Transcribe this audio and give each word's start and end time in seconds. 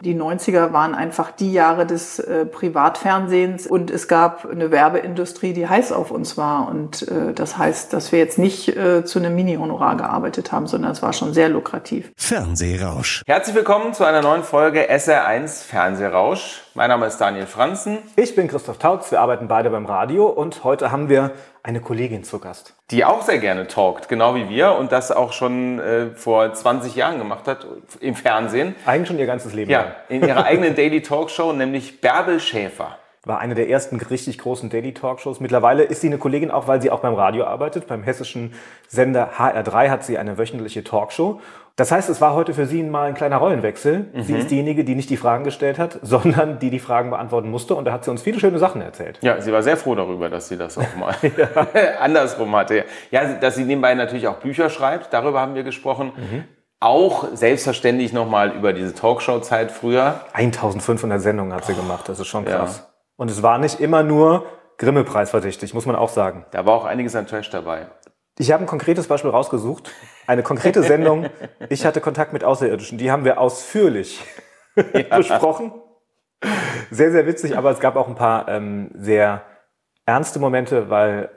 Die 0.00 0.14
90er 0.14 0.72
waren 0.72 0.94
einfach 0.94 1.32
die 1.32 1.52
Jahre 1.52 1.84
des 1.84 2.20
äh, 2.20 2.46
Privatfernsehens 2.46 3.66
und 3.66 3.90
es 3.90 4.06
gab 4.06 4.48
eine 4.48 4.70
Werbeindustrie, 4.70 5.52
die 5.52 5.68
heiß 5.68 5.90
auf 5.90 6.12
uns 6.12 6.36
war. 6.36 6.68
Und 6.68 7.08
äh, 7.08 7.34
das 7.34 7.58
heißt, 7.58 7.92
dass 7.92 8.12
wir 8.12 8.20
jetzt 8.20 8.38
nicht 8.38 8.68
äh, 8.76 9.04
zu 9.04 9.18
einem 9.18 9.34
Mini-Honorar 9.34 9.96
gearbeitet 9.96 10.52
haben, 10.52 10.68
sondern 10.68 10.92
es 10.92 11.02
war 11.02 11.12
schon 11.12 11.34
sehr 11.34 11.48
lukrativ. 11.48 12.12
Fernsehrausch. 12.16 13.24
Herzlich 13.26 13.56
willkommen 13.56 13.92
zu 13.92 14.04
einer 14.04 14.22
neuen 14.22 14.44
Folge 14.44 14.88
SR1 14.88 15.64
Fernsehrausch. 15.64 16.62
Mein 16.74 16.90
Name 16.90 17.06
ist 17.06 17.16
Daniel 17.16 17.46
Franzen. 17.46 17.98
Ich 18.14 18.36
bin 18.36 18.46
Christoph 18.46 18.78
Tautz, 18.78 19.10
wir 19.10 19.20
arbeiten 19.20 19.48
beide 19.48 19.68
beim 19.70 19.86
Radio 19.86 20.28
und 20.28 20.62
heute 20.62 20.92
haben 20.92 21.08
wir 21.08 21.32
eine 21.68 21.80
Kollegin 21.80 22.24
zu 22.24 22.38
Gast. 22.38 22.72
Die 22.90 23.04
auch 23.04 23.20
sehr 23.20 23.38
gerne 23.38 23.66
talkt, 23.66 24.08
genau 24.08 24.34
wie 24.34 24.48
wir 24.48 24.72
und 24.76 24.90
das 24.90 25.12
auch 25.12 25.32
schon 25.34 25.78
äh, 25.78 26.06
vor 26.14 26.50
20 26.54 26.96
Jahren 26.96 27.18
gemacht 27.18 27.46
hat 27.46 27.66
im 28.00 28.14
Fernsehen. 28.14 28.74
Eigentlich 28.86 29.08
schon 29.08 29.18
ihr 29.18 29.26
ganzes 29.26 29.52
Leben 29.52 29.70
Ja, 29.70 29.80
lang. 29.82 29.92
in 30.08 30.26
ihrer 30.26 30.44
eigenen 30.46 30.74
Daily 30.74 31.02
Talkshow, 31.02 31.52
nämlich 31.52 32.00
Bärbel 32.00 32.40
Schäfer. 32.40 32.96
War 33.24 33.40
eine 33.40 33.54
der 33.54 33.68
ersten 33.68 33.96
richtig 34.00 34.38
großen 34.38 34.70
Daily 34.70 34.94
Talkshows. 34.94 35.40
Mittlerweile 35.40 35.82
ist 35.82 36.00
sie 36.00 36.06
eine 36.06 36.18
Kollegin, 36.18 36.50
auch 36.50 36.68
weil 36.68 36.80
sie 36.80 36.90
auch 36.90 37.00
beim 37.00 37.14
Radio 37.14 37.44
arbeitet. 37.44 37.86
Beim 37.86 38.02
hessischen 38.02 38.54
Sender 38.86 39.30
HR3 39.38 39.90
hat 39.90 40.04
sie 40.04 40.18
eine 40.18 40.38
wöchentliche 40.38 40.84
Talkshow. 40.84 41.40
Das 41.78 41.92
heißt, 41.92 42.08
es 42.08 42.20
war 42.20 42.34
heute 42.34 42.54
für 42.54 42.66
sie 42.66 42.82
mal 42.82 43.06
ein 43.06 43.14
kleiner 43.14 43.36
Rollenwechsel. 43.36 44.06
Sie 44.22 44.34
ist 44.34 44.50
diejenige, 44.50 44.82
die 44.82 44.96
nicht 44.96 45.10
die 45.10 45.16
Fragen 45.16 45.44
gestellt 45.44 45.78
hat, 45.78 46.00
sondern 46.02 46.58
die 46.58 46.70
die 46.70 46.80
Fragen 46.80 47.10
beantworten 47.10 47.50
musste. 47.52 47.76
Und 47.76 47.84
da 47.84 47.92
hat 47.92 48.04
sie 48.04 48.10
uns 48.10 48.20
viele 48.20 48.40
schöne 48.40 48.58
Sachen 48.58 48.80
erzählt. 48.80 49.20
Ja, 49.22 49.40
sie 49.40 49.52
war 49.52 49.62
sehr 49.62 49.76
froh 49.76 49.94
darüber, 49.94 50.28
dass 50.28 50.48
sie 50.48 50.56
das 50.56 50.76
auch 50.76 50.96
mal 50.96 51.14
andersrum 52.00 52.54
hatte. 52.56 52.84
Ja, 53.12 53.34
dass 53.34 53.54
sie 53.54 53.64
nebenbei 53.64 53.94
natürlich 53.94 54.26
auch 54.26 54.38
Bücher 54.38 54.70
schreibt, 54.70 55.12
darüber 55.12 55.40
haben 55.40 55.54
wir 55.54 55.62
gesprochen. 55.62 56.12
Auch 56.80 57.28
selbstverständlich 57.34 58.12
nochmal 58.12 58.52
über 58.56 58.72
diese 58.72 58.92
Talkshow-Zeit 58.92 59.70
früher. 59.70 60.20
1500 60.32 61.20
Sendungen 61.20 61.52
hat 61.52 61.64
sie 61.64 61.74
gemacht. 61.74 62.08
Das 62.08 62.18
ist 62.18 62.26
schon 62.26 62.44
krass. 62.44 62.87
Und 63.18 63.30
es 63.32 63.42
war 63.42 63.58
nicht 63.58 63.80
immer 63.80 64.04
nur 64.04 64.46
Grimme-Preis 64.78 65.30
verdächtig, 65.30 65.74
muss 65.74 65.86
man 65.86 65.96
auch 65.96 66.08
sagen. 66.08 66.46
Da 66.52 66.64
war 66.64 66.74
auch 66.74 66.84
einiges 66.84 67.16
an 67.16 67.26
Trash 67.26 67.50
dabei. 67.50 67.88
Ich 68.38 68.52
habe 68.52 68.62
ein 68.62 68.68
konkretes 68.68 69.08
Beispiel 69.08 69.30
rausgesucht. 69.30 69.90
Eine 70.28 70.44
konkrete 70.44 70.82
Sendung. 70.82 71.26
Ich 71.68 71.84
hatte 71.84 72.00
Kontakt 72.00 72.32
mit 72.32 72.44
Außerirdischen. 72.44 72.96
Die 72.96 73.10
haben 73.10 73.24
wir 73.24 73.40
ausführlich 73.40 74.22
besprochen. 75.16 75.72
Sehr, 76.92 77.10
sehr 77.10 77.26
witzig, 77.26 77.58
aber 77.58 77.72
es 77.72 77.80
gab 77.80 77.96
auch 77.96 78.06
ein 78.06 78.14
paar 78.14 78.48
ähm, 78.48 78.92
sehr 78.94 79.42
ernste 80.06 80.38
Momente, 80.38 80.88
weil 80.88 81.28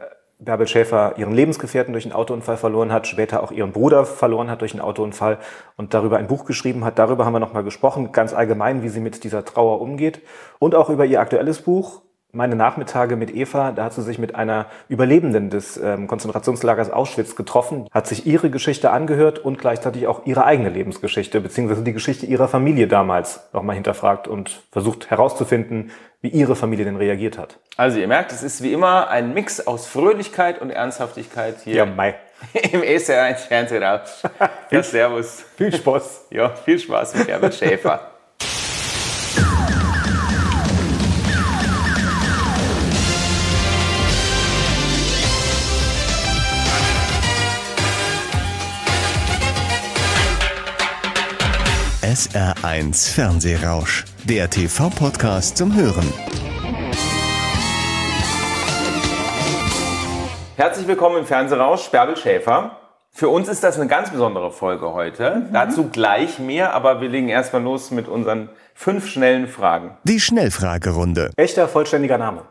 Bärbel 0.43 0.67
Schäfer 0.67 1.13
ihren 1.17 1.33
Lebensgefährten 1.33 1.93
durch 1.93 2.05
einen 2.05 2.13
Autounfall 2.13 2.57
verloren 2.57 2.91
hat, 2.91 3.05
später 3.05 3.43
auch 3.43 3.51
ihren 3.51 3.71
Bruder 3.71 4.05
verloren 4.05 4.49
hat 4.49 4.61
durch 4.61 4.73
einen 4.73 4.81
Autounfall 4.81 5.37
und 5.77 5.93
darüber 5.93 6.17
ein 6.17 6.25
Buch 6.25 6.45
geschrieben 6.45 6.83
hat. 6.83 6.97
Darüber 6.97 7.25
haben 7.25 7.33
wir 7.33 7.39
nochmal 7.39 7.63
gesprochen, 7.63 8.11
ganz 8.11 8.33
allgemein, 8.33 8.81
wie 8.81 8.89
sie 8.89 9.01
mit 9.01 9.23
dieser 9.23 9.45
Trauer 9.45 9.79
umgeht 9.81 10.21
und 10.57 10.73
auch 10.73 10.89
über 10.89 11.05
ihr 11.05 11.21
aktuelles 11.21 11.61
Buch, 11.61 12.01
meine 12.33 12.55
Nachmittage 12.55 13.15
mit 13.15 13.35
Eva, 13.35 13.71
da 13.71 13.85
hat 13.85 13.93
sie 13.93 14.01
sich 14.01 14.19
mit 14.19 14.35
einer 14.35 14.67
Überlebenden 14.89 15.49
des 15.49 15.77
ähm, 15.77 16.07
Konzentrationslagers 16.07 16.91
Auschwitz 16.91 17.35
getroffen, 17.35 17.87
hat 17.91 18.07
sich 18.07 18.25
ihre 18.25 18.49
Geschichte 18.49 18.91
angehört 18.91 19.39
und 19.39 19.57
gleichzeitig 19.57 20.07
auch 20.07 20.25
ihre 20.25 20.45
eigene 20.45 20.69
Lebensgeschichte, 20.69 21.41
beziehungsweise 21.41 21.83
die 21.83 21.93
Geschichte 21.93 22.25
ihrer 22.25 22.47
Familie 22.47 22.87
damals 22.87 23.49
nochmal 23.53 23.75
hinterfragt 23.75 24.27
und 24.27 24.61
versucht 24.71 25.09
herauszufinden, 25.09 25.91
wie 26.21 26.29
ihre 26.29 26.55
Familie 26.55 26.85
denn 26.85 26.97
reagiert 26.97 27.37
hat. 27.37 27.57
Also 27.77 27.99
ihr 27.99 28.07
merkt, 28.07 28.31
es 28.31 28.43
ist 28.43 28.61
wie 28.61 28.73
immer 28.73 29.09
ein 29.09 29.33
Mix 29.33 29.65
aus 29.65 29.87
Fröhlichkeit 29.87 30.61
und 30.61 30.69
Ernsthaftigkeit 30.69 31.55
hier 31.63 31.85
Mai. 31.85 32.15
im 32.71 32.81
SR1 32.81 33.35
Fernsehraum. 33.47 34.01
Ja, 34.71 34.83
servus. 34.83 35.43
Viel 35.57 35.75
Spaß. 35.75 36.27
Ja, 36.29 36.49
viel 36.49 36.79
Spaß 36.79 37.15
mit 37.15 37.27
Herbert 37.27 37.55
Schäfer. 37.55 38.10
SR1 52.11 53.13
Fernsehrausch. 53.13 54.03
Der 54.25 54.49
TV-Podcast 54.49 55.55
zum 55.55 55.73
Hören. 55.73 56.05
Herzlich 60.57 60.89
willkommen 60.89 61.19
im 61.19 61.25
Fernsehrausch, 61.25 61.87
Bärbel 61.89 62.17
Schäfer. 62.17 62.75
Für 63.11 63.29
uns 63.29 63.47
ist 63.47 63.63
das 63.63 63.79
eine 63.79 63.87
ganz 63.87 64.09
besondere 64.09 64.51
Folge 64.51 64.91
heute. 64.91 65.47
Dazu 65.53 65.87
gleich 65.87 66.37
mehr, 66.37 66.73
aber 66.73 66.99
wir 66.99 67.07
legen 67.07 67.29
erstmal 67.29 67.63
los 67.63 67.91
mit 67.91 68.09
unseren 68.09 68.49
fünf 68.73 69.07
schnellen 69.07 69.47
Fragen. 69.47 69.97
Die 70.03 70.19
Schnellfragerunde. 70.19 71.31
Echter 71.37 71.69
vollständiger 71.69 72.17
Name. 72.17 72.43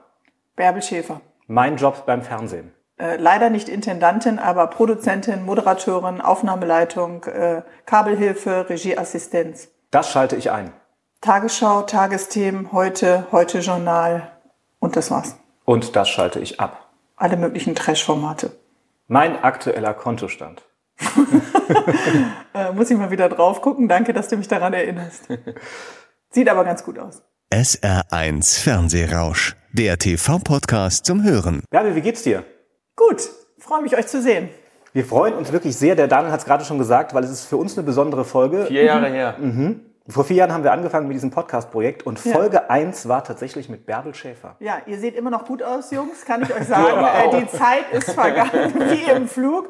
Bärbel 0.57 0.81
Schäfer. 0.81 1.21
Mein 1.49 1.77
Job 1.77 2.07
beim 2.07 2.23
Fernsehen. 2.23 2.73
Äh, 3.01 3.17
leider 3.17 3.49
nicht 3.49 3.71
Intendantin, 3.71 4.39
aber 4.39 4.67
Produzentin, 4.67 5.43
Moderatorin, 5.45 6.21
Aufnahmeleitung, 6.21 7.25
äh, 7.25 7.63
Kabelhilfe, 7.87 8.69
Regieassistenz. 8.69 9.69
Das 9.91 10.11
schalte 10.11 10.37
ich 10.37 10.51
ein. 10.51 10.73
Tagesschau, 11.23 11.83
Tagesthemen, 11.83 12.73
heute, 12.73 13.27
heute 13.33 13.61
Journal 13.61 14.31
und 14.81 14.97
das 14.97 15.11
war's. 15.11 15.37
Und 15.65 15.97
das 15.97 16.11
schalte 16.11 16.41
ich 16.41 16.61
ab. 16.61 16.91
Alle 17.17 17.39
möglichen 17.39 17.75
Trash-Formate. 17.75 18.51
Mein 19.07 19.43
aktueller 19.43 19.95
Kontostand. 19.95 20.63
Äh, 22.53 22.73
muss 22.73 22.91
ich 22.91 22.99
mal 22.99 23.13
wieder 23.13 23.29
drauf 23.29 23.63
gucken. 23.63 23.87
Danke, 23.87 24.13
dass 24.13 24.27
du 24.27 24.37
mich 24.37 24.49
daran 24.49 24.73
erinnerst. 24.73 25.29
Sieht 26.31 26.49
aber 26.49 26.65
ganz 26.65 26.83
gut 26.83 26.99
aus. 26.99 27.23
SR1 27.53 28.61
Fernsehrausch. 28.61 29.55
Der 29.73 29.97
TV-Podcast 29.99 31.07
zum 31.07 31.23
Hören. 31.23 31.63
Bärbel, 31.71 31.95
wie 31.95 32.01
geht's 32.01 32.25
dir? 32.25 32.45
Gut, 32.97 33.29
freue 33.59 33.83
mich, 33.83 33.97
euch 33.97 34.07
zu 34.07 34.21
sehen. 34.21 34.49
Wir 34.93 35.05
freuen 35.05 35.35
uns 35.35 35.53
wirklich 35.53 35.77
sehr. 35.77 35.95
Der 35.95 36.09
Daniel 36.09 36.33
hat 36.33 36.41
es 36.41 36.47
gerade 36.47 36.65
schon 36.65 36.79
gesagt, 36.79 37.15
weil 37.15 37.23
es 37.25 37.31
ist 37.31 37.45
für 37.45 37.57
uns 37.57 37.77
eine 37.79 37.87
besondere 37.87 38.25
Folge. 38.25 38.67
Vier 38.67 38.83
Jahre 38.85 39.07
her. 39.09 39.37
Vor 40.09 40.25
vier 40.25 40.37
Jahren 40.39 40.53
haben 40.53 40.65
wir 40.65 40.73
angefangen 40.73 41.07
mit 41.07 41.15
diesem 41.15 41.31
Podcast-Projekt 41.31 42.05
und 42.05 42.23
Ja. 42.25 42.33
Folge 42.33 42.69
1 42.69 43.07
war 43.07 43.23
tatsächlich 43.23 43.69
mit 43.69 43.87
Bärbel 43.87 44.13
Schäfer. 44.13 44.57
Ja, 44.59 44.79
ihr 44.87 44.99
seht 44.99 45.15
immer 45.15 45.31
noch 45.31 45.45
gut 45.45 45.63
aus, 45.63 45.93
Jungs, 45.93 46.25
kann 46.25 46.43
ich 46.43 46.53
euch 46.53 46.65
sagen. 46.67 47.07
Äh, 47.37 47.41
die 47.43 47.47
Zeit 47.47 47.85
ist 47.93 48.11
vergangen 48.11 48.75
wie 48.91 49.09
im 49.09 49.29
Flug. 49.29 49.69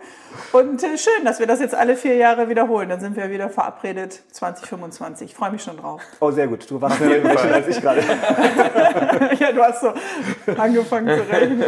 Und 0.53 0.83
äh, 0.83 0.97
schön, 0.97 1.27
dass 1.27 1.41
wir 1.41 1.47
das 1.47 1.61
jetzt 1.61 1.75
alle 1.75 1.95
vier 1.95 2.15
Jahre 2.15 2.49
wiederholen. 2.49 2.89
Dann 2.89 3.01
sind 3.01 3.17
wir 3.17 3.29
wieder 3.31 3.51
verabredet 3.51 4.23
2025. 4.33 5.31
Ich 5.33 5.37
freue 5.37 5.51
mich 5.51 5.63
schon 5.63 5.77
drauf. 5.77 6.01
Oh, 6.21 6.31
sehr 6.31 6.47
gut. 6.49 6.71
Du 6.71 6.81
warst 6.81 6.97
schneller 6.97 7.55
als 7.55 7.69
ich 7.69 7.81
gerade. 7.83 8.01
ja, 9.39 9.53
du 9.53 9.63
hast 9.63 9.83
so 9.83 9.93
angefangen 10.57 11.09
zu 11.09 11.29
rechnen. 11.29 11.65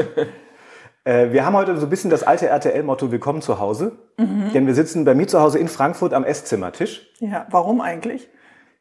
Äh, 1.04 1.32
wir 1.32 1.44
haben 1.44 1.56
heute 1.56 1.76
so 1.76 1.86
ein 1.86 1.90
bisschen 1.90 2.10
das 2.10 2.22
alte 2.22 2.46
RTL-Motto 2.46 3.10
Willkommen 3.10 3.42
zu 3.42 3.58
Hause. 3.58 3.92
Denn 4.18 4.66
wir 4.66 4.74
sitzen 4.74 5.04
bei 5.04 5.14
mir 5.14 5.26
zu 5.26 5.40
Hause 5.40 5.58
in 5.58 5.68
Frankfurt 5.68 6.14
am 6.14 6.22
Esszimmertisch. 6.22 7.08
Ja, 7.18 7.46
warum 7.50 7.80
eigentlich? 7.80 8.28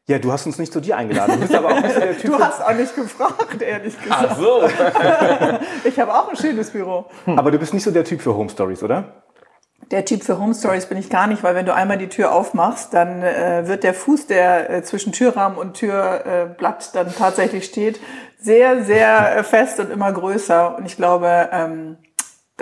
Ja, 0.06 0.18
du 0.18 0.30
hast 0.32 0.46
uns 0.46 0.58
nicht 0.58 0.72
zu 0.72 0.80
dir 0.80 0.96
eingeladen. 0.96 1.34
Du 1.34 1.40
bist 1.40 1.54
aber 1.54 1.68
auch 1.68 1.80
nicht 1.80 1.96
der 1.96 2.18
Typ. 2.18 2.30
Du 2.32 2.38
hast 2.38 2.62
auch 2.62 2.74
nicht 2.74 2.94
gefragt, 2.94 3.60
ehrlich 3.60 4.00
gesagt. 4.00 4.28
Ach 4.30 4.36
so. 4.36 4.62
Ich 5.88 5.98
habe 5.98 6.12
auch 6.12 6.28
ein 6.28 6.36
schönes 6.36 6.70
Büro. 6.70 7.06
Aber 7.26 7.50
du 7.50 7.58
bist 7.58 7.74
nicht 7.74 7.82
so 7.84 7.90
der 7.90 8.04
Typ 8.04 8.20
für 8.20 8.34
Home 8.36 8.50
Stories, 8.50 8.82
oder? 8.82 9.22
Der 9.90 10.04
Typ 10.04 10.22
für 10.22 10.38
Home 10.38 10.54
Stories 10.54 10.86
bin 10.86 10.98
ich 10.98 11.10
gar 11.10 11.26
nicht, 11.26 11.42
weil 11.42 11.54
wenn 11.54 11.66
du 11.66 11.74
einmal 11.74 11.98
die 11.98 12.08
Tür 12.08 12.32
aufmachst, 12.32 12.94
dann 12.94 13.22
äh, 13.22 13.66
wird 13.66 13.84
der 13.84 13.94
Fuß, 13.94 14.26
der 14.26 14.70
äh, 14.70 14.82
zwischen 14.82 15.12
Türrahmen 15.12 15.58
und 15.58 15.74
Türblatt 15.74 16.88
äh, 16.88 16.90
dann 16.94 17.14
tatsächlich 17.14 17.64
steht, 17.64 18.00
sehr, 18.38 18.84
sehr 18.84 19.36
äh, 19.36 19.42
fest 19.42 19.80
und 19.80 19.90
immer 19.90 20.12
größer. 20.12 20.76
Und 20.76 20.86
ich 20.86 20.96
glaube, 20.96 21.48
ähm, 21.52 21.98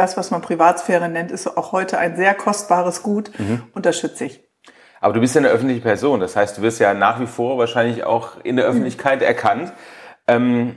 das, 0.00 0.16
was 0.16 0.30
man 0.30 0.40
Privatsphäre 0.40 1.08
nennt, 1.08 1.30
ist 1.30 1.46
auch 1.46 1.72
heute 1.72 1.98
ein 1.98 2.16
sehr 2.16 2.34
kostbares 2.34 3.02
Gut. 3.02 3.30
Unterstütze 3.74 4.24
ich. 4.24 4.42
Aber 5.00 5.14
du 5.14 5.20
bist 5.20 5.34
ja 5.34 5.40
eine 5.40 5.48
öffentliche 5.48 5.80
Person. 5.80 6.20
Das 6.20 6.36
heißt, 6.36 6.58
du 6.58 6.62
wirst 6.62 6.80
ja 6.80 6.94
nach 6.94 7.20
wie 7.20 7.26
vor 7.26 7.58
wahrscheinlich 7.58 8.04
auch 8.04 8.42
in 8.42 8.56
der 8.56 8.66
Öffentlichkeit 8.66 9.22
erkannt. 9.22 9.72
Ähm, 10.26 10.76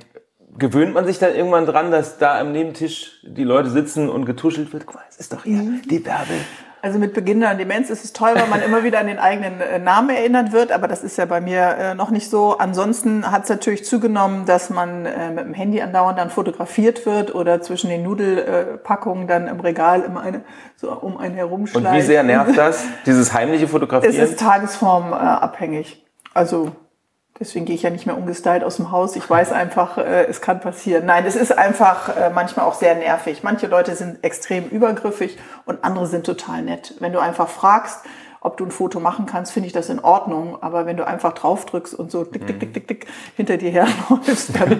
gewöhnt 0.57 0.93
man 0.93 1.05
sich 1.05 1.19
dann 1.19 1.35
irgendwann 1.35 1.65
dran, 1.65 1.91
dass 1.91 2.17
da 2.17 2.39
am 2.39 2.51
Nebentisch 2.51 3.23
die 3.23 3.43
Leute 3.43 3.69
sitzen 3.69 4.09
und 4.09 4.25
getuschelt 4.25 4.73
wird? 4.73 4.85
Guck 4.85 4.95
mal, 4.95 5.03
es 5.09 5.17
ist 5.17 5.33
doch 5.33 5.43
hier 5.43 5.61
die 5.89 5.99
Bärbel. 5.99 6.37
Also 6.83 6.99
mit 6.99 7.13
Beginn 7.13 7.39
der 7.39 7.55
Demenz 7.55 7.89
ist 7.89 8.03
es 8.03 8.11
toll, 8.11 8.31
weil 8.35 8.47
man 8.47 8.61
immer 8.61 8.83
wieder 8.83 8.99
an 8.99 9.07
den 9.07 9.17
eigenen 9.17 9.61
äh, 9.61 9.79
Namen 9.79 10.09
erinnert 10.09 10.51
wird, 10.51 10.73
aber 10.73 10.89
das 10.89 11.01
ist 11.01 11.17
ja 11.17 11.23
bei 11.23 11.39
mir 11.39 11.77
äh, 11.79 11.95
noch 11.95 12.09
nicht 12.09 12.29
so. 12.29 12.57
Ansonsten 12.57 13.31
hat 13.31 13.43
es 13.43 13.49
natürlich 13.49 13.85
zugenommen, 13.85 14.45
dass 14.45 14.69
man 14.69 15.05
äh, 15.05 15.31
mit 15.31 15.45
dem 15.45 15.53
Handy 15.53 15.81
andauernd 15.81 16.19
dann 16.19 16.29
fotografiert 16.29 17.05
wird 17.05 17.33
oder 17.33 17.61
zwischen 17.61 17.89
den 17.89 18.03
Nudelpackungen 18.03 19.29
dann 19.29 19.47
im 19.47 19.61
Regal 19.61 20.01
immer 20.01 20.19
eine, 20.19 20.41
so 20.75 20.91
um 20.91 21.15
einen 21.15 21.35
herumschleicht. 21.35 21.87
Und 21.87 21.93
wie 21.93 22.01
sehr 22.01 22.21
nervt 22.21 22.57
das, 22.57 22.83
dieses 23.05 23.33
heimliche 23.33 23.63
Es 23.63 23.71
Fotografieren? 23.71 24.15
ist 24.15 24.37
tagesformabhängig. 24.37 26.05
Also 26.33 26.73
deswegen 27.39 27.65
gehe 27.65 27.75
ich 27.75 27.83
ja 27.83 27.89
nicht 27.89 28.05
mehr 28.05 28.17
ungestylt 28.17 28.63
aus 28.63 28.77
dem 28.77 28.91
Haus. 28.91 29.15
Ich 29.15 29.29
weiß 29.29 29.51
einfach, 29.51 29.97
äh, 29.97 30.25
es 30.25 30.41
kann 30.41 30.59
passieren. 30.59 31.05
Nein, 31.05 31.25
es 31.25 31.35
ist 31.35 31.57
einfach 31.57 32.15
äh, 32.15 32.29
manchmal 32.29 32.65
auch 32.65 32.73
sehr 32.73 32.95
nervig. 32.95 33.43
Manche 33.43 33.67
Leute 33.67 33.95
sind 33.95 34.23
extrem 34.23 34.67
übergriffig 34.69 35.37
und 35.65 35.83
andere 35.83 36.07
sind 36.07 36.25
total 36.25 36.61
nett. 36.61 36.95
Wenn 36.99 37.13
du 37.13 37.19
einfach 37.19 37.47
fragst, 37.47 37.99
ob 38.41 38.57
du 38.57 38.65
ein 38.65 38.71
Foto 38.71 38.99
machen 38.99 39.25
kannst, 39.25 39.53
finde 39.53 39.67
ich 39.67 39.73
das 39.73 39.89
in 39.89 39.99
Ordnung. 39.99 40.61
Aber 40.61 40.85
wenn 40.85 40.97
du 40.97 41.07
einfach 41.07 41.33
drauf 41.33 41.65
drückst 41.65 41.93
und 41.93 42.11
so 42.11 42.25
dick, 42.25 42.45
dick, 42.45 42.59
dick, 42.59 42.73
dick, 42.73 42.87
dick 42.87 43.07
hinter 43.35 43.57
dir 43.57 43.71
herläufst, 43.71 44.51
dann 44.59 44.79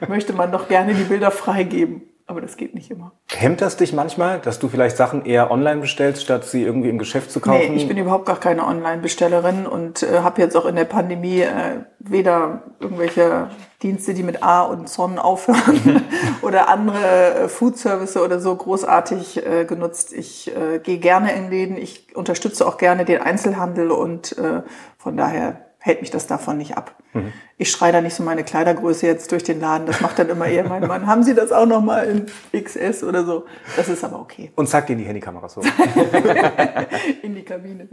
möchte 0.08 0.32
man 0.32 0.50
doch 0.50 0.68
gerne 0.68 0.94
die 0.94 1.04
Bilder 1.04 1.30
freigeben. 1.30 2.11
Aber 2.32 2.40
das 2.40 2.56
geht 2.56 2.74
nicht 2.74 2.90
immer. 2.90 3.12
Hemmt 3.30 3.60
das 3.60 3.76
dich 3.76 3.92
manchmal, 3.92 4.38
dass 4.38 4.58
du 4.58 4.68
vielleicht 4.68 4.96
Sachen 4.96 5.26
eher 5.26 5.50
online 5.50 5.82
bestellst, 5.82 6.22
statt 6.22 6.46
sie 6.46 6.62
irgendwie 6.62 6.88
im 6.88 6.96
Geschäft 6.96 7.30
zu 7.30 7.40
kaufen? 7.40 7.74
Nee, 7.74 7.76
ich 7.76 7.86
bin 7.86 7.98
überhaupt 7.98 8.24
gar 8.24 8.40
keine 8.40 8.66
Online-Bestellerin 8.66 9.66
und 9.66 10.02
äh, 10.02 10.20
habe 10.20 10.40
jetzt 10.40 10.56
auch 10.56 10.64
in 10.64 10.74
der 10.74 10.86
Pandemie 10.86 11.42
äh, 11.42 11.80
weder 11.98 12.62
irgendwelche 12.80 13.50
Dienste, 13.82 14.14
die 14.14 14.22
mit 14.22 14.42
A 14.42 14.62
und 14.62 14.88
Son 14.88 15.18
aufhören 15.18 16.06
oder 16.40 16.70
andere 16.70 17.34
äh, 17.34 17.48
Food-Service 17.48 18.16
oder 18.16 18.40
so 18.40 18.56
großartig 18.56 19.46
äh, 19.46 19.66
genutzt. 19.66 20.14
Ich 20.14 20.50
äh, 20.56 20.78
gehe 20.78 20.96
gerne 20.96 21.34
in 21.34 21.50
Läden, 21.50 21.76
ich 21.76 22.16
unterstütze 22.16 22.66
auch 22.66 22.78
gerne 22.78 23.04
den 23.04 23.20
Einzelhandel 23.20 23.90
und 23.90 24.38
äh, 24.38 24.62
von 24.96 25.18
daher 25.18 25.66
hält 25.82 26.00
mich 26.00 26.10
das 26.10 26.26
davon 26.26 26.58
nicht 26.58 26.76
ab. 26.76 26.94
Mhm. 27.12 27.32
Ich 27.58 27.70
schreie 27.70 27.92
da 27.92 28.00
nicht 28.00 28.14
so 28.14 28.22
meine 28.22 28.44
Kleidergröße 28.44 29.06
jetzt 29.06 29.32
durch 29.32 29.42
den 29.42 29.60
Laden. 29.60 29.86
Das 29.86 30.00
macht 30.00 30.18
dann 30.18 30.28
immer 30.28 30.46
eher 30.46 30.66
mein 30.68 30.86
Mann. 30.86 31.06
Haben 31.06 31.24
Sie 31.24 31.34
das 31.34 31.52
auch 31.52 31.66
noch 31.66 31.82
mal 31.82 32.04
in 32.04 32.26
XS 32.64 33.02
oder 33.02 33.24
so? 33.24 33.44
Das 33.76 33.88
ist 33.88 34.04
aber 34.04 34.20
okay. 34.20 34.52
Und 34.54 34.68
zack 34.68 34.88
in 34.90 34.98
die 34.98 35.04
Handykameras 35.04 35.56
hoch. 35.56 35.64
in 37.22 37.34
die 37.34 37.42
Kabine. 37.42 37.88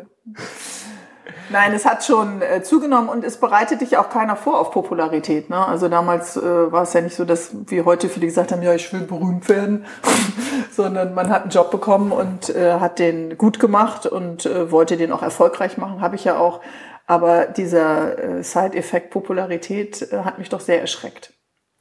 Nein, 1.52 1.74
es 1.74 1.86
hat 1.86 2.04
schon 2.04 2.44
äh, 2.44 2.62
zugenommen 2.62 3.10
und 3.10 3.24
es 3.24 3.38
bereitet 3.38 3.82
dich 3.82 3.98
auch 3.98 4.10
keiner 4.10 4.36
vor 4.36 4.60
auf 4.60 4.72
Popularität. 4.72 5.50
Ne? 5.50 5.66
Also 5.66 5.90
damals 5.90 6.38
äh, 6.38 6.72
war 6.72 6.84
es 6.84 6.94
ja 6.94 7.02
nicht 7.02 7.16
so, 7.16 7.26
dass 7.26 7.52
wie 7.68 7.82
heute 7.82 8.08
viele 8.08 8.28
gesagt 8.28 8.52
haben, 8.52 8.62
ja, 8.62 8.74
ich 8.76 8.94
will 8.94 9.02
berühmt 9.02 9.50
werden, 9.50 9.86
sondern 10.72 11.16
man 11.16 11.30
hat 11.30 11.44
einen 11.44 11.52
Job 11.52 11.72
bekommen 11.72 12.12
und 12.12 12.50
äh, 12.56 12.74
hat 12.74 13.00
den 13.00 13.38
gut 13.38 13.60
gemacht 13.60 14.06
und 14.06 14.46
äh, 14.46 14.72
wollte 14.72 14.96
den 14.96 15.12
auch 15.12 15.24
erfolgreich 15.24 15.78
machen. 15.78 16.02
Habe 16.02 16.16
ich 16.16 16.24
ja 16.24 16.38
auch. 16.38 16.62
Aber 17.10 17.48
dieser 17.48 18.20
äh, 18.20 18.44
Side-Effekt 18.44 19.10
Popularität 19.10 20.14
äh, 20.14 20.20
hat 20.20 20.38
mich 20.38 20.48
doch 20.50 20.60
sehr 20.60 20.80
erschreckt, 20.80 21.34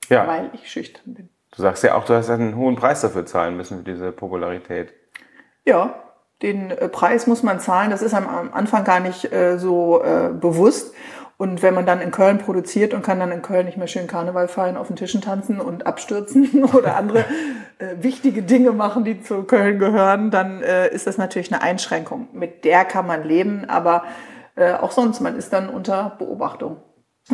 ja. 0.08 0.26
weil 0.26 0.48
ich 0.54 0.72
schüchtern 0.72 1.12
bin. 1.12 1.28
Du 1.54 1.60
sagst 1.60 1.84
ja 1.84 1.96
auch, 1.96 2.06
du 2.06 2.14
hast 2.14 2.30
einen 2.30 2.56
hohen 2.56 2.76
Preis 2.76 3.02
dafür 3.02 3.26
zahlen 3.26 3.54
müssen, 3.54 3.76
für 3.76 3.84
diese 3.84 4.10
Popularität. 4.10 4.94
Ja, 5.66 6.02
den 6.40 6.70
äh, 6.70 6.88
Preis 6.88 7.26
muss 7.26 7.42
man 7.42 7.60
zahlen. 7.60 7.90
Das 7.90 8.00
ist 8.00 8.14
am, 8.14 8.26
Anfang 8.54 8.84
gar 8.84 9.00
nicht 9.00 9.28
so 9.58 10.02
bewusst. 10.40 10.94
Und 11.36 11.62
wenn 11.62 11.72
man 11.72 11.86
dann 11.86 12.00
in 12.00 12.10
Köln 12.10 12.38
produziert 12.38 12.94
und 12.94 13.02
kann 13.02 13.20
dann 13.20 13.30
in 13.30 13.42
Köln 13.42 13.66
nicht 13.66 13.76
mehr 13.76 13.86
schön 13.86 14.08
Karneval 14.08 14.48
feiern, 14.48 14.76
auf 14.76 14.88
den 14.88 14.96
Tischen 14.96 15.20
tanzen 15.20 15.60
und 15.60 15.86
abstürzen 15.86 16.64
oder 16.74 16.96
andere 16.96 17.20
äh, 17.78 18.02
wichtige 18.02 18.42
Dinge 18.42 18.72
machen, 18.72 19.04
die 19.04 19.22
zu 19.22 19.44
Köln 19.44 19.78
gehören, 19.78 20.32
dann 20.32 20.62
äh, 20.62 20.88
ist 20.88 21.06
das 21.06 21.16
natürlich 21.16 21.52
eine 21.52 21.62
Einschränkung. 21.62 22.28
Mit 22.32 22.64
der 22.64 22.84
kann 22.84 23.06
man 23.06 23.22
leben, 23.22 23.66
aber 23.68 24.02
äh, 24.58 24.74
auch 24.74 24.90
sonst, 24.90 25.20
man 25.20 25.36
ist 25.36 25.52
dann 25.52 25.68
unter 25.68 26.16
Beobachtung. 26.18 26.78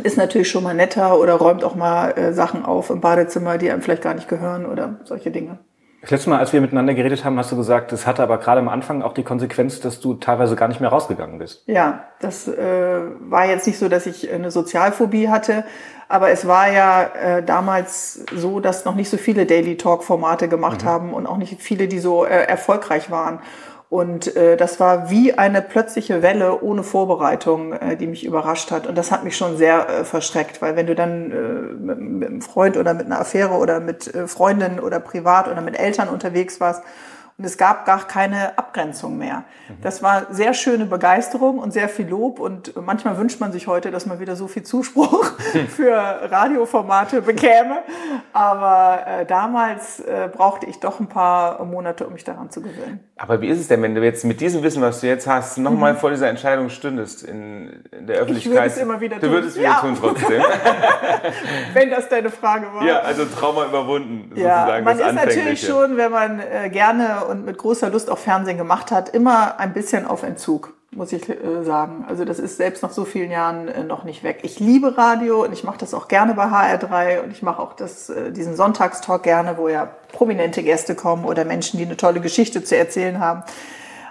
Ist 0.03 0.17
natürlich 0.17 0.51
schon 0.51 0.65
mal 0.65 0.75
netter 0.75 1.19
oder 1.19 1.35
räumt 1.35 1.63
auch 1.63 1.77
mal 1.77 2.11
äh, 2.11 2.33
Sachen 2.33 2.65
auf 2.65 2.91
im 2.91 3.01
Badezimmer, 3.01 3.59
die 3.59 3.71
einem 3.71 3.83
vielleicht 3.83 4.03
gar 4.03 4.15
nicht 4.15 4.29
gehören 4.29 4.67
oder 4.67 5.01
solche 5.05 5.31
Dinge. 5.31 5.59
Das 6.05 6.11
letzte 6.11 6.29
Mal, 6.29 6.39
als 6.39 6.53
wir 6.53 6.61
miteinander 6.61 6.93
geredet 6.93 7.25
haben, 7.25 7.39
hast 7.39 7.51
du 7.51 7.57
gesagt, 7.57 7.91
es 7.91 8.07
hatte 8.07 8.23
aber 8.23 8.37
gerade 8.37 8.61
am 8.61 8.69
Anfang 8.69 9.01
auch 9.01 9.15
die 9.15 9.23
Konsequenz, 9.23 9.81
dass 9.81 10.01
du 10.01 10.13
teilweise 10.13 10.55
gar 10.55 10.69
nicht 10.69 10.79
mehr 10.79 10.91
rausgegangen 10.91 11.39
bist. 11.39 11.63
Ja, 11.67 12.05
das 12.21 12.47
äh, 12.47 13.01
war 13.21 13.47
jetzt 13.47 13.67
nicht 13.67 13.79
so, 13.79 13.89
dass 13.89 14.05
ich 14.05 14.31
eine 14.31 14.51
Sozialphobie 14.51 15.31
hatte, 15.31 15.65
aber 16.09 16.29
es 16.29 16.47
war 16.47 16.71
ja 16.71 17.05
äh, 17.05 17.43
damals 17.43 18.23
so, 18.35 18.61
dass 18.61 18.85
noch 18.85 18.97
nicht 18.97 19.09
so 19.09 19.17
viele 19.17 19.47
Daily 19.47 19.79
Talk 19.79 20.05
Formate 20.05 20.49
gemacht 20.49 20.83
mhm. 20.83 20.89
haben 20.89 21.15
und 21.15 21.27
auch 21.27 21.39
nicht 21.39 21.63
viele, 21.63 21.89
die 21.89 22.01
so 22.01 22.27
äh, 22.27 22.45
erfolgreich 22.45 23.11
waren. 23.11 23.39
Und 23.95 24.35
äh, 24.35 24.57
das 24.57 24.81
war 24.81 25.09
wie 25.09 25.35
eine 25.35 25.63
plötzliche 25.63 26.21
Welle 26.21 26.63
ohne 26.63 26.83
Vorbereitung, 26.83 27.75
äh, 27.75 27.97
die 27.97 28.09
mich 28.09 28.27
überrascht 28.27 28.73
hat. 28.73 28.89
Und 28.89 28.99
das 28.99 29.13
hat 29.13 29.23
mich 29.23 29.37
schon 29.37 29.57
sehr 29.57 29.89
äh, 29.89 30.05
verschreckt, 30.05 30.61
weil 30.61 30.75
wenn 30.75 30.89
du 30.89 30.97
dann 30.97 31.31
äh, 31.31 31.35
mit, 31.77 32.01
mit 32.01 32.29
einem 32.29 32.43
Freund 32.43 32.77
oder 32.77 32.93
mit 32.93 33.07
einer 33.07 33.21
Affäre 33.21 33.53
oder 33.53 33.79
mit 33.79 34.13
äh, 34.13 34.27
Freundinnen 34.27 34.81
oder 34.81 34.99
privat 34.99 35.47
oder 35.47 35.61
mit 35.61 35.79
Eltern 35.79 36.09
unterwegs 36.09 36.59
warst 36.59 36.83
und 37.37 37.45
es 37.45 37.59
gab 37.59 37.85
gar 37.85 38.07
keine 38.07 38.57
Abgrenzung 38.57 39.19
mehr. 39.19 39.43
Das 39.83 40.05
war 40.05 40.27
sehr 40.31 40.55
schöne 40.55 40.87
Begeisterung 40.87 41.59
und 41.59 41.73
sehr 41.73 41.89
viel 41.89 42.07
Lob 42.07 42.39
und 42.39 42.77
manchmal 42.81 43.19
wünscht 43.19 43.41
man 43.41 43.51
sich 43.51 43.67
heute, 43.67 43.91
dass 43.91 44.07
man 44.07 44.21
wieder 44.21 44.37
so 44.37 44.47
viel 44.47 44.63
Zuspruch 44.63 45.33
für 45.69 45.97
Radioformate 45.97 47.23
bekäme. 47.23 47.83
Aber 48.33 49.01
äh, 49.07 49.27
damals 49.27 49.99
äh, 49.99 50.29
brauchte 50.33 50.67
ich 50.67 50.79
doch 50.79 51.01
ein 51.01 51.09
paar 51.09 51.65
Monate, 51.65 52.07
um 52.07 52.13
mich 52.13 52.23
daran 52.23 52.51
zu 52.51 52.63
gewöhnen. 52.63 53.01
Aber 53.17 53.41
wie 53.41 53.49
ist 53.49 53.59
es 53.59 53.67
denn, 53.67 53.83
wenn 53.83 53.95
du 53.97 54.03
jetzt 54.05 54.25
mit 54.25 54.41
diesem 54.41 54.63
Wissen, 54.63 54.83
was 54.83 55.01
du 55.01 55.09
jetzt 55.09 55.27
hast, 55.27 55.59
nochmal 55.59 55.95
mhm. 55.95 55.99
vor 55.99 56.11
dieser 56.11 56.29
Entscheidung 56.29 56.69
stündest 56.69 57.25
in, 57.25 57.85
in 57.91 58.07
der 58.07 58.19
Öffentlichkeit? 58.19 58.53
Ich 58.53 58.53
würde 58.53 58.67
es 58.67 58.77
immer 58.77 59.01
wieder 59.01 59.21
tun. 59.21 59.29
Du 59.29 59.35
würdest 59.35 59.57
es 59.57 59.59
wieder 59.59 59.71
ja. 59.71 59.81
tun 59.81 59.97
trotzdem. 59.99 60.43
wenn 61.75 61.91
das 61.91 62.09
deine 62.09 62.31
Frage 62.31 62.67
war. 62.73 62.85
Ja, 62.85 63.01
also 63.01 63.25
Trauma 63.25 63.67
überwunden. 63.67 64.31
Ja, 64.37 64.61
sozusagen, 64.61 64.85
man 64.85 64.99
ist 64.99 65.13
natürlich 65.15 65.67
schon, 65.67 65.97
wenn 65.97 66.13
man 66.13 66.41
äh, 66.41 66.71
gerne 66.71 67.24
und 67.29 67.45
mit 67.45 67.59
großer 67.59 67.91
Lust 67.91 68.11
auch 68.11 68.19
Fernsehen 68.19 68.59
gemacht 68.59 68.91
hat, 68.91 69.09
immer 69.09 69.59
ein 69.59 69.73
bisschen 69.73 70.07
auf 70.07 70.23
Entzug, 70.23 70.75
muss 70.91 71.13
ich 71.13 71.29
äh, 71.29 71.65
sagen. 71.65 72.05
Also 72.09 72.25
das 72.25 72.39
ist 72.39 72.57
selbst 72.57 72.83
nach 72.83 72.91
so 72.91 73.05
vielen 73.05 73.31
Jahren 73.31 73.69
äh, 73.69 73.85
noch 73.85 74.05
nicht 74.05 74.23
weg. 74.23 74.41
Ich 74.43 74.61
liebe 74.61 74.97
Radio 74.97 75.45
und 75.45 75.53
ich 75.53 75.65
mache 75.65 75.79
das 75.79 75.95
auch 75.95 76.09
gerne 76.09 76.35
bei 76.35 76.45
HR3 76.45 77.23
und 77.23 77.31
ich 77.33 77.43
mache 77.43 77.61
auch 77.61 77.75
das, 77.75 78.09
äh, 78.11 78.33
diesen 78.33 78.57
Sonntagstalk 78.57 79.23
gerne, 79.23 79.57
wo 79.57 79.69
ja 79.69 79.89
prominente 80.13 80.63
Gäste 80.63 80.95
kommen 80.95 81.25
oder 81.25 81.45
Menschen, 81.45 81.79
die 81.79 81.85
eine 81.85 81.97
tolle 81.97 82.21
Geschichte 82.21 82.63
zu 82.63 82.77
erzählen 82.77 83.21
haben. 83.21 83.43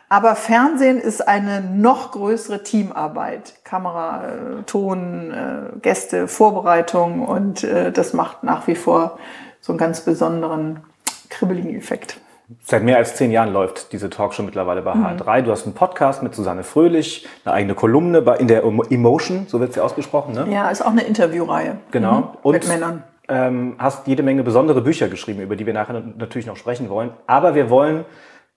Aber 0.10 0.36
Fernsehen 0.36 1.00
ist 1.00 1.28
eine 1.28 1.62
noch 1.62 2.12
größere 2.12 2.62
Teamarbeit. 2.62 3.54
Kamera, 3.64 4.62
Ton, 4.68 5.34
Gäste, 5.82 6.28
Vorbereitung 6.28 7.26
und 7.26 7.64
das 7.64 8.14
macht 8.14 8.44
nach 8.44 8.68
wie 8.68 8.76
vor 8.76 9.18
so 9.60 9.72
einen 9.72 9.80
ganz 9.80 10.02
besonderen 10.02 10.82
kribbeligen 11.30 11.76
Effekt. 11.76 12.18
Seit 12.62 12.84
mehr 12.84 12.98
als 12.98 13.16
zehn 13.16 13.32
Jahren 13.32 13.54
läuft 13.54 13.92
diese 13.94 14.10
Talkshow 14.10 14.44
mittlerweile 14.44 14.82
bei 14.82 14.94
mhm. 14.94 15.06
H3. 15.06 15.42
Du 15.42 15.52
hast 15.52 15.66
einen 15.66 15.76
Podcast 15.76 16.24
mit 16.24 16.36
Susanne 16.36 16.64
Fröhlich, 16.64 17.28
eine 17.46 17.54
eigene 17.54 17.76
Kolumne 17.76 18.20
in 18.40 18.48
der 18.48 18.64
Emotion, 18.64 19.46
so 19.48 19.60
wird 19.60 19.74
sie 19.74 19.82
ausgesprochen, 19.82 20.34
ne? 20.34 20.48
Ja, 20.52 20.70
ist 20.70 20.82
auch 20.82 20.92
eine 20.92 21.04
Interviewreihe. 21.04 21.78
Genau. 21.92 22.20
Mhm. 22.20 22.28
Und 22.44 22.54
mit 22.54 22.68
Männern. 22.68 23.04
Ähm, 23.30 23.76
hast 23.78 24.06
jede 24.08 24.22
Menge 24.22 24.44
besondere 24.44 24.82
Bücher 24.82 25.08
geschrieben, 25.08 25.40
über 25.40 25.56
die 25.56 25.66
wir 25.66 25.74
nachher 25.74 26.02
natürlich 26.18 26.46
noch 26.46 26.58
sprechen 26.58 26.90
wollen. 26.90 27.12
Aber 27.26 27.56
wir 27.56 27.70
wollen 27.70 28.04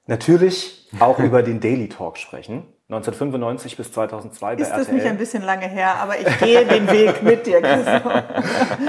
natürlich 0.06 0.88
auch 0.98 1.18
über 1.20 1.42
den 1.42 1.60
Daily 1.60 1.88
Talk 1.88 2.18
sprechen. 2.18 2.64
1995 2.88 3.76
bis 3.76 3.90
2002 3.92 4.54
bei 4.54 4.62
Ist 4.62 4.70
das 4.70 4.92
nicht 4.92 5.04
ein 5.04 5.18
bisschen 5.18 5.42
lange 5.42 5.66
her, 5.66 5.96
aber 6.00 6.20
ich 6.20 6.38
gehe 6.38 6.64
den 6.64 6.88
Weg 6.88 7.20
mit 7.20 7.44
dir, 7.44 7.60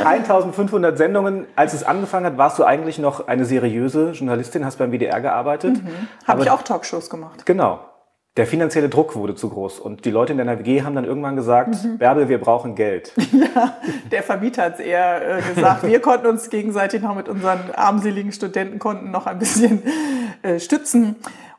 1500 0.05 0.95
Sendungen. 0.99 1.47
Als 1.55 1.73
es 1.73 1.83
angefangen 1.83 2.27
hat, 2.27 2.37
warst 2.37 2.59
du 2.59 2.63
eigentlich 2.63 2.99
noch 2.99 3.27
eine 3.27 3.45
seriöse 3.45 4.11
Journalistin, 4.11 4.63
hast 4.65 4.77
beim 4.77 4.91
WDR 4.91 5.19
gearbeitet. 5.19 5.83
Mhm. 5.83 6.07
Habe 6.27 6.43
ich 6.43 6.51
auch 6.51 6.61
Talkshows 6.61 7.09
gemacht. 7.09 7.47
Genau. 7.47 7.79
Der 8.37 8.45
finanzielle 8.45 8.87
Druck 8.87 9.15
wurde 9.15 9.33
zu 9.33 9.49
groß 9.49 9.79
und 9.79 10.05
die 10.05 10.11
Leute 10.11 10.31
in 10.31 10.37
deiner 10.37 10.59
WG 10.59 10.83
haben 10.83 10.93
dann 10.93 11.05
irgendwann 11.05 11.35
gesagt, 11.35 11.83
mhm. 11.83 11.97
Bärbel, 11.97 12.29
wir 12.29 12.39
brauchen 12.39 12.75
Geld. 12.75 13.13
Ja, 13.31 13.77
der 14.11 14.21
Vermieter 14.23 14.63
hat 14.63 14.75
es 14.75 14.79
eher 14.79 15.39
äh, 15.39 15.41
gesagt. 15.41 15.83
Wir 15.83 15.99
konnten 15.99 16.27
uns 16.27 16.49
gegenseitig 16.51 17.01
noch 17.01 17.15
mit 17.15 17.29
unseren 17.29 17.71
armseligen 17.75 18.31
Studentenkonten 18.31 19.09
noch 19.09 19.25
ein 19.25 19.39
bisschen 19.39 19.81
äh, 20.43 20.59
stützen. 20.59 21.15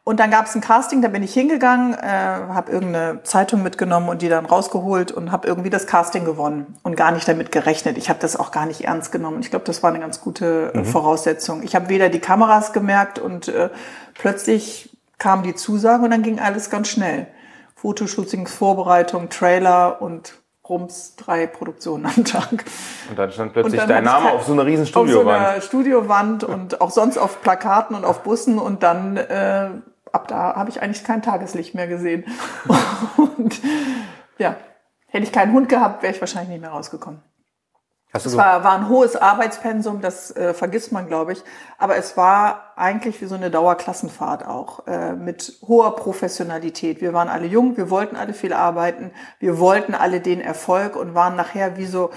Und 0.09 0.21
dann 0.21 0.31
gab 0.31 0.47
es 0.47 0.55
ein 0.55 0.62
Casting, 0.62 1.03
da 1.03 1.09
bin 1.09 1.23
ich 1.23 1.35
hingegangen, 1.35 1.93
äh, 1.93 1.99
habe 2.00 2.73
irgendeine 2.73 3.23
Zeitung 3.25 3.62
mitgenommen 3.62 4.09
und 4.09 4.23
die 4.23 4.31
dann 4.31 4.47
rausgeholt 4.47 5.12
und 5.12 5.31
habe 5.33 5.47
irgendwie 5.47 5.69
das 5.69 5.87
Casting 5.87 6.25
gewonnen 6.25 6.79
und 6.83 6.97
gar 6.97 7.12
nicht 7.12 7.29
damit 7.29 7.53
gerechnet. 7.53 7.99
Ich 7.99 8.09
habe 8.09 8.19
das 8.19 8.35
auch 8.35 8.50
gar 8.50 8.65
nicht 8.65 8.81
ernst 8.85 9.12
genommen. 9.12 9.41
Ich 9.41 9.50
glaube, 9.50 9.67
das 9.67 9.83
war 9.83 9.91
eine 9.91 10.00
ganz 10.00 10.23
gute 10.23 10.73
äh, 10.73 10.79
mhm. 10.79 10.87
Voraussetzung. 10.87 11.62
Ich 11.62 11.75
habe 11.75 11.91
weder 11.91 12.09
die 12.09 12.21
Kameras 12.21 12.73
gemerkt 12.73 13.19
und 13.19 13.49
äh, 13.49 13.69
plötzlich 14.15 14.97
kam 15.19 15.43
die 15.43 15.55
Zusage 15.55 16.05
und 16.05 16.11
dann 16.11 16.23
ging 16.23 16.41
alles 16.41 16.71
ganz 16.71 16.88
schnell. 16.88 17.27
Fotoshootings, 17.75 18.55
Vorbereitung, 18.55 19.29
Trailer 19.29 20.00
und 20.00 20.33
Rums 20.67 21.17
drei 21.17 21.47
Produktionen 21.47 22.07
am 22.07 22.25
Tag. 22.25 22.65
Und 23.11 23.19
dann 23.19 23.31
stand 23.31 23.53
plötzlich 23.53 23.79
dann 23.79 23.88
dein 23.88 24.05
Name 24.05 24.33
auf 24.33 24.45
so 24.45 24.53
einer 24.53 24.65
riesen 24.65 24.87
Studiowand. 24.87 25.29
Auf 25.29 25.35
so 25.35 25.50
einer 25.50 25.61
Studiowand 25.61 26.45
und 26.45 26.81
auch 26.81 26.91
sonst 26.91 27.19
auf 27.19 27.43
Plakaten 27.43 27.95
und 27.95 28.07
auf 28.07 28.23
Bussen 28.23 28.59
und 28.59 28.83
dann 28.83 29.19
äh, 29.19 29.69
ab 30.12 30.29
da 30.29 30.55
habe 30.57 30.71
ich 30.71 30.83
eigentlich 30.83 31.05
kein 31.05 31.23
Tageslicht 31.23 31.75
mehr 31.75 31.87
gesehen. 31.87 32.25
und 33.17 33.61
ja, 34.38 34.57
hätte 35.07 35.25
ich 35.25 35.33
keinen 35.33 35.53
Hund 35.53 35.69
gehabt, 35.69 36.03
wäre 36.03 36.12
ich 36.12 36.21
wahrscheinlich 36.21 36.50
nicht 36.50 36.61
mehr 36.61 36.71
rausgekommen. 36.71 37.23
Hast 38.12 38.25
es 38.25 38.37
war, 38.38 38.65
war 38.65 38.73
ein 38.73 38.88
hohes 38.88 39.17
Arbeitspensum, 39.17 40.00
das 40.00 40.35
äh, 40.35 40.55
vergisst 40.55 40.93
man, 40.93 41.09
glaube 41.09 41.33
ich. 41.33 41.43
Aber 41.77 41.97
es 41.97 42.17
war 42.17 42.73
eigentlich 42.77 43.21
wie 43.21 43.27
so 43.27 43.35
eine 43.35 43.50
Dauerklassenfahrt 43.50 44.47
auch, 44.47 44.87
äh, 44.87 45.12
mit 45.12 45.59
hoher 45.67 45.95
Professionalität. 45.95 47.03
Wir 47.03 47.12
waren 47.12 47.29
alle 47.29 47.47
jung, 47.47 47.77
wir 47.77 47.91
wollten 47.91 48.17
alle 48.17 48.33
viel 48.33 48.55
arbeiten, 48.55 49.11
wir 49.41 49.59
wollten 49.59 49.95
alle 49.95 50.21
den 50.21 50.41
Erfolg 50.41 50.97
und 50.97 51.15
waren 51.15 51.37
nachher 51.37 51.77
wie 51.77 51.85
so 51.85 52.11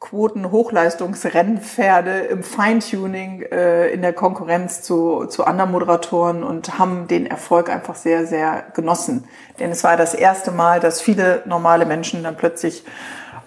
Quoten 0.00 0.52
Hochleistungsrennpferde 0.52 2.12
im 2.30 2.44
Feintuning 2.44 3.42
äh, 3.42 3.88
in 3.88 4.00
der 4.02 4.12
Konkurrenz 4.12 4.82
zu, 4.82 5.26
zu 5.26 5.44
anderen 5.44 5.72
Moderatoren 5.72 6.44
und 6.44 6.78
haben 6.78 7.08
den 7.08 7.26
Erfolg 7.26 7.68
einfach 7.68 7.96
sehr, 7.96 8.24
sehr 8.26 8.66
genossen. 8.74 9.24
Denn 9.58 9.70
es 9.70 9.82
war 9.82 9.96
das 9.96 10.14
erste 10.14 10.52
Mal, 10.52 10.78
dass 10.78 11.00
viele 11.00 11.42
normale 11.46 11.84
Menschen 11.84 12.22
dann 12.22 12.36
plötzlich 12.36 12.84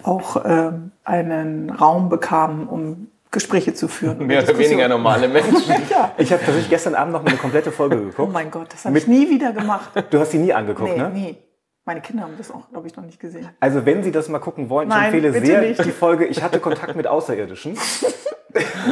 auch 0.02 0.36
äh, 0.44 0.72
einen 1.04 1.70
Raum 1.70 2.10
bekamen, 2.10 2.68
um 2.68 3.08
Gespräche 3.30 3.72
zu 3.72 3.88
führen. 3.88 4.26
Mehr 4.26 4.42
oder 4.42 4.58
weniger 4.58 4.88
normale 4.88 5.28
Menschen. 5.28 5.72
ja. 5.90 6.12
Ich 6.18 6.32
habe 6.32 6.40
tatsächlich 6.44 6.68
gestern 6.68 6.94
Abend 6.94 7.14
noch 7.14 7.24
eine 7.24 7.36
komplette 7.36 7.72
Folge 7.72 7.96
Oh 8.02 8.04
geguckt. 8.10 8.32
mein 8.32 8.50
Gott, 8.50 8.66
das 8.74 8.84
habe 8.84 8.98
ich 8.98 9.06
nie 9.06 9.30
wieder 9.30 9.52
gemacht. 9.52 9.90
Du 10.10 10.20
hast 10.20 10.32
sie 10.32 10.38
nie 10.38 10.52
angeguckt, 10.52 10.90
Nee, 10.92 10.98
ne? 11.02 11.08
nie. 11.08 11.36
Meine 11.84 12.00
Kinder 12.00 12.22
haben 12.22 12.34
das 12.38 12.50
auch, 12.52 12.68
glaube 12.70 12.86
ich, 12.86 12.94
noch 12.96 13.04
nicht 13.04 13.18
gesehen. 13.18 13.48
Also 13.58 13.84
wenn 13.84 14.04
Sie 14.04 14.12
das 14.12 14.28
mal 14.28 14.38
gucken 14.38 14.70
wollen, 14.70 14.88
ich 14.88 14.94
Nein, 14.94 15.04
empfehle 15.14 15.32
sehr 15.44 15.60
nicht. 15.62 15.84
die 15.84 15.90
Folge 15.90 16.26
Ich 16.26 16.40
hatte 16.42 16.60
Kontakt 16.60 16.94
mit 16.94 17.08
Außerirdischen. 17.08 17.76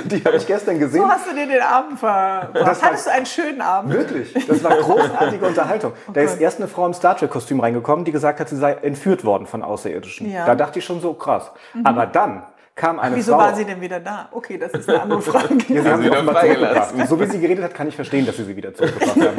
die 0.06 0.24
habe 0.24 0.36
ich 0.36 0.46
gestern 0.46 0.78
gesehen. 0.80 1.02
So 1.02 1.08
hast 1.08 1.30
du 1.30 1.34
dir 1.34 1.46
den 1.46 1.60
Abend 1.60 2.00
verbracht. 2.00 2.48
Das 2.54 2.82
war- 2.82 2.88
Hattest 2.88 3.06
du 3.06 3.10
einen 3.12 3.26
schönen 3.26 3.60
Abend? 3.60 3.92
Wirklich, 3.92 4.32
das 4.46 4.64
war 4.64 4.72
großartige 4.80 5.46
Unterhaltung. 5.46 5.92
da 6.12 6.20
ist 6.20 6.40
erst 6.40 6.58
eine 6.58 6.66
Frau 6.66 6.84
im 6.86 6.92
Star 6.94 7.16
Trek-Kostüm 7.16 7.60
reingekommen, 7.60 8.04
die 8.04 8.10
gesagt 8.12 8.40
hat, 8.40 8.48
sie 8.48 8.56
sei 8.56 8.72
entführt 8.72 9.24
worden 9.24 9.46
von 9.46 9.62
Außerirdischen. 9.62 10.28
Ja. 10.28 10.42
Mhm. 10.42 10.46
Da 10.46 10.54
dachte 10.56 10.80
ich 10.80 10.84
schon 10.84 11.00
so, 11.00 11.14
krass. 11.14 11.52
Aber 11.84 12.06
dann 12.06 12.42
kam 12.74 12.98
eine 12.98 13.14
Wieso 13.14 13.32
Frau... 13.34 13.38
war 13.38 13.54
sie 13.54 13.64
denn 13.66 13.80
wieder 13.80 14.00
da? 14.00 14.28
Okay, 14.32 14.58
das 14.58 14.72
ist 14.72 14.88
eine 14.88 15.02
andere 15.02 15.22
Frage. 15.30 15.54
Ja, 15.68 15.82
sie 15.82 15.88
haben 15.90 16.02
sie 16.02 16.08
wieder 16.10 16.24
freigelassen. 16.24 17.06
so 17.06 17.20
wie 17.20 17.26
sie 17.26 17.38
geredet 17.40 17.62
hat, 17.64 17.74
kann 17.74 17.86
ich 17.86 17.94
verstehen, 17.94 18.26
dass 18.26 18.36
sie 18.36 18.44
sie 18.44 18.56
wieder 18.56 18.74
zurückgebracht 18.74 19.16
haben. 19.20 19.38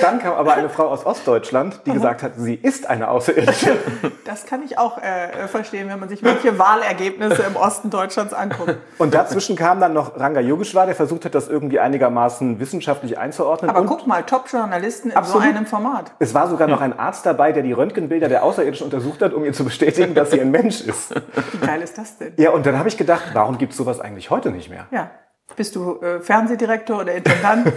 Dann 0.00 0.18
kam 0.18 0.34
aber 0.34 0.54
eine 0.54 0.68
Frau 0.68 0.88
aus 0.88 1.06
Ostdeutschland, 1.06 1.80
die 1.86 1.92
gesagt 1.92 2.22
hat, 2.22 2.32
sie 2.36 2.54
ist 2.54 2.88
eine 2.88 3.08
Außerirdische. 3.08 3.76
Das 4.24 4.44
kann 4.46 4.62
ich 4.62 4.78
auch 4.78 4.98
äh, 4.98 5.46
verstehen, 5.48 5.88
wenn 5.88 6.00
man 6.00 6.08
sich 6.08 6.22
manche 6.22 6.58
Wahlergebnisse 6.58 7.42
im 7.42 7.56
Osten 7.56 7.90
Deutschlands 7.90 8.34
anguckt. 8.34 8.76
Und 8.98 9.14
dazwischen 9.14 9.56
kam 9.56 9.80
dann 9.80 9.92
noch 9.92 10.18
Ranga 10.18 10.40
Yogeshwar, 10.40 10.86
der 10.86 10.94
versucht 10.94 11.24
hat, 11.24 11.34
das 11.34 11.48
irgendwie 11.48 11.78
einigermaßen 11.80 12.58
wissenschaftlich 12.60 13.18
einzuordnen. 13.18 13.70
Aber 13.70 13.80
Und 13.80 13.86
guck 13.86 14.06
mal, 14.06 14.22
Top-Journalisten 14.22 15.10
in 15.10 15.16
Absolut. 15.16 15.42
so 15.42 15.48
einem 15.48 15.66
Format. 15.66 16.12
es 16.18 16.34
war 16.34 16.48
sogar 16.48 16.68
noch 16.68 16.80
ein 16.80 16.98
Arzt 16.98 17.24
dabei, 17.26 17.52
der 17.52 17.62
die 17.62 17.72
Röntgenbilder 17.72 18.28
der 18.28 18.42
Außerirdischen 18.42 18.84
untersucht 18.84 19.22
hat, 19.22 19.32
um 19.32 19.44
ihr 19.44 19.52
zu 19.52 19.64
bestätigen, 19.64 20.14
dass 20.14 20.30
sie 20.30 20.40
ein 20.40 20.50
Mensch 20.50 20.80
ist. 20.80 21.14
Wie 21.52 21.66
geil 21.66 21.80
ist 21.82 21.96
das 21.98 22.18
denn? 22.18 22.32
Ja, 22.36 22.50
und 22.50 22.66
dann 22.66 22.78
habe 22.78 22.88
ich 22.88 22.96
gedacht, 22.96 23.30
warum 23.32 23.58
gibt 23.58 23.72
es 23.72 23.78
sowas 23.78 24.00
eigentlich 24.00 24.30
heute 24.30 24.50
nicht 24.50 24.68
mehr? 24.70 24.86
Ja. 24.90 25.10
Bist 25.54 25.76
du 25.76 26.00
äh, 26.00 26.20
Fernsehdirektor 26.20 27.00
oder 27.00 27.14
Intendant? 27.14 27.72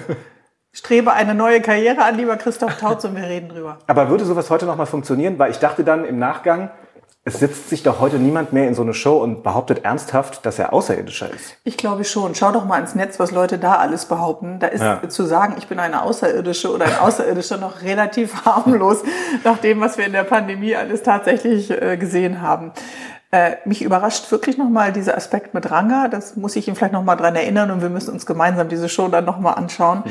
Strebe 0.79 1.11
eine 1.11 1.35
neue 1.35 1.59
Karriere 1.59 2.03
an, 2.03 2.15
lieber 2.15 2.37
Christoph 2.37 2.77
Tautz, 2.77 3.03
und 3.03 3.13
wir 3.13 3.23
reden 3.27 3.49
drüber. 3.49 3.79
Aber 3.87 4.09
würde 4.09 4.23
sowas 4.23 4.49
heute 4.49 4.65
noch 4.65 4.77
mal 4.77 4.85
funktionieren? 4.85 5.37
Weil 5.37 5.51
ich 5.51 5.59
dachte 5.59 5.83
dann 5.83 6.05
im 6.05 6.19
Nachgang, 6.19 6.71
es 7.25 7.39
setzt 7.39 7.69
sich 7.69 7.83
doch 7.83 7.99
heute 7.99 8.15
niemand 8.15 8.53
mehr 8.53 8.65
in 8.65 8.73
so 8.73 8.81
eine 8.81 8.93
Show 8.93 9.17
und 9.17 9.43
behauptet 9.43 9.83
ernsthaft, 9.83 10.45
dass 10.45 10.57
er 10.57 10.71
Außerirdischer 10.71 11.29
ist. 11.33 11.57
Ich 11.65 11.75
glaube 11.75 12.05
schon. 12.05 12.33
Schau 12.33 12.53
doch 12.53 12.63
mal 12.63 12.79
ins 12.79 12.95
Netz, 12.95 13.19
was 13.19 13.31
Leute 13.31 13.57
da 13.57 13.73
alles 13.75 14.05
behaupten. 14.05 14.59
Da 14.59 14.67
ist 14.67 14.81
Ja. 14.81 15.01
zu 15.09 15.25
sagen, 15.25 15.55
ich 15.57 15.67
bin 15.67 15.79
eine 15.79 16.01
Außerirdische 16.03 16.73
oder 16.73 16.85
ein 16.85 16.97
Außerirdischer 16.99 17.57
noch 17.57 17.81
relativ 17.81 18.45
harmlos, 18.45 19.03
nach 19.43 19.57
dem, 19.57 19.81
was 19.81 19.97
wir 19.97 20.05
in 20.05 20.13
der 20.13 20.23
Pandemie 20.23 20.77
alles 20.77 21.03
tatsächlich 21.03 21.69
äh, 21.71 21.97
gesehen 21.97 22.41
haben. 22.41 22.71
Äh, 23.31 23.57
mich 23.65 23.81
überrascht 23.83 24.31
wirklich 24.31 24.57
nochmal 24.57 24.93
dieser 24.93 25.17
Aspekt 25.17 25.53
mit 25.53 25.69
Ranga. 25.69 26.07
Das 26.07 26.37
muss 26.37 26.55
ich 26.55 26.69
ihm 26.69 26.77
vielleicht 26.77 26.93
nochmal 26.93 27.17
dran 27.17 27.35
erinnern 27.35 27.69
und 27.69 27.81
wir 27.81 27.89
müssen 27.89 28.11
uns 28.13 28.25
gemeinsam 28.25 28.69
diese 28.69 28.87
Show 28.87 29.09
dann 29.09 29.25
nochmal 29.25 29.55
anschauen. 29.55 30.03
Äh, 30.05 30.09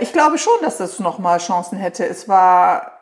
ich 0.00 0.12
glaube 0.12 0.38
schon, 0.38 0.54
dass 0.62 0.78
das 0.78 0.98
nochmal 1.00 1.38
Chancen 1.38 1.78
hätte. 1.78 2.06
Es 2.06 2.28
war 2.28 2.92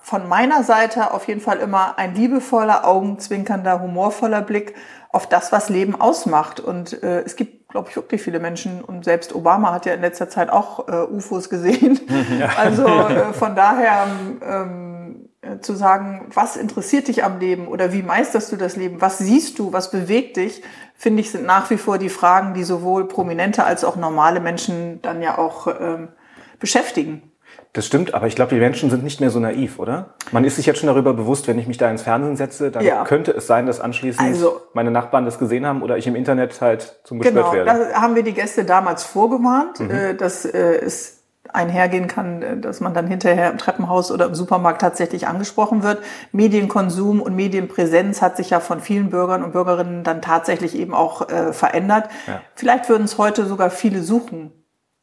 von 0.00 0.28
meiner 0.28 0.62
Seite 0.62 1.12
auf 1.12 1.28
jeden 1.28 1.40
Fall 1.40 1.58
immer 1.58 1.98
ein 1.98 2.14
liebevoller, 2.14 2.86
augenzwinkernder, 2.86 3.80
humorvoller 3.80 4.40
Blick 4.40 4.74
auf 5.10 5.28
das, 5.28 5.52
was 5.52 5.68
Leben 5.68 6.00
ausmacht. 6.00 6.60
Und 6.60 7.02
äh, 7.02 7.20
es 7.20 7.36
gibt, 7.36 7.68
glaube 7.68 7.88
ich, 7.90 7.96
wirklich 7.96 8.22
viele 8.22 8.38
Menschen, 8.38 8.82
und 8.82 9.04
selbst 9.04 9.34
Obama 9.34 9.72
hat 9.72 9.86
ja 9.86 9.94
in 9.94 10.00
letzter 10.00 10.28
Zeit 10.28 10.50
auch 10.50 10.88
äh, 10.88 11.02
UFOs 11.02 11.50
gesehen. 11.50 12.00
Also 12.56 12.86
äh, 12.86 13.32
von 13.32 13.54
daher 13.54 14.06
ähm, 14.06 14.40
äh, 14.40 14.95
zu 15.60 15.74
sagen, 15.74 16.26
was 16.34 16.56
interessiert 16.56 17.08
dich 17.08 17.24
am 17.24 17.38
Leben 17.38 17.68
oder 17.68 17.92
wie 17.92 18.02
meisterst 18.02 18.52
du 18.52 18.56
das 18.56 18.76
Leben, 18.76 19.00
was 19.00 19.18
siehst 19.18 19.58
du, 19.58 19.72
was 19.72 19.90
bewegt 19.90 20.36
dich, 20.36 20.62
finde 20.94 21.20
ich, 21.20 21.30
sind 21.30 21.44
nach 21.46 21.68
wie 21.70 21.76
vor 21.76 21.98
die 21.98 22.08
Fragen, 22.08 22.54
die 22.54 22.64
sowohl 22.64 23.06
prominente 23.08 23.64
als 23.64 23.84
auch 23.84 23.96
normale 23.96 24.40
Menschen 24.40 25.00
dann 25.02 25.22
ja 25.22 25.38
auch 25.38 25.66
ähm, 25.80 26.08
beschäftigen. 26.58 27.30
Das 27.72 27.86
stimmt, 27.86 28.14
aber 28.14 28.26
ich 28.26 28.34
glaube, 28.34 28.54
die 28.54 28.60
Menschen 28.60 28.88
sind 28.88 29.04
nicht 29.04 29.20
mehr 29.20 29.28
so 29.30 29.38
naiv, 29.38 29.78
oder? 29.78 30.14
Man 30.32 30.44
ist 30.44 30.56
sich 30.56 30.64
jetzt 30.64 30.78
schon 30.78 30.86
darüber 30.86 31.12
bewusst, 31.12 31.46
wenn 31.46 31.58
ich 31.58 31.66
mich 31.66 31.76
da 31.76 31.90
ins 31.90 32.02
Fernsehen 32.02 32.36
setze, 32.36 32.70
dann 32.70 32.82
Ja. 32.82 33.04
könnte 33.04 33.32
es 33.32 33.46
sein, 33.46 33.66
dass 33.66 33.80
anschließend 33.80 34.26
Also- 34.26 34.62
meine 34.72 34.90
Nachbarn 34.90 35.26
das 35.26 35.38
gesehen 35.38 35.66
haben 35.66 35.82
oder 35.82 35.98
ich 35.98 36.06
im 36.06 36.16
Internet 36.16 36.58
halt 36.62 37.00
zum 37.04 37.18
Gespött 37.18 37.34
Genau, 37.36 37.52
werde. 37.52 37.88
da 37.92 38.00
haben 38.00 38.14
wir 38.14 38.22
die 38.22 38.32
Gäste 38.32 38.64
damals 38.64 39.04
vorgewarnt, 39.04 39.80
Mhm. 39.80 39.90
äh, 39.90 40.14
dass 40.14 40.46
äh, 40.46 40.76
es 40.80 41.18
einhergehen 41.52 42.06
kann, 42.06 42.42
äh, 42.42 42.56
dass 42.56 42.80
man 42.80 42.94
dann 42.94 43.06
hinterher 43.06 43.50
im 43.50 43.58
Treppenhaus 43.58 44.10
oder 44.10 44.26
im 44.26 44.34
Supermarkt 44.34 44.80
tatsächlich 44.80 45.26
angesprochen 45.26 45.82
wird. 45.82 46.02
Medienkonsum 46.32 47.20
und 47.20 47.34
Medienpräsenz 47.34 48.22
hat 48.22 48.36
sich 48.36 48.50
ja 48.50 48.60
von 48.60 48.80
vielen 48.80 49.10
Bürgern 49.10 49.42
und 49.42 49.52
Bürgerinnen 49.52 50.04
dann 50.04 50.22
tatsächlich 50.22 50.76
eben 50.76 50.94
auch 50.94 51.28
äh, 51.28 51.52
verändert. 51.52 52.08
Ja. 52.26 52.40
Vielleicht 52.54 52.88
würden 52.88 53.04
es 53.04 53.18
heute 53.18 53.46
sogar 53.46 53.70
viele 53.70 54.02
suchen. 54.02 54.52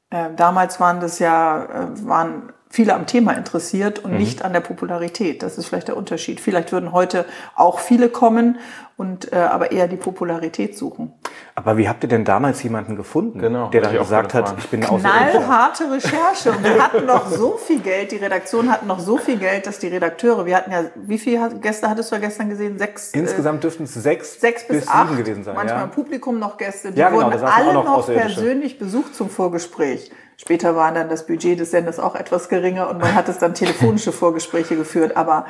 Äh, 0.10 0.30
damals 0.36 0.80
waren 0.80 1.00
das 1.00 1.20
ja, 1.20 1.64
äh, 1.64 2.08
waren 2.08 2.54
viele 2.74 2.96
am 2.96 3.06
Thema 3.06 3.34
interessiert 3.34 4.00
Mhm. 4.04 4.10
und 4.12 4.18
nicht 4.18 4.44
an 4.44 4.52
der 4.52 4.62
Popularität. 4.62 5.44
Das 5.44 5.60
ist 5.60 5.68
vielleicht 5.68 5.90
der 5.90 5.96
Unterschied. 5.96 6.40
Vielleicht 6.42 6.72
würden 6.72 6.92
heute 6.92 7.26
auch 7.56 7.78
viele 7.80 8.10
kommen 8.10 8.58
und 8.98 9.32
äh, 9.32 9.36
aber 9.36 9.72
eher 9.72 9.88
die 9.88 9.96
Popularität 9.96 10.76
suchen. 10.76 11.14
Aber 11.54 11.78
wie 11.78 11.88
habt 11.88 12.02
ihr 12.04 12.10
denn 12.10 12.26
damals 12.26 12.64
jemanden 12.64 12.96
gefunden, 12.96 13.38
Genau, 13.40 13.70
der 13.70 13.82
dann 13.82 13.96
gesagt 13.96 14.34
hat, 14.34 14.56
ich 14.58 14.68
bin 14.70 14.84
Außerirdischer? 14.84 15.30
Knallharte 15.40 15.92
Recherche. 15.92 16.52
Und 16.52 16.64
wir 16.64 16.84
hatten 16.84 17.06
noch 17.06 17.28
so 17.44 17.58
viel 17.58 17.80
Geld, 17.80 18.12
die 18.12 18.18
Redaktion 18.18 18.72
hatten 18.72 18.88
noch 18.88 19.00
so 19.00 19.18
viel 19.18 19.38
Geld, 19.38 19.68
dass 19.68 19.78
die 19.78 19.88
Redakteure, 19.88 20.48
wir 20.48 20.56
hatten 20.58 20.72
ja, 20.72 20.86
wie 20.96 21.20
viele 21.20 21.50
Gäste 21.60 21.88
hattest 21.90 22.12
du 22.12 22.16
ja 22.16 22.22
gestern 22.22 22.50
gesehen? 22.50 22.80
Sechs, 22.80 23.14
äh, 23.14 23.20
Insgesamt 23.20 23.64
dürften 23.64 23.84
es 23.84 23.94
sechs, 23.94 24.42
sechs 24.42 24.68
bis, 24.68 24.86
sieben 24.86 24.92
acht, 24.92 25.16
gewesen 25.18 25.44
sein. 25.44 25.54
manchmal 25.56 25.78
ja. 25.80 25.84
im 25.86 25.92
Publikum 25.92 26.40
noch 26.40 26.58
Gäste, 26.58 26.92
die 26.92 27.00
Ja, 27.00 27.10
genau, 27.10 27.26
wurden 27.26 27.44
alle 27.44 27.74
noch 27.74 27.86
noch 27.86 28.06
persönlich 28.08 28.80
besucht 28.80 29.14
zum 29.14 29.30
Vorgespräch. 29.30 30.12
Später 30.38 30.76
war 30.76 30.92
dann 30.92 31.10
das 31.10 31.26
Budget 31.26 31.60
des 31.60 31.72
Senders 31.72 32.00
auch 32.00 32.16
etwas 32.16 32.50
geringer 32.50 32.90
und 32.90 33.00
man 33.00 33.14
hat 33.16 33.30
es 33.30 33.38
dann 33.38 33.54
telefonische 33.54 34.12
Vorgespräche 34.12 34.76
geführt, 34.76 35.16
aber 35.16 35.46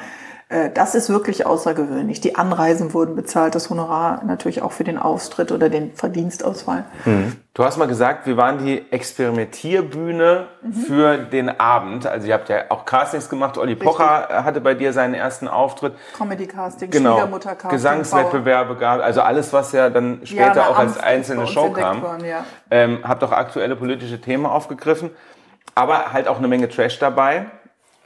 das 0.73 0.93
ist 0.93 1.09
wirklich 1.09 1.45
außergewöhnlich. 1.45 2.21
Die 2.21 2.35
Anreisen 2.35 2.93
wurden 2.93 3.15
bezahlt, 3.15 3.55
das 3.55 3.69
Honorar 3.69 4.23
natürlich 4.25 4.61
auch 4.61 4.71
für 4.71 4.83
den 4.83 4.99
Auftritt 4.99 5.51
oder 5.51 5.69
den 5.69 5.93
Verdienstausfall. 5.95 6.83
Du 7.53 7.63
hast 7.63 7.77
mal 7.77 7.87
gesagt, 7.87 8.25
wir 8.27 8.37
waren 8.37 8.63
die 8.63 8.83
Experimentierbühne 8.91 10.47
Mhm. 10.61 10.73
für 10.73 11.17
den 11.17 11.59
Abend. 11.59 12.05
Also 12.07 12.27
ihr 12.27 12.33
habt 12.33 12.49
ja 12.49 12.63
auch 12.69 12.85
Castings 12.85 13.29
gemacht. 13.29 13.57
Olli 13.57 13.75
Pocher 13.75 14.27
äh, 14.29 14.33
hatte 14.43 14.61
bei 14.61 14.73
dir 14.73 14.93
seinen 14.93 15.13
ersten 15.13 15.47
Auftritt. 15.47 15.93
Comedy-Casting, 16.17 16.89
Genau. 16.89 17.13
Schwiegermutter-Casting, 17.15 17.69
Gesangswettbewerbe 17.69 18.75
gab. 18.75 19.01
Also 19.01 19.21
alles, 19.21 19.53
was 19.53 19.71
ja 19.71 19.89
dann 19.89 20.21
später 20.23 20.47
Jana 20.55 20.67
auch 20.67 20.77
als 20.77 20.93
Amf 20.93 20.97
ist 20.97 21.03
einzelne 21.03 21.47
Show 21.47 21.69
kam. 21.71 22.01
worden, 22.01 22.25
ja. 22.25 22.43
Ähm, 22.71 22.99
habt 23.03 23.23
auch 23.23 23.31
aktuelle 23.31 23.75
politische 23.75 24.19
Themen 24.21 24.45
aufgegriffen. 24.45 25.09
Aber 25.75 26.13
halt 26.13 26.27
auch 26.27 26.37
eine 26.37 26.47
Menge 26.47 26.69
Trash 26.69 26.99
dabei. 26.99 27.45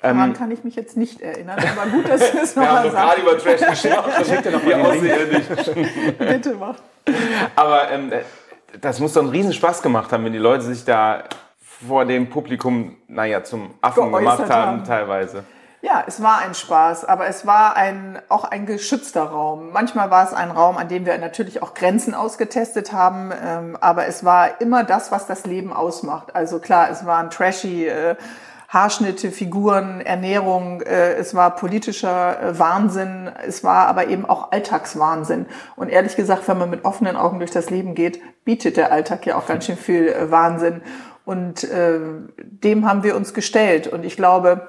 Daran 0.01 0.33
kann 0.33 0.51
ich 0.51 0.63
mich 0.63 0.75
jetzt 0.75 0.95
nicht 0.95 1.21
erinnern, 1.21 1.57
aber 1.59 1.89
gut, 1.89 2.07
dass 2.07 2.31
du 2.31 2.37
es 2.37 2.55
Ähm, 2.55 2.61
Wir 2.61 2.69
haben 2.69 2.85
nochmal 2.85 3.15
gerade 3.15 3.21
sagst. 3.21 3.45
über 3.45 3.57
Trash 3.57 3.81
gesprochen. 3.81 4.25
Schick 4.25 4.43
dir 4.43 4.51
doch 4.51 4.61
Die 4.61 4.67
mal. 4.67 4.81
Außerirdischen. 4.81 5.89
Bitte 6.19 6.55
mach. 6.59 6.75
Aber 7.55 7.91
ähm, 7.91 8.11
das 8.81 8.99
muss 8.99 9.13
doch 9.13 9.21
einen 9.21 9.31
riesen 9.31 9.53
Spaß 9.53 9.81
gemacht 9.81 10.11
haben, 10.11 10.23
wenn 10.25 10.33
die 10.33 10.39
Leute 10.39 10.63
sich 10.63 10.85
da 10.85 11.23
vor 11.61 12.05
dem 12.05 12.29
Publikum, 12.29 12.97
naja, 13.07 13.43
zum 13.43 13.73
Affen 13.81 14.11
gemacht 14.11 14.39
haben, 14.41 14.49
haben. 14.49 14.83
teilweise. 14.83 15.43
Ja, 15.83 16.03
es 16.07 16.21
war 16.23 16.39
ein 16.39 16.55
Spaß, 16.55 17.05
aber 17.05 17.27
es 17.27 17.45
war 17.45 17.75
ein, 17.75 18.19
auch 18.29 18.43
ein 18.45 18.65
geschützter 18.65 19.23
Raum. 19.23 19.71
Manchmal 19.71 20.09
war 20.09 20.25
es 20.25 20.33
ein 20.33 20.49
Raum, 20.49 20.75
an 20.75 20.87
dem 20.89 21.05
wir 21.05 21.15
natürlich 21.19 21.61
auch 21.61 21.75
Grenzen 21.75 22.15
ausgetestet 22.15 22.93
haben, 22.93 23.31
ähm, 23.45 23.77
aber 23.79 24.07
es 24.07 24.25
war 24.25 24.59
immer 24.59 24.83
das, 24.83 25.11
was 25.11 25.27
das 25.27 25.45
Leben 25.45 25.71
ausmacht. 25.71 26.35
Also 26.35 26.59
klar, 26.59 26.89
es 26.89 27.05
waren 27.05 27.29
trashy 27.29 27.87
äh, 27.87 28.15
Haarschnitte, 28.67 29.31
Figuren, 29.31 30.01
Ernährung, 30.01 30.81
äh, 30.81 31.13
es 31.13 31.33
war 31.33 31.55
politischer 31.55 32.41
äh, 32.41 32.59
Wahnsinn, 32.59 33.31
es 33.45 33.63
war 33.63 33.87
aber 33.87 34.07
eben 34.07 34.25
auch 34.25 34.51
Alltagswahnsinn. 34.51 35.45
Und 35.77 35.89
ehrlich 35.89 36.17
gesagt, 36.17 36.47
wenn 36.49 36.57
man 36.57 36.69
mit 36.69 36.83
offenen 36.83 37.15
Augen 37.15 37.39
durch 37.39 37.51
das 37.51 37.69
Leben 37.69 37.95
geht, 37.95 38.19
bietet 38.43 38.75
der 38.75 38.91
Alltag 38.91 39.25
ja 39.25 39.37
auch 39.37 39.47
ganz 39.47 39.65
schön 39.65 39.77
viel 39.77 40.09
äh, 40.09 40.29
Wahnsinn. 40.31 40.81
Und 41.23 41.63
äh, 41.63 41.99
dem 42.37 42.85
haben 42.87 43.03
wir 43.03 43.15
uns 43.15 43.33
gestellt. 43.33 43.87
Und 43.87 44.03
ich 44.03 44.17
glaube, 44.17 44.67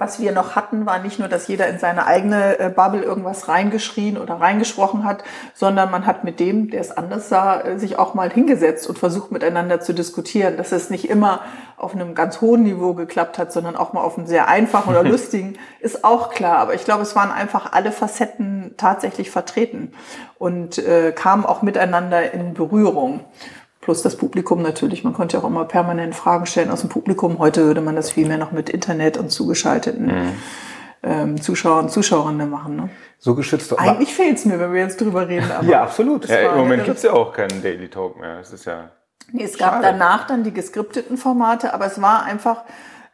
was 0.00 0.18
wir 0.18 0.32
noch 0.32 0.56
hatten, 0.56 0.86
war 0.86 0.98
nicht 0.98 1.18
nur, 1.18 1.28
dass 1.28 1.46
jeder 1.46 1.68
in 1.68 1.78
seine 1.78 2.06
eigene 2.06 2.58
äh, 2.58 2.70
Bubble 2.70 3.02
irgendwas 3.02 3.48
reingeschrien 3.48 4.16
oder 4.16 4.34
reingesprochen 4.34 5.04
hat, 5.04 5.22
sondern 5.54 5.90
man 5.90 6.06
hat 6.06 6.24
mit 6.24 6.40
dem, 6.40 6.70
der 6.70 6.80
es 6.80 6.90
anders 6.90 7.28
sah, 7.28 7.60
äh, 7.60 7.78
sich 7.78 7.98
auch 7.98 8.14
mal 8.14 8.30
hingesetzt 8.30 8.88
und 8.88 8.98
versucht 8.98 9.30
miteinander 9.30 9.80
zu 9.80 9.92
diskutieren. 9.92 10.56
Dass 10.56 10.72
es 10.72 10.88
nicht 10.88 11.10
immer 11.10 11.40
auf 11.76 11.94
einem 11.94 12.14
ganz 12.14 12.40
hohen 12.40 12.62
Niveau 12.62 12.94
geklappt 12.94 13.38
hat, 13.38 13.52
sondern 13.52 13.76
auch 13.76 13.92
mal 13.92 14.00
auf 14.00 14.16
einem 14.16 14.26
sehr 14.26 14.48
einfachen 14.48 14.88
oder 14.88 15.04
lustigen, 15.08 15.58
ist 15.80 16.02
auch 16.02 16.30
klar. 16.30 16.56
Aber 16.56 16.72
ich 16.74 16.84
glaube, 16.84 17.02
es 17.02 17.14
waren 17.14 17.30
einfach 17.30 17.72
alle 17.72 17.92
Facetten 17.92 18.74
tatsächlich 18.78 19.30
vertreten 19.30 19.92
und 20.38 20.78
äh, 20.78 21.12
kamen 21.12 21.44
auch 21.44 21.60
miteinander 21.60 22.32
in 22.32 22.54
Berührung. 22.54 23.20
Plus 23.90 24.02
das 24.02 24.14
Publikum 24.14 24.62
natürlich. 24.62 25.02
Man 25.02 25.14
konnte 25.14 25.36
ja 25.36 25.42
auch 25.42 25.46
immer 25.48 25.64
permanent 25.64 26.14
Fragen 26.14 26.46
stellen 26.46 26.70
aus 26.70 26.82
dem 26.82 26.88
Publikum. 26.88 27.40
Heute 27.40 27.64
würde 27.64 27.80
man 27.80 27.96
das 27.96 28.12
viel 28.12 28.28
mehr 28.28 28.38
noch 28.38 28.52
mit 28.52 28.70
Internet 28.70 29.16
und 29.16 29.32
zugeschalteten 29.32 30.06
mhm. 30.06 30.32
ähm, 31.02 31.42
Zuschauern 31.42 31.86
und 31.86 31.90
Zuschauerinnen 31.90 32.48
machen. 32.48 32.76
Ne? 32.76 32.90
So 33.18 33.34
geschützt. 33.34 33.76
Eigentlich 33.76 34.14
fehlt 34.14 34.38
es 34.38 34.44
mir, 34.44 34.60
wenn 34.60 34.72
wir 34.72 34.80
jetzt 34.80 35.00
drüber 35.00 35.26
reden. 35.26 35.50
ja, 35.62 35.82
absolut. 35.82 36.28
Ja, 36.28 36.52
Im 36.52 36.58
Moment 36.58 36.84
gibt 36.84 36.98
es 36.98 37.02
ja 37.02 37.12
auch 37.14 37.32
keinen 37.32 37.64
Daily 37.64 37.90
Talk 37.90 38.20
mehr. 38.20 38.38
Es 38.38 38.52
ist 38.52 38.64
ja. 38.64 38.92
Nee, 39.32 39.42
es 39.42 39.58
gab 39.58 39.82
danach 39.82 40.28
dann 40.28 40.44
die 40.44 40.54
geskripteten 40.54 41.16
Formate, 41.16 41.74
aber 41.74 41.86
es 41.86 42.00
war 42.00 42.22
einfach 42.22 42.62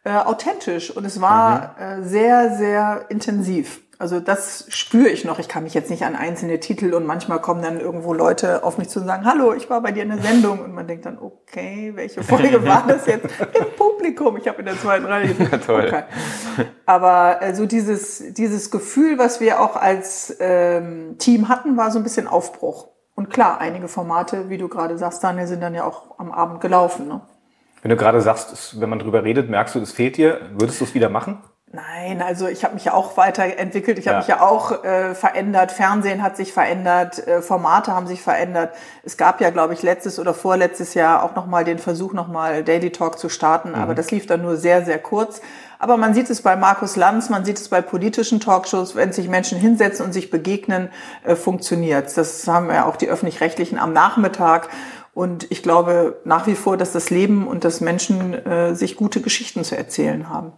äh, 0.05 0.11
authentisch 0.11 0.95
und 0.95 1.07
es 1.07 1.23
war 1.23 1.75
mhm. 1.79 2.03
äh, 2.03 2.03
sehr, 2.07 2.55
sehr 2.55 3.07
intensiv. 3.09 3.81
Also 3.99 4.21
das 4.21 4.67
spüre 4.69 5.09
ich 5.09 5.25
noch. 5.25 5.39
Ich 5.39 5.49
kann 5.49 5.63
mich 5.63 5.73
jetzt 5.73 5.89
nicht 5.89 6.05
an 6.05 6.17
einzelne 6.17 6.61
Titel 6.61 6.93
und 6.93 7.07
manchmal 7.07 7.41
kommen 7.41 7.63
dann 7.63 7.81
irgendwo 7.81 8.13
Leute 8.13 8.63
auf 8.63 8.77
mich 8.77 8.91
zu 8.91 9.01
und 9.01 9.07
sagen, 9.07 9.25
hallo, 9.25 9.55
ich 9.55 9.71
war 9.71 9.81
bei 9.81 9.93
dir 9.93 10.03
in 10.03 10.11
der 10.11 10.19
Sendung 10.19 10.61
und 10.61 10.75
man 10.75 10.87
denkt 10.87 11.07
dann, 11.07 11.19
okay, 11.19 11.93
welche 11.95 12.23
Folge 12.25 12.65
war 12.67 12.85
das 12.87 13.07
jetzt 13.07 13.25
im 13.25 13.67
Publikum? 13.77 14.37
Ich 14.37 14.47
habe 14.49 14.59
in 14.59 14.67
der 14.67 14.79
zweiten 14.79 15.07
Reihe. 15.07 15.35
Ja, 15.51 15.59
toll. 15.59 15.85
Okay. 15.87 16.03
Aber 16.87 17.41
äh, 17.41 17.55
so 17.55 17.67
dieses, 17.67 18.33
dieses 18.35 18.71
Gefühl, 18.71 19.19
was 19.19 19.41
wir 19.41 19.61
auch 19.61 19.77
als 19.77 20.37
ähm, 20.41 21.17
Team 21.19 21.49
hatten, 21.49 21.77
war 21.77 21.91
so 21.91 21.99
ein 21.99 22.03
bisschen 22.03 22.27
Aufbruch. 22.27 22.89
Und 23.15 23.31
klar, 23.31 23.61
einige 23.61 23.89
Formate, 23.89 24.51
wie 24.51 24.59
du 24.59 24.69
gerade 24.69 24.99
sagst, 24.99 25.25
Daniel, 25.25 25.47
sind 25.47 25.63
dann 25.63 25.75
ja 25.75 25.85
auch 25.85 26.19
am 26.19 26.33
Abend 26.33 26.61
gelaufen. 26.61 27.09
Ne? 27.09 27.21
Wenn 27.83 27.91
du 27.91 27.97
gerade 27.97 28.21
sagst, 28.21 28.81
wenn 28.81 28.91
man 28.91 28.99
drüber 28.99 29.25
redet, 29.25 29.49
merkst 29.49 29.75
du, 29.75 29.81
es 29.81 29.93
fehlt 29.93 30.17
dir, 30.17 30.41
würdest 30.59 30.81
du 30.81 30.85
es 30.85 30.95
wieder 30.95 31.09
machen? 31.09 31.43
Nein, 31.77 32.23
also 32.23 32.49
ich 32.49 32.65
habe 32.65 32.73
mich 32.73 32.87
ja 32.87 32.95
auch 32.95 33.19
weiterentwickelt, 33.19 33.99
ich 33.99 34.09
habe 34.09 34.15
ja. 34.15 34.19
mich 34.21 34.29
ja 34.29 34.41
auch 34.41 34.83
äh, 34.83 35.15
verändert, 35.15 35.73
Fernsehen 35.73 36.23
hat 36.23 36.35
sich 36.35 36.55
verändert, 36.55 37.27
äh, 37.27 37.43
Formate 37.43 37.93
haben 37.93 38.07
sich 38.07 38.23
verändert. 38.23 38.73
Es 39.03 39.19
gab 39.19 39.43
ja, 39.43 39.51
glaube 39.51 39.75
ich, 39.75 39.83
letztes 39.83 40.19
oder 40.19 40.33
vorletztes 40.33 40.95
Jahr 40.95 41.23
auch 41.23 41.35
nochmal 41.35 41.65
den 41.65 41.79
Versuch, 41.79 42.15
nochmal 42.15 42.65
Daily 42.65 42.93
Talk 42.93 43.19
zu 43.19 43.29
starten, 43.29 43.71
mhm. 43.71 43.75
aber 43.75 43.95
das 43.95 44.11
lief 44.11 44.27
dann 44.27 44.41
nur 44.41 44.57
sehr, 44.57 44.87
sehr 44.87 44.99
kurz. 44.99 45.43
Aber 45.79 45.99
man 45.99 46.15
sieht 46.15 46.31
es 46.31 46.41
bei 46.41 46.57
Markus 46.57 46.97
Lanz, 46.97 47.29
man 47.29 47.45
sieht 47.45 47.59
es 47.59 47.69
bei 47.69 47.83
politischen 47.83 48.41
Talkshows, 48.41 48.97
wenn 48.97 49.13
sich 49.13 49.29
Menschen 49.29 49.59
hinsetzen 49.59 50.07
und 50.07 50.13
sich 50.13 50.31
begegnen, 50.31 50.89
äh, 51.25 51.37
funktioniert 51.37 52.17
Das 52.17 52.49
haben 52.49 52.71
ja 52.71 52.87
auch 52.87 52.97
die 52.97 53.09
Öffentlich-Rechtlichen 53.09 53.79
am 53.79 53.93
Nachmittag. 53.93 54.71
Und 55.13 55.51
ich 55.51 55.63
glaube 55.63 56.21
nach 56.25 56.47
wie 56.47 56.55
vor, 56.55 56.79
dass 56.79 56.93
das 56.93 57.11
Leben 57.11 57.47
und 57.47 57.65
dass 57.65 57.83
Menschen 57.83 58.33
äh, 58.47 58.75
sich 58.75 58.97
gute 58.97 59.21
Geschichten 59.21 59.63
zu 59.63 59.77
erzählen 59.77 60.31
haben. 60.31 60.55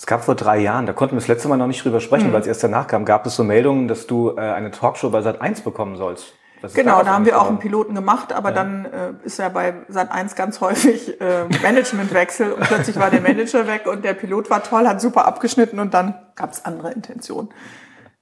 Es 0.00 0.06
gab 0.06 0.24
vor 0.24 0.34
drei 0.34 0.60
Jahren, 0.60 0.86
da 0.86 0.94
konnten 0.94 1.14
wir 1.14 1.20
das 1.20 1.28
letzte 1.28 1.48
Mal 1.48 1.58
noch 1.58 1.66
nicht 1.66 1.84
drüber 1.84 2.00
sprechen, 2.00 2.28
mhm. 2.28 2.32
weil 2.32 2.40
es 2.40 2.46
erst 2.46 2.64
danach 2.64 2.86
kam, 2.86 3.04
gab 3.04 3.26
es 3.26 3.36
so 3.36 3.44
Meldungen, 3.44 3.86
dass 3.86 4.06
du 4.06 4.30
äh, 4.30 4.40
eine 4.40 4.70
Talkshow 4.70 5.10
bei 5.10 5.20
Sat 5.20 5.42
1 5.42 5.60
bekommen 5.60 5.96
sollst. 5.96 6.32
Genau, 6.72 7.02
da 7.02 7.12
haben 7.12 7.26
wir 7.26 7.38
auch 7.38 7.48
einen 7.48 7.58
Piloten 7.58 7.94
gemacht, 7.94 8.32
aber 8.32 8.48
ja. 8.48 8.54
dann 8.54 8.86
äh, 8.86 9.12
ist 9.24 9.38
ja 9.38 9.50
bei 9.50 9.74
Sat 9.88 10.10
1 10.10 10.36
ganz 10.36 10.62
häufig 10.62 11.20
äh, 11.20 11.44
Managementwechsel 11.62 12.50
und 12.50 12.62
plötzlich 12.62 12.98
war 12.98 13.10
der 13.10 13.20
Manager 13.20 13.66
weg 13.66 13.86
und 13.86 14.02
der 14.02 14.14
Pilot 14.14 14.48
war 14.48 14.62
toll, 14.62 14.88
hat 14.88 15.02
super 15.02 15.26
abgeschnitten 15.26 15.78
und 15.78 15.92
dann 15.92 16.14
gab 16.34 16.50
es 16.52 16.64
andere 16.64 16.92
Intentionen. 16.92 17.50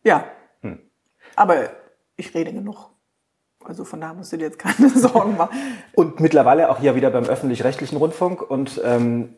Ja, 0.02 0.24
hm. 0.62 0.80
aber 1.36 1.70
ich 2.16 2.34
rede 2.34 2.52
genug. 2.52 2.90
Also 3.64 3.84
von 3.84 4.00
daher 4.00 4.14
musst 4.14 4.32
du 4.32 4.36
dir 4.36 4.46
jetzt 4.46 4.58
keine 4.58 4.88
Sorgen 4.96 5.36
machen. 5.36 5.56
Und 5.94 6.18
mittlerweile 6.18 6.70
auch 6.70 6.80
hier 6.80 6.96
wieder 6.96 7.10
beim 7.10 7.26
öffentlich-rechtlichen 7.26 7.98
Rundfunk 7.98 8.42
und 8.42 8.80
ähm, 8.84 9.36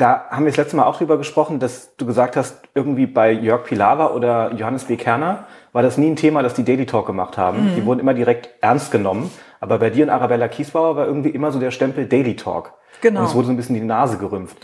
da 0.00 0.24
haben 0.30 0.44
wir 0.44 0.50
das 0.50 0.56
letzte 0.56 0.76
Mal 0.76 0.84
auch 0.84 0.96
drüber 0.96 1.18
gesprochen, 1.18 1.58
dass 1.58 1.94
du 1.96 2.06
gesagt 2.06 2.36
hast, 2.36 2.62
irgendwie 2.74 3.06
bei 3.06 3.32
Jörg 3.32 3.64
Pilawa 3.64 4.12
oder 4.12 4.54
Johannes 4.54 4.84
B. 4.84 4.96
Kerner 4.96 5.44
war 5.72 5.82
das 5.82 5.98
nie 5.98 6.08
ein 6.08 6.16
Thema, 6.16 6.42
dass 6.42 6.54
die 6.54 6.64
Daily 6.64 6.86
Talk 6.86 7.06
gemacht 7.06 7.36
haben. 7.36 7.70
Mhm. 7.70 7.74
Die 7.76 7.84
wurden 7.84 8.00
immer 8.00 8.14
direkt 8.14 8.48
ernst 8.60 8.90
genommen. 8.90 9.30
Aber 9.60 9.78
bei 9.78 9.90
dir 9.90 10.04
und 10.04 10.10
Arabella 10.10 10.48
Kiesbauer 10.48 10.96
war 10.96 11.06
irgendwie 11.06 11.28
immer 11.30 11.52
so 11.52 11.60
der 11.60 11.70
Stempel 11.70 12.06
Daily 12.06 12.34
Talk. 12.34 12.72
Genau. 13.02 13.20
Und 13.20 13.26
es 13.26 13.34
wurde 13.34 13.46
so 13.46 13.52
ein 13.52 13.56
bisschen 13.56 13.74
die 13.74 13.82
Nase 13.82 14.16
gerümpft. 14.16 14.56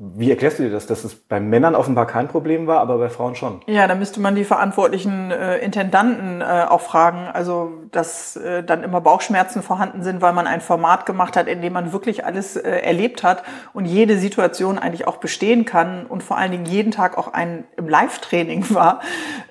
Wie 0.00 0.30
erklärst 0.30 0.60
du 0.60 0.62
dir 0.62 0.70
das, 0.70 0.86
dass 0.86 1.02
es 1.02 1.16
bei 1.16 1.40
Männern 1.40 1.74
offenbar 1.74 2.06
kein 2.06 2.28
Problem 2.28 2.68
war, 2.68 2.78
aber 2.78 2.98
bei 2.98 3.08
Frauen 3.08 3.34
schon? 3.34 3.62
Ja, 3.66 3.88
da 3.88 3.96
müsste 3.96 4.20
man 4.20 4.36
die 4.36 4.44
verantwortlichen 4.44 5.32
äh, 5.32 5.58
Intendanten 5.58 6.40
äh, 6.40 6.66
auch 6.68 6.82
fragen. 6.82 7.26
Also, 7.32 7.72
dass 7.90 8.36
äh, 8.36 8.62
dann 8.62 8.84
immer 8.84 9.00
Bauchschmerzen 9.00 9.60
vorhanden 9.60 10.04
sind, 10.04 10.22
weil 10.22 10.32
man 10.32 10.46
ein 10.46 10.60
Format 10.60 11.04
gemacht 11.04 11.36
hat, 11.36 11.48
in 11.48 11.62
dem 11.62 11.72
man 11.72 11.92
wirklich 11.92 12.24
alles 12.24 12.54
äh, 12.54 12.70
erlebt 12.70 13.24
hat 13.24 13.42
und 13.72 13.86
jede 13.86 14.18
Situation 14.18 14.78
eigentlich 14.78 15.08
auch 15.08 15.16
bestehen 15.16 15.64
kann 15.64 16.06
und 16.06 16.22
vor 16.22 16.38
allen 16.38 16.52
Dingen 16.52 16.66
jeden 16.66 16.92
Tag 16.92 17.18
auch 17.18 17.32
ein 17.32 17.64
im 17.76 17.88
Live-Training 17.88 18.66
war. 18.74 19.00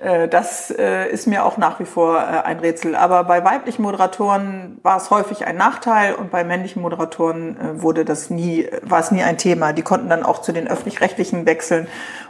Äh, 0.01 0.29
das 0.29 0.71
äh, 0.71 1.09
ist 1.09 1.27
mir 1.27 1.43
auch 1.43 1.57
nach 1.57 1.81
wie 1.81 1.85
vor 1.85 2.19
äh, 2.19 2.45
ein 2.45 2.59
Rätsel. 2.59 2.95
Aber 2.95 3.25
bei 3.25 3.43
weiblichen 3.43 3.81
Moderatoren 3.81 4.79
war 4.81 4.95
es 4.95 5.11
häufig 5.11 5.45
ein 5.45 5.57
Nachteil 5.57 6.15
und 6.15 6.31
bei 6.31 6.45
männlichen 6.45 6.81
Moderatoren 6.81 7.57
äh, 7.57 7.81
wurde 7.81 8.05
das 8.05 8.29
nie, 8.29 8.65
war 8.81 9.01
es 9.01 9.11
nie 9.11 9.23
ein 9.23 9.37
Thema. 9.37 9.73
Die 9.73 9.81
konnten 9.81 10.07
dann 10.07 10.23
auch 10.23 10.36
auch 10.37 10.41
zu 10.41 10.53
den 10.53 10.67
öffentlich-rechtlichen 10.67 11.45
wechseln. 11.45 11.87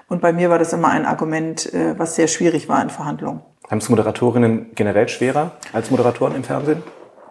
Und 0.07 0.21
bei 0.21 0.31
mir 0.31 0.49
war 0.49 0.59
das 0.59 0.73
immer 0.73 0.89
ein 0.89 1.05
Argument, 1.05 1.73
äh, 1.73 1.97
was 1.99 2.15
sehr 2.15 2.27
schwierig 2.27 2.69
war 2.69 2.81
in 2.81 2.89
Verhandlungen. 2.89 3.41
Haben 3.69 3.79
es 3.79 3.89
Moderatorinnen 3.89 4.71
generell 4.75 5.09
schwerer 5.09 5.51
als 5.73 5.91
Moderatoren 5.91 6.35
im 6.35 6.43
Fernsehen? 6.43 6.81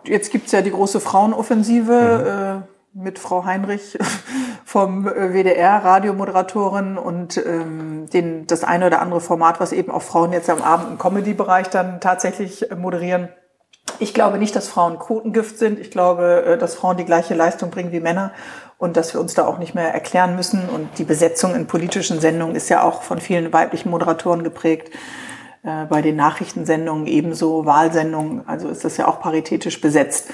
Jetzt 0.04 0.30
gibt's 0.30 0.52
ja 0.52 0.60
die 0.60 0.70
große 0.70 1.00
Frauenoffensive. 1.00 2.62
Mhm. 2.62 2.62
Äh, 2.62 2.76
mit 2.98 3.18
Frau 3.18 3.44
Heinrich 3.44 3.98
vom 4.64 5.06
äh, 5.06 5.34
WDR, 5.34 5.84
Radiomoderatorin 5.84 6.96
und 6.96 7.36
ähm, 7.36 8.08
den, 8.08 8.46
das 8.46 8.64
eine 8.64 8.86
oder 8.86 9.02
andere 9.02 9.20
Format, 9.20 9.60
was 9.60 9.72
eben 9.72 9.92
auch 9.92 10.00
Frauen 10.00 10.32
jetzt 10.32 10.48
am 10.48 10.62
Abend 10.62 10.92
im 10.92 10.98
Comedy-Bereich 10.98 11.68
dann 11.68 12.00
tatsächlich 12.00 12.70
moderieren. 12.74 13.28
Ich 13.98 14.14
glaube 14.14 14.38
nicht, 14.38 14.56
dass 14.56 14.68
Frauen 14.68 14.98
Quotengift 14.98 15.58
sind. 15.58 15.78
Ich 15.78 15.90
glaube, 15.90 16.56
dass 16.58 16.74
Frauen 16.74 16.96
die 16.96 17.04
gleiche 17.04 17.34
Leistung 17.34 17.70
bringen 17.70 17.92
wie 17.92 18.00
Männer 18.00 18.32
und 18.78 18.96
dass 18.96 19.14
wir 19.14 19.20
uns 19.20 19.34
da 19.34 19.46
auch 19.46 19.58
nicht 19.58 19.74
mehr 19.74 19.92
erklären 19.92 20.36
müssen. 20.36 20.68
Und 20.68 20.98
die 20.98 21.04
Besetzung 21.04 21.54
in 21.54 21.66
politischen 21.66 22.20
Sendungen 22.20 22.56
ist 22.56 22.68
ja 22.68 22.82
auch 22.82 23.02
von 23.02 23.20
vielen 23.20 23.52
weiblichen 23.52 23.90
Moderatoren 23.90 24.44
geprägt. 24.44 24.90
Äh, 25.62 25.86
bei 25.86 26.02
den 26.02 26.16
Nachrichtensendungen 26.16 27.06
ebenso, 27.06 27.66
Wahlsendungen, 27.66 28.46
also 28.46 28.68
ist 28.68 28.84
das 28.84 28.96
ja 28.96 29.08
auch 29.08 29.20
paritätisch 29.20 29.80
besetzt. 29.80 30.30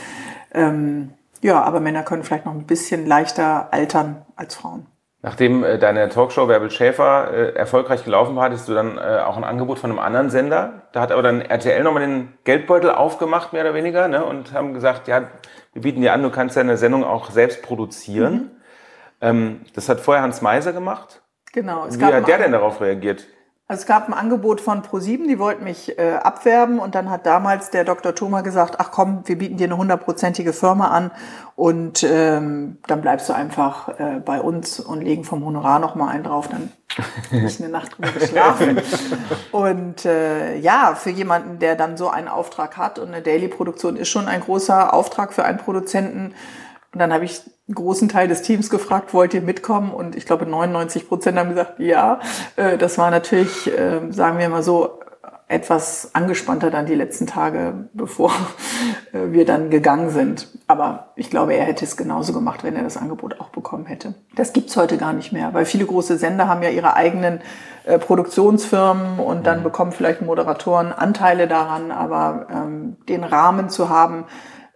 Ähm, 0.52 1.14
ja, 1.40 1.62
aber 1.62 1.80
Männer 1.80 2.02
können 2.02 2.22
vielleicht 2.22 2.46
noch 2.46 2.54
ein 2.54 2.66
bisschen 2.66 3.06
leichter 3.06 3.72
altern 3.72 4.24
als 4.36 4.54
Frauen. 4.54 4.86
Nachdem 5.22 5.62
äh, 5.62 5.78
deine 5.78 6.08
Talkshow 6.08 6.48
Werbel 6.48 6.70
Schäfer 6.70 7.32
äh, 7.32 7.54
erfolgreich 7.54 8.04
gelaufen 8.04 8.34
war, 8.34 8.44
hattest 8.44 8.68
du 8.68 8.74
dann 8.74 8.98
äh, 8.98 9.20
auch 9.24 9.36
ein 9.36 9.44
Angebot 9.44 9.78
von 9.78 9.90
einem 9.90 10.00
anderen 10.00 10.30
Sender. 10.30 10.82
Da 10.92 11.00
hat 11.00 11.12
aber 11.12 11.22
dann 11.22 11.40
RTL 11.40 11.82
nochmal 11.84 12.04
den 12.04 12.32
Geldbeutel 12.42 12.90
aufgemacht, 12.90 13.52
mehr 13.52 13.62
oder 13.62 13.74
weniger, 13.74 14.08
ne? 14.08 14.24
und 14.24 14.52
haben 14.52 14.74
gesagt, 14.74 15.06
ja, 15.06 15.28
wir 15.72 15.82
bieten 15.82 16.00
dir 16.00 16.12
an, 16.12 16.22
du 16.22 16.30
kannst 16.30 16.56
deine 16.56 16.76
Sendung 16.76 17.04
auch 17.04 17.30
selbst 17.30 17.62
produzieren. 17.62 18.34
Mhm. 18.34 18.50
Ähm, 19.20 19.60
das 19.74 19.88
hat 19.88 20.00
vorher 20.00 20.22
Hans 20.22 20.42
Meiser 20.42 20.72
gemacht. 20.72 21.22
Genau. 21.52 21.86
Wie 21.88 22.04
hat 22.04 22.26
der 22.26 22.38
denn 22.38 22.52
darauf 22.52 22.80
reagiert? 22.80 23.26
Also 23.68 23.82
es 23.82 23.86
gab 23.86 24.06
ein 24.06 24.12
Angebot 24.12 24.60
von 24.60 24.82
ProSieben, 24.82 25.28
die 25.28 25.38
wollten 25.38 25.64
mich 25.64 25.98
äh, 25.98 26.16
abwerben 26.22 26.78
und 26.78 26.94
dann 26.94 27.08
hat 27.08 27.24
damals 27.24 27.70
der 27.70 27.84
Dr. 27.84 28.14
Thoma 28.14 28.42
gesagt, 28.42 28.74
ach 28.78 28.90
komm, 28.90 29.22
wir 29.24 29.38
bieten 29.38 29.56
dir 29.56 29.64
eine 29.64 29.78
hundertprozentige 29.78 30.52
Firma 30.52 30.88
an 30.88 31.10
und 31.56 32.02
ähm, 32.02 32.78
dann 32.86 33.00
bleibst 33.00 33.30
du 33.30 33.32
einfach 33.32 33.98
äh, 33.98 34.20
bei 34.22 34.40
uns 34.42 34.78
und 34.78 35.00
legen 35.00 35.24
vom 35.24 35.44
Honorar 35.44 35.78
noch 35.78 35.94
mal 35.94 36.08
einen 36.08 36.24
drauf, 36.24 36.48
dann 36.48 36.70
ich 37.30 37.60
eine 37.60 37.68
Nacht 37.68 37.96
drüber 37.96 38.10
geschlafen. 38.12 38.80
und 39.52 40.04
äh, 40.04 40.56
ja, 40.58 40.94
für 40.94 41.10
jemanden, 41.10 41.58
der 41.58 41.76
dann 41.76 41.96
so 41.96 42.08
einen 42.08 42.28
Auftrag 42.28 42.76
hat 42.76 42.98
und 42.98 43.08
eine 43.08 43.22
Daily-Produktion 43.22 43.96
ist 43.96 44.08
schon 44.08 44.28
ein 44.28 44.40
großer 44.40 44.92
Auftrag 44.92 45.32
für 45.32 45.44
einen 45.44 45.58
Produzenten. 45.58 46.34
Und 46.92 46.98
dann 46.98 47.12
habe 47.12 47.24
ich 47.24 47.40
einen 47.68 47.74
großen 47.74 48.08
Teil 48.08 48.28
des 48.28 48.42
Teams 48.42 48.68
gefragt, 48.68 49.14
wollt 49.14 49.32
ihr 49.34 49.40
mitkommen? 49.40 49.92
Und 49.92 50.14
ich 50.14 50.26
glaube, 50.26 50.46
99 50.46 51.08
Prozent 51.08 51.38
haben 51.38 51.50
gesagt, 51.50 51.78
ja. 51.78 52.20
Äh, 52.56 52.76
das 52.76 52.98
war 52.98 53.10
natürlich, 53.10 53.66
äh, 53.66 54.00
sagen 54.10 54.38
wir 54.38 54.48
mal 54.48 54.62
so, 54.62 55.00
etwas 55.52 56.14
angespannter 56.14 56.70
dann 56.70 56.86
die 56.86 56.94
letzten 56.94 57.26
Tage, 57.26 57.88
bevor 57.92 58.32
äh, 59.12 59.32
wir 59.32 59.44
dann 59.44 59.70
gegangen 59.70 60.10
sind. 60.10 60.48
Aber 60.66 61.12
ich 61.16 61.30
glaube, 61.30 61.54
er 61.54 61.64
hätte 61.64 61.84
es 61.84 61.96
genauso 61.96 62.32
gemacht, 62.32 62.64
wenn 62.64 62.76
er 62.76 62.82
das 62.82 62.96
Angebot 62.96 63.40
auch 63.40 63.50
bekommen 63.50 63.86
hätte. 63.86 64.14
Das 64.34 64.52
gibt's 64.52 64.76
heute 64.76 64.96
gar 64.96 65.12
nicht 65.12 65.32
mehr, 65.32 65.54
weil 65.54 65.64
viele 65.64 65.86
große 65.86 66.18
Sender 66.18 66.48
haben 66.48 66.62
ja 66.62 66.70
ihre 66.70 66.94
eigenen 66.94 67.40
Produktionsfirmen 67.98 69.18
und 69.18 69.44
dann 69.44 69.58
mhm. 69.58 69.64
bekommen 69.64 69.90
vielleicht 69.90 70.22
Moderatoren 70.22 70.92
Anteile 70.92 71.48
daran, 71.48 71.90
aber 71.90 72.46
ähm, 72.48 72.96
den 73.08 73.24
Rahmen 73.24 73.70
zu 73.70 73.88
haben, 73.88 74.24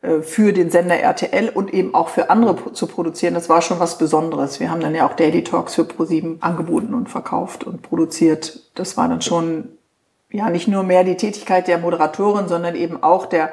äh, 0.07 0.23
für 0.23 0.53
den 0.53 0.71
Sender 0.71 0.99
RTL 0.99 1.49
und 1.49 1.73
eben 1.73 1.95
auch 1.95 2.09
für 2.09 2.31
andere 2.31 2.73
zu 2.73 2.87
produzieren, 2.87 3.35
das 3.35 3.49
war 3.49 3.63
schon 3.63 3.81
was 3.81 3.99
Besonderes. 3.99 4.61
Wir 4.61 4.71
haben 4.71 4.81
dann 4.81 4.95
ja 4.95 5.07
auch 5.07 5.15
Daily 5.15 5.43
Talks 5.43 5.75
für 5.75 5.85
ProSieben 5.85 6.39
angeboten 6.41 6.95
und 6.95 7.09
verkauft 7.09 7.65
und 7.65 7.83
produziert. 7.83 8.71
Das 8.75 8.97
war 8.97 9.09
dann 9.09 9.23
schon 9.23 9.76
ja 10.37 10.51
nicht 10.51 10.69
nur 10.69 10.83
mehr 10.83 11.05
die 11.05 11.17
Tätigkeit 11.17 11.69
der 11.69 11.79
Moderatorin, 11.79 12.49
sondern 12.49 12.75
eben 12.75 13.03
auch 13.03 13.27
der 13.27 13.51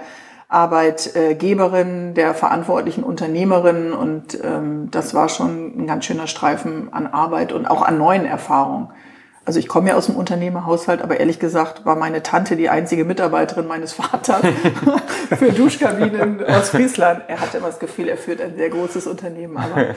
Arbeitgeberin, 0.49 2.13
der 2.13 2.35
verantwortlichen 2.35 3.03
Unternehmerin 3.03 3.91
und 3.91 4.37
ähm, 4.43 4.89
das 4.91 5.15
war 5.15 5.27
schon 5.27 5.73
ein 5.75 5.87
ganz 5.87 6.05
schöner 6.05 6.27
Streifen 6.27 6.93
an 6.93 7.07
Arbeit 7.07 7.53
und 7.53 7.65
auch 7.65 7.81
an 7.81 7.97
neuen 7.97 8.25
Erfahrungen. 8.25 8.89
Also 9.45 9.59
ich 9.59 9.67
komme 9.67 9.89
ja 9.89 9.95
aus 9.95 10.05
dem 10.05 10.15
Unternehmerhaushalt, 10.15 11.01
aber 11.01 11.19
ehrlich 11.19 11.39
gesagt 11.39 11.85
war 11.85 11.95
meine 11.95 12.23
Tante 12.23 12.55
die 12.55 12.69
einzige 12.69 13.03
Mitarbeiterin 13.03 13.67
meines 13.67 13.93
Vaters 13.93 14.41
für 15.37 15.51
Duschkabinen 15.51 16.45
aus 16.45 16.69
Friesland. 16.69 17.23
Er 17.27 17.41
hatte 17.41 17.57
immer 17.57 17.67
das 17.67 17.79
Gefühl, 17.79 18.07
er 18.07 18.17
führt 18.17 18.39
ein 18.39 18.55
sehr 18.55 18.69
großes 18.69 19.07
Unternehmen, 19.07 19.57
aber 19.57 19.95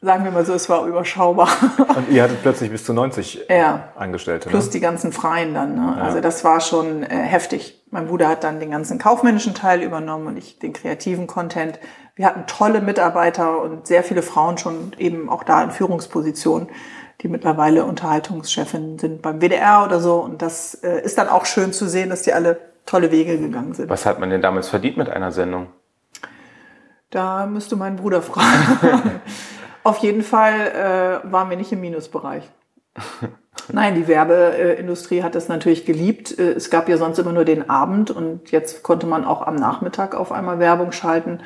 sagen 0.00 0.24
wir 0.24 0.30
mal 0.30 0.44
so, 0.44 0.54
es 0.54 0.68
war 0.68 0.86
überschaubar. 0.86 1.48
Und 1.96 2.08
ihr 2.10 2.22
hattet 2.22 2.42
plötzlich 2.42 2.70
bis 2.70 2.84
zu 2.84 2.92
90 2.92 3.46
Ja. 3.48 3.88
Angestellte. 3.96 4.48
Plus 4.48 4.66
ne? 4.66 4.70
die 4.72 4.80
ganzen 4.80 5.12
Freien 5.12 5.54
dann. 5.54 5.74
Ne? 5.74 5.96
Also 6.00 6.20
das 6.20 6.44
war 6.44 6.60
schon 6.60 7.02
äh, 7.02 7.08
heftig. 7.08 7.82
Mein 7.90 8.06
Bruder 8.06 8.28
hat 8.28 8.44
dann 8.44 8.60
den 8.60 8.70
ganzen 8.70 8.98
kaufmännischen 8.98 9.54
Teil 9.54 9.82
übernommen 9.82 10.26
und 10.28 10.36
ich 10.36 10.58
den 10.58 10.72
kreativen 10.72 11.26
Content. 11.26 11.80
Wir 12.14 12.26
hatten 12.26 12.46
tolle 12.46 12.80
Mitarbeiter 12.80 13.60
und 13.60 13.86
sehr 13.86 14.04
viele 14.04 14.22
Frauen 14.22 14.58
schon 14.58 14.92
eben 14.98 15.28
auch 15.28 15.42
da 15.42 15.62
in 15.62 15.70
Führungspositionen, 15.70 16.68
die 17.22 17.28
mittlerweile 17.28 17.84
Unterhaltungschefin 17.84 18.98
sind 18.98 19.22
beim 19.22 19.40
WDR 19.40 19.84
oder 19.84 20.00
so. 20.00 20.16
Und 20.16 20.42
das 20.42 20.74
äh, 20.74 21.00
ist 21.02 21.18
dann 21.18 21.28
auch 21.28 21.46
schön 21.46 21.72
zu 21.72 21.88
sehen, 21.88 22.10
dass 22.10 22.22
die 22.22 22.32
alle 22.32 22.60
tolle 22.86 23.10
Wege 23.10 23.36
gegangen 23.38 23.74
sind. 23.74 23.90
Was 23.90 24.06
hat 24.06 24.20
man 24.20 24.30
denn 24.30 24.42
damals 24.42 24.68
verdient 24.68 24.96
mit 24.96 25.08
einer 25.08 25.32
Sendung? 25.32 25.66
Da 27.10 27.46
müsste 27.46 27.74
mein 27.76 27.96
Bruder 27.96 28.22
fragen. 28.22 29.20
Auf 29.88 29.98
jeden 29.98 30.22
Fall 30.22 30.52
äh, 31.24 31.32
waren 31.32 31.48
wir 31.48 31.56
nicht 31.56 31.72
im 31.72 31.80
Minusbereich. 31.80 32.44
Nein, 33.72 33.94
die 33.94 34.06
Werbeindustrie 34.06 35.22
hat 35.22 35.34
das 35.34 35.48
natürlich 35.48 35.86
geliebt. 35.86 36.38
Äh, 36.38 36.50
Es 36.52 36.68
gab 36.68 36.90
ja 36.90 36.98
sonst 36.98 37.18
immer 37.18 37.32
nur 37.32 37.46
den 37.46 37.70
Abend 37.70 38.10
und 38.10 38.50
jetzt 38.50 38.82
konnte 38.82 39.06
man 39.06 39.24
auch 39.24 39.40
am 39.40 39.56
Nachmittag 39.56 40.14
auf 40.14 40.30
einmal 40.30 40.58
Werbung 40.58 40.92
schalten. 40.92 41.40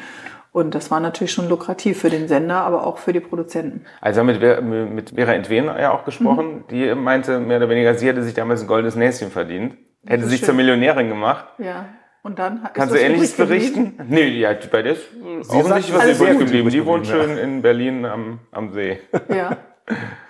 Und 0.51 0.75
das 0.75 0.91
war 0.91 0.99
natürlich 0.99 1.33
schon 1.33 1.49
lukrativ 1.49 2.01
für 2.01 2.11
den 2.11 2.27
Sender, 2.27 2.57
aber 2.63 2.85
auch 2.85 2.99
für 2.99 3.13
die 3.13 3.21
Produzenten. 3.21 3.85
Also 4.01 4.21
haben 4.21 4.29
wir 4.41 4.61
mit, 4.61 4.91
mit 4.93 5.11
Vera 5.11 5.35
Entwen 5.35 5.67
ja 5.67 5.93
auch 5.93 6.05
gesprochen. 6.05 6.65
Die 6.69 6.93
meinte 6.97 7.39
mehr 7.39 7.59
oder 7.59 7.69
weniger, 7.69 7.95
sie 7.95 8.09
hätte 8.09 8.25
sich 8.25 8.35
damals 8.35 8.63
ein 8.63 8.67
goldenes 8.67 8.97
Näschen 8.97 9.31
verdient. 9.31 9.77
Hätte 10.05 10.27
sich 10.27 10.41
schön. 10.41 10.47
zur 10.47 10.55
Millionärin 10.57 11.09
gemacht. 11.09 11.47
Ja. 11.59 11.87
Und 12.23 12.39
dann 12.39 12.63
hat- 12.63 12.75
Kannst 12.75 12.95
du 12.95 13.01
Ähnliches 13.01 13.35
übrig 13.39 13.73
geblieben? 13.75 13.97
berichten? 13.97 14.15
Nee, 14.15 14.29
ja, 14.39 14.53
bei 14.71 14.83
der 14.83 14.93
ist 14.93 15.03
offensichtlich 15.49 15.87
sagt, 15.87 16.09
was 16.09 16.21
übrig 16.21 16.39
geblieben. 16.39 16.69
Die 16.71 16.87
wohnt 16.87 17.05
geblieben, 17.07 17.29
schön 17.35 17.39
in 17.39 17.63
Berlin 17.63 18.05
am, 18.05 18.39
am 18.53 18.73
See. 18.73 19.01
Ja, 19.29 19.57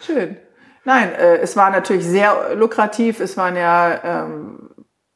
schön. 0.01 0.37
Nein, 0.85 1.13
äh, 1.15 1.37
es 1.37 1.57
war 1.57 1.71
natürlich 1.71 2.05
sehr 2.07 2.55
lukrativ. 2.57 3.21
Es 3.21 3.37
waren 3.37 3.57
ja, 3.57 4.25
ähm, 4.25 4.71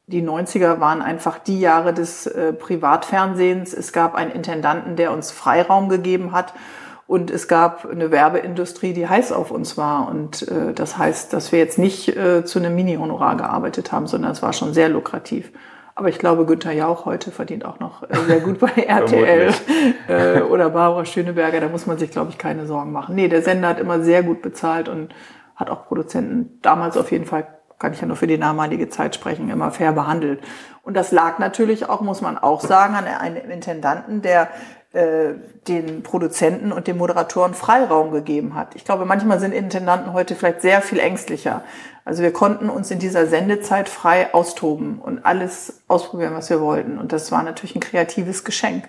die 0.06 0.22
90er 0.22 0.78
waren 0.78 1.00
einfach 1.02 1.38
die 1.38 1.58
Jahre 1.60 1.94
des 1.94 2.26
äh, 2.26 2.52
Privatfernsehens. 2.52 3.72
Es 3.72 3.92
gab 3.92 4.14
einen 4.14 4.30
Intendanten, 4.30 4.96
der 4.96 5.12
uns 5.12 5.30
Freiraum 5.32 5.88
gegeben 5.88 6.32
hat. 6.32 6.52
Und 7.08 7.30
es 7.30 7.46
gab 7.48 7.86
eine 7.88 8.10
Werbeindustrie, 8.10 8.92
die 8.92 9.08
heiß 9.08 9.32
auf 9.32 9.50
uns 9.50 9.76
war. 9.78 10.08
Und 10.08 10.46
äh, 10.48 10.72
das 10.74 10.98
heißt, 10.98 11.32
dass 11.32 11.52
wir 11.52 11.58
jetzt 11.58 11.78
nicht 11.78 12.14
äh, 12.16 12.44
zu 12.44 12.58
einem 12.58 12.74
Mini-Honorar 12.74 13.36
gearbeitet 13.36 13.92
haben, 13.92 14.06
sondern 14.06 14.32
es 14.32 14.42
war 14.42 14.52
schon 14.52 14.74
sehr 14.74 14.88
lukrativ. 14.88 15.52
Aber 15.98 16.11
ich 16.11 16.18
glaube, 16.18 16.44
Günther 16.44 16.72
Jauch 16.72 17.06
heute 17.06 17.30
verdient 17.30 17.64
auch 17.64 17.80
noch 17.80 18.02
äh, 18.02 18.14
sehr 18.26 18.40
gut 18.40 18.59
bei 18.59 18.68
RTL 18.87 19.50
äh, 20.09 20.42
oder 20.42 20.68
Barbara 20.68 21.06
Schöneberger. 21.06 21.59
Da 21.59 21.68
muss 21.68 21.87
man 21.87 21.96
sich, 21.96 22.11
glaube 22.11 22.30
ich, 22.30 22.37
keine 22.37 22.66
Sorgen 22.66 22.92
machen. 22.92 23.14
Nee, 23.14 23.28
der 23.28 23.40
Sender 23.40 23.68
hat 23.68 23.80
immer 23.80 24.02
sehr 24.02 24.22
gut 24.22 24.42
bezahlt 24.42 24.90
und 24.90 25.14
hat 25.56 25.70
auch 25.70 25.87
Produzenten 25.87 26.61
damals 26.61 26.98
auf 26.98 27.11
jeden 27.11 27.24
Fall, 27.24 27.46
kann 27.78 27.94
ich 27.94 28.00
ja 28.02 28.06
nur 28.06 28.16
für 28.16 28.26
die 28.26 28.38
damalige 28.38 28.90
Zeit 28.90 29.14
sprechen, 29.14 29.48
immer 29.48 29.70
fair 29.70 29.92
behandelt. 29.92 30.42
Und 30.82 30.94
das 30.94 31.12
lag 31.12 31.38
natürlich 31.38 31.88
auch, 31.88 32.02
muss 32.02 32.20
man 32.20 32.37
auch 32.37 32.61
sagen, 32.61 32.94
an 32.94 33.06
einem 33.06 33.50
Intendanten, 33.50 34.20
der 34.20 34.48
äh, 34.96 35.35
den 35.68 36.02
Produzenten 36.02 36.72
und 36.72 36.87
den 36.87 36.96
Moderatoren 36.96 37.54
Freiraum 37.54 38.11
gegeben 38.12 38.54
hat. 38.54 38.74
Ich 38.74 38.85
glaube, 38.85 39.04
manchmal 39.04 39.38
sind 39.40 39.52
Intendanten 39.52 40.12
heute 40.14 40.35
vielleicht 40.35 40.62
sehr 40.62 40.80
viel 40.80 40.98
ängstlicher. 40.98 41.62
Also 42.04 42.22
wir 42.22 42.32
konnten 42.32 42.70
uns 42.70 42.90
in 42.90 42.98
dieser 42.98 43.26
Sendezeit 43.26 43.88
frei 43.88 44.32
austoben 44.32 44.98
und 44.98 45.26
alles 45.26 45.82
ausprobieren, 45.88 46.35
was 46.35 46.48
wir 46.50 46.61
wollten. 46.61 46.98
Und 46.98 47.12
das 47.12 47.30
war 47.30 47.42
natürlich 47.42 47.74
ein 47.76 47.80
kreatives 47.80 48.44
Geschenk. 48.44 48.85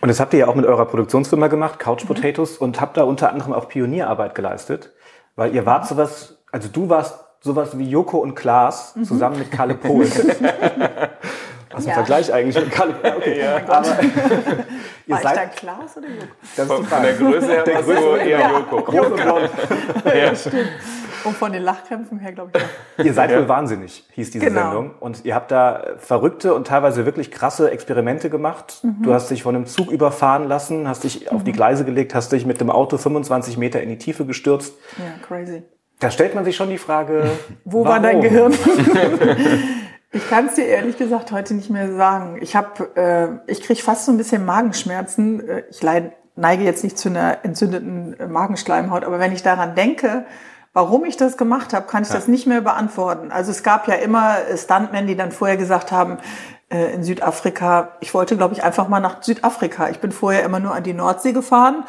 Und 0.00 0.08
das 0.08 0.20
habt 0.20 0.32
ihr 0.32 0.40
ja 0.40 0.46
auch 0.48 0.54
mit 0.54 0.64
eurer 0.66 0.86
Produktionsfirma 0.86 1.48
gemacht, 1.48 1.78
Couch 1.80 2.04
Mhm. 2.04 2.08
Potatoes, 2.08 2.56
und 2.56 2.80
habt 2.80 2.96
da 2.96 3.02
unter 3.02 3.32
anderem 3.32 3.52
auch 3.52 3.68
Pionierarbeit 3.68 4.34
geleistet. 4.36 4.92
Weil 5.34 5.54
ihr 5.54 5.66
wart 5.66 5.88
sowas, 5.88 6.38
also 6.52 6.68
du 6.68 6.88
warst 6.88 7.18
sowas 7.40 7.76
wie 7.78 7.88
Joko 7.88 8.18
und 8.18 8.34
Klaas 8.36 8.94
Mhm. 8.94 9.04
zusammen 9.04 9.38
mit 9.38 9.50
Kalle 9.50 9.74
Pohl. 9.74 10.06
Was 11.78 11.84
ein 11.86 11.88
Ja. 11.88 11.94
Vergleich 11.94 12.32
eigentlich 12.32 12.56
mit 12.64 12.70
Kalle. 12.72 12.94
Okay, 13.02 13.42
mein 13.54 13.66
Gott. 13.66 13.86
ihr 15.06 15.14
war 15.14 15.18
ich 15.18 15.22
seid, 15.28 15.36
dann 15.36 15.50
Klaas 15.56 15.96
oder 15.96 16.06
Joko? 16.08 16.26
das 16.40 16.48
ist 16.48 16.58
die 16.58 16.62
Von, 16.66 16.84
von 16.84 17.02
der. 17.02 17.12
Größe 17.14 17.46
her 17.48 17.64
du 17.64 17.70
Größe- 17.70 18.16
eher 18.18 18.38
Ja. 18.40 18.50
Joko. 18.58 18.82
Groß 18.82 19.06
und 19.06 19.16
blond. 19.16 19.50
Und 21.24 21.36
von 21.36 21.50
den 21.52 21.62
Lachkrämpfen 21.64 22.20
her, 22.20 22.30
glaube 22.32 22.52
ich, 22.54 22.62
auch. 22.62 23.04
Ihr 23.04 23.12
seid 23.12 23.34
wohl 23.34 23.48
wahnsinnig, 23.48 24.04
hieß 24.12 24.30
diese 24.30 24.46
Genau. 24.46 24.60
Sendung. 24.62 24.94
Und 25.00 25.24
ihr 25.24 25.34
habt 25.34 25.50
da 25.50 25.82
verrückte 25.98 26.54
und 26.54 26.68
teilweise 26.68 27.06
wirklich 27.06 27.32
krasse 27.32 27.72
Experimente 27.72 28.30
gemacht. 28.30 28.78
Mhm. 28.84 29.02
Du 29.02 29.12
hast 29.12 29.28
dich 29.28 29.42
von 29.42 29.56
einem 29.56 29.66
Zug 29.66 29.90
überfahren 29.90 30.46
lassen, 30.46 30.86
hast 30.88 31.02
dich 31.02 31.30
auf 31.32 31.42
die 31.42 31.50
Gleise 31.50 31.84
gelegt, 31.84 32.14
hast 32.14 32.30
dich 32.30 32.46
mit 32.46 32.60
dem 32.60 32.70
Auto 32.70 32.98
25 32.98 33.58
Meter 33.58 33.80
in 33.82 33.88
die 33.88 33.98
Tiefe 33.98 34.26
gestürzt. 34.26 34.74
Ja, 34.96 35.04
crazy. 35.26 35.64
Da 35.98 36.12
stellt 36.12 36.36
man 36.36 36.44
sich 36.44 36.54
schon 36.54 36.70
die 36.70 36.78
Frage, 36.78 37.24
Wo 37.64 37.78
warum? 37.84 37.88
war 37.88 38.00
dein 38.00 38.20
Gehirn? 38.20 38.54
Ich 40.12 40.28
kann 40.28 40.46
es 40.46 40.54
dir 40.54 40.66
ehrlich 40.66 40.96
gesagt 40.96 41.32
heute 41.32 41.54
nicht 41.54 41.70
mehr 41.70 41.94
sagen. 41.94 42.38
Ich 42.40 42.56
habe, 42.56 42.96
äh, 43.46 43.50
ich 43.50 43.62
kriege 43.62 43.82
fast 43.82 44.06
so 44.06 44.12
ein 44.12 44.18
bisschen 44.18 44.44
Magenschmerzen. 44.44 45.46
Äh, 45.46 45.64
Ich 45.70 45.82
leid, 45.82 46.12
neige 46.34 46.64
jetzt 46.64 46.84
nicht 46.84 46.98
zu 46.98 47.08
einer 47.10 47.44
entzündeten 47.44 48.18
äh, 48.18 48.26
Magenschleimhaut, 48.26 49.04
aber 49.04 49.18
wenn 49.18 49.32
ich 49.32 49.42
daran 49.42 49.74
denke, 49.74 50.24
warum 50.72 51.04
ich 51.04 51.16
das 51.16 51.36
gemacht 51.36 51.74
habe, 51.74 51.86
kann 51.86 52.04
ich 52.04 52.08
das 52.08 52.28
nicht 52.28 52.46
mehr 52.46 52.60
beantworten. 52.60 53.32
Also 53.32 53.50
es 53.50 53.62
gab 53.62 53.88
ja 53.88 53.94
immer 53.94 54.36
Stuntmen, 54.56 55.06
die 55.06 55.16
dann 55.16 55.32
vorher 55.32 55.56
gesagt 55.56 55.92
haben, 55.92 56.18
in 56.94 57.02
Südafrika, 57.02 57.92
ich 58.00 58.12
wollte, 58.12 58.36
glaube 58.36 58.54
ich, 58.54 58.62
einfach 58.62 58.88
mal 58.88 59.00
nach 59.00 59.22
Südafrika. 59.22 59.88
Ich 59.88 60.00
bin 60.00 60.12
vorher 60.12 60.42
immer 60.44 60.60
nur 60.60 60.74
an 60.74 60.82
die 60.82 60.92
Nordsee 60.92 61.32
gefahren 61.32 61.84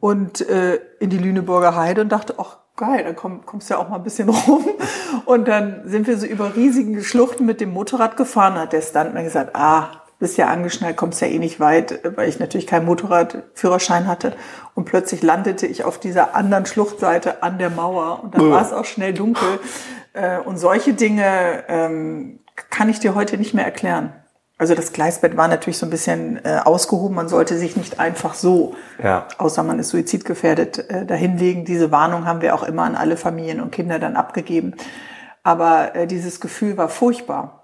und 0.00 0.40
äh, 0.48 0.80
in 0.98 1.10
die 1.10 1.18
Lüneburger 1.18 1.76
Heide 1.76 2.00
und 2.00 2.10
dachte, 2.10 2.34
ach 2.38 2.58
geil, 2.76 3.04
dann 3.04 3.14
komm, 3.14 3.46
kommst 3.46 3.70
du 3.70 3.74
ja 3.74 3.80
auch 3.80 3.88
mal 3.88 3.96
ein 3.96 4.02
bisschen 4.02 4.28
rum. 4.48 4.64
Und 5.24 5.46
dann 5.46 5.82
sind 5.86 6.06
wir 6.08 6.18
so 6.18 6.26
über 6.26 6.56
riesige 6.56 7.02
Schluchten 7.04 7.46
mit 7.46 7.60
dem 7.60 7.72
Motorrad 7.72 8.16
gefahren. 8.16 8.58
Hat 8.58 8.72
der 8.72 8.82
Stuntman 8.82 9.22
gesagt, 9.22 9.54
ah, 9.54 10.02
bist 10.18 10.36
ja 10.36 10.48
angeschnallt, 10.48 10.96
kommst 10.96 11.20
ja 11.20 11.28
eh 11.28 11.38
nicht 11.38 11.60
weit, 11.60 12.00
weil 12.16 12.28
ich 12.28 12.40
natürlich 12.40 12.66
keinen 12.66 12.86
Motorradführerschein 12.86 14.06
hatte. 14.08 14.32
Und 14.74 14.84
plötzlich 14.86 15.22
landete 15.22 15.66
ich 15.66 15.84
auf 15.84 15.98
dieser 15.98 16.34
anderen 16.34 16.66
Schluchtseite 16.66 17.42
an 17.42 17.58
der 17.58 17.70
Mauer 17.70 18.20
und 18.24 18.34
dann 18.34 18.50
war 18.50 18.62
es 18.62 18.72
auch 18.72 18.84
schnell 18.84 19.12
dunkel. 19.12 19.60
Äh, 20.12 20.38
Und 20.38 20.56
solche 20.56 20.94
Dinge 20.94 21.64
ähm, 21.68 22.40
kann 22.70 22.88
ich 22.88 23.00
dir 23.00 23.14
heute 23.14 23.36
nicht 23.36 23.54
mehr 23.54 23.64
erklären. 23.64 24.12
Also 24.64 24.74
das 24.74 24.94
Gleisbett 24.94 25.36
war 25.36 25.46
natürlich 25.46 25.76
so 25.76 25.84
ein 25.84 25.90
bisschen 25.90 26.42
äh, 26.42 26.58
ausgehoben. 26.64 27.14
Man 27.14 27.28
sollte 27.28 27.58
sich 27.58 27.76
nicht 27.76 28.00
einfach 28.00 28.32
so, 28.32 28.76
Ja. 29.02 29.28
außer 29.36 29.62
man 29.62 29.78
ist 29.78 29.90
suizidgefährdet, 29.90 30.88
äh, 30.88 31.04
dahinlegen. 31.04 31.66
Diese 31.66 31.92
Warnung 31.92 32.24
haben 32.24 32.40
wir 32.40 32.54
auch 32.54 32.62
immer 32.62 32.84
an 32.84 32.94
alle 32.94 33.18
Familien 33.18 33.60
und 33.60 33.72
Kinder 33.72 33.98
dann 33.98 34.16
abgegeben. 34.16 34.72
Aber 35.42 35.94
äh, 35.94 36.06
dieses 36.06 36.40
Gefühl 36.40 36.78
war 36.78 36.88
furchtbar. 36.88 37.63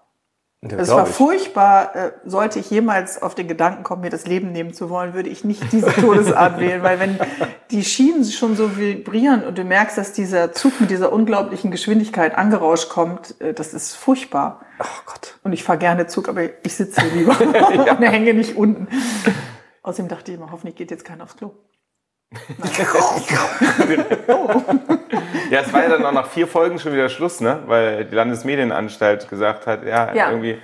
Ja, 0.63 0.77
Es 0.79 0.89
glaub 0.89 0.99
war 0.99 1.09
ich. 1.09 1.15
furchtbar. 1.15 1.97
Äh, 1.97 2.13
sollte 2.27 2.59
ich 2.59 2.71
jemals 2.71 3.23
auf 3.23 3.35
den 3.35 3.49
Gedanken 3.49 3.83
kommen, 3.83 4.03
mir 4.03 4.11
das 4.11 4.27
Leben 4.27 4.53
nehmen 4.53 4.75
zu 4.75 4.91
wollen, 4.91 5.15
würde 5.15 5.31
ich 5.31 5.43
nicht 5.43 5.73
diese 5.73 5.91
Todesart 5.91 6.61
wählen, 6.61 6.83
weil 6.83 7.01
wenn 7.01 7.19
die 7.71 7.83
Schienen 7.83 8.25
schon 8.27 8.57
so 8.57 8.77
vibrieren 8.77 9.43
und 9.45 9.57
du 9.57 9.65
merkst, 9.65 9.97
dass 9.97 10.13
dieser 10.13 10.53
Zug 10.53 10.79
mit 10.81 10.91
dieser 10.91 11.13
unglaublichen 11.13 11.71
Geschwindigkeit 11.71 12.37
angerauscht 12.37 12.91
kommt, 12.91 13.41
äh, 13.41 13.55
das 13.55 13.73
ist 13.73 13.97
furchtbar. 13.97 14.61
Oh 14.81 14.85
Gott. 15.07 15.39
Und 15.45 15.55
ich 15.55 15.65
fahre 15.65 15.79
gerne 15.79 16.07
Zug, 16.09 16.29
aber 16.29 16.43
ich 16.63 16.75
sitze 16.75 17.01
hier 17.01 17.13
lieber 17.15 17.41
und 17.41 18.03
hänge 18.03 18.35
nicht 18.35 18.55
unten. 18.57 18.87
Außerdem 19.83 20.09
dachte 20.09 20.31
ich 20.33 20.37
immer, 20.37 20.53
hoffentlich 20.53 20.77
geht 20.77 20.91
jetzt 20.91 21.07
keiner 21.07 21.25
aufs 21.25 21.37
Klo. 21.37 21.53
Ja, 25.51 25.61
es 25.61 25.73
war 25.73 25.83
ja 25.83 25.89
dann 25.89 26.05
auch 26.07 26.13
nach 26.13 26.27
vier 26.29 26.47
Folgen 26.47 26.79
schon 26.79 26.93
wieder 26.93 27.09
Schluss, 27.09 27.41
ne? 27.41 27.61
Weil 27.67 28.05
die 28.05 28.15
Landesmedienanstalt 28.15 29.29
gesagt 29.29 29.67
hat, 29.67 29.85
ja, 29.85 30.13
Ja. 30.15 30.31
irgendwie. 30.31 30.59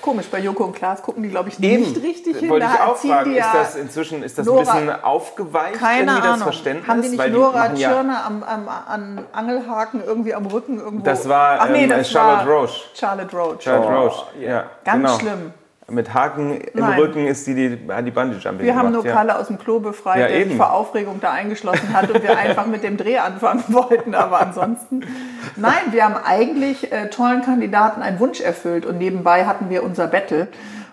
Komisch, 0.00 0.26
bei 0.26 0.40
Joko 0.40 0.64
und 0.64 0.74
Klaas 0.74 1.00
gucken 1.00 1.22
die, 1.22 1.28
glaube 1.28 1.48
ich, 1.48 1.62
Eben. 1.62 1.84
nicht 1.84 2.02
richtig 2.02 2.36
hin. 2.38 2.50
Wollte 2.50 2.66
ich 2.66 2.72
Da 2.76 2.84
auch 2.86 2.94
erziehen 2.94 3.10
fragen, 3.12 3.30
die 3.30 3.38
ist 3.38 3.54
das 3.54 3.76
inzwischen 3.76 4.22
ist 4.24 4.36
das 4.36 4.46
Nora- 4.46 4.58
ein 4.72 4.86
bisschen 4.86 5.02
aufgeweicht, 5.04 5.74
Keine 5.78 6.00
irgendwie 6.00 6.16
das 6.22 6.26
Ahnung. 6.32 6.42
Verständnis? 6.42 6.88
Haben 6.88 7.02
die 7.02 7.08
nicht 7.10 7.18
Weil 7.20 7.30
Nora 7.30 7.52
machen 7.58 7.76
ja- 7.76 7.88
Tschirner 7.92 8.24
am, 8.26 8.42
am, 8.42 8.68
an 8.68 9.24
Angelhaken 9.32 10.02
irgendwie 10.04 10.34
am 10.34 10.46
Rücken 10.46 10.78
irgendwo? 10.80 11.04
Das 11.04 11.28
war, 11.28 11.58
Ach 11.60 11.68
nee, 11.68 11.84
ähm, 11.84 11.90
das 11.90 12.10
Charlotte 12.10 12.48
war 12.48 12.56
Roche. 12.62 12.80
Charlotte 12.94 13.36
Roche. 13.36 13.56
Charlotte 13.60 13.88
Oh, 13.96 14.00
Roche, 14.06 14.26
ja. 14.40 14.64
Ganz 14.84 14.96
genau. 15.04 15.18
schlimm. 15.20 15.52
Mit 15.92 16.12
Haken 16.14 16.60
im 16.60 16.80
Nein. 16.80 16.98
Rücken 16.98 17.26
ist 17.26 17.46
die, 17.46 17.54
die, 17.54 17.68
die 17.76 18.10
Bungee 18.10 18.38
Jumping 18.38 18.66
Wir 18.66 18.74
haben 18.74 18.88
gemacht, 18.88 19.04
nur 19.04 19.06
ja. 19.06 19.12
Kalle 19.12 19.38
aus 19.38 19.46
dem 19.48 19.58
Klo 19.58 19.80
befreit, 19.80 20.20
Ja, 20.20 20.28
der 20.28 20.36
sich 20.38 20.46
eben. 20.46 20.56
vor 20.56 20.72
Aufregung 20.72 21.20
da 21.20 21.30
eingeschlossen 21.32 21.92
hat 21.92 22.10
und 22.10 22.22
wir 22.22 22.36
einfach 22.36 22.66
mit 22.66 22.82
dem 22.82 22.96
Dreh 22.96 23.18
anfangen 23.18 23.62
wollten. 23.68 24.14
Aber 24.14 24.40
ansonsten, 24.40 25.00
nein, 25.56 25.72
wir 25.90 26.04
haben 26.04 26.16
eigentlich 26.24 26.92
äh, 26.92 27.08
tollen 27.10 27.42
Kandidaten 27.42 28.02
einen 28.02 28.18
Wunsch 28.20 28.40
erfüllt 28.40 28.86
und 28.86 28.98
nebenbei 28.98 29.44
hatten 29.46 29.70
wir 29.70 29.82
unser 29.82 30.06
Battle. 30.06 30.48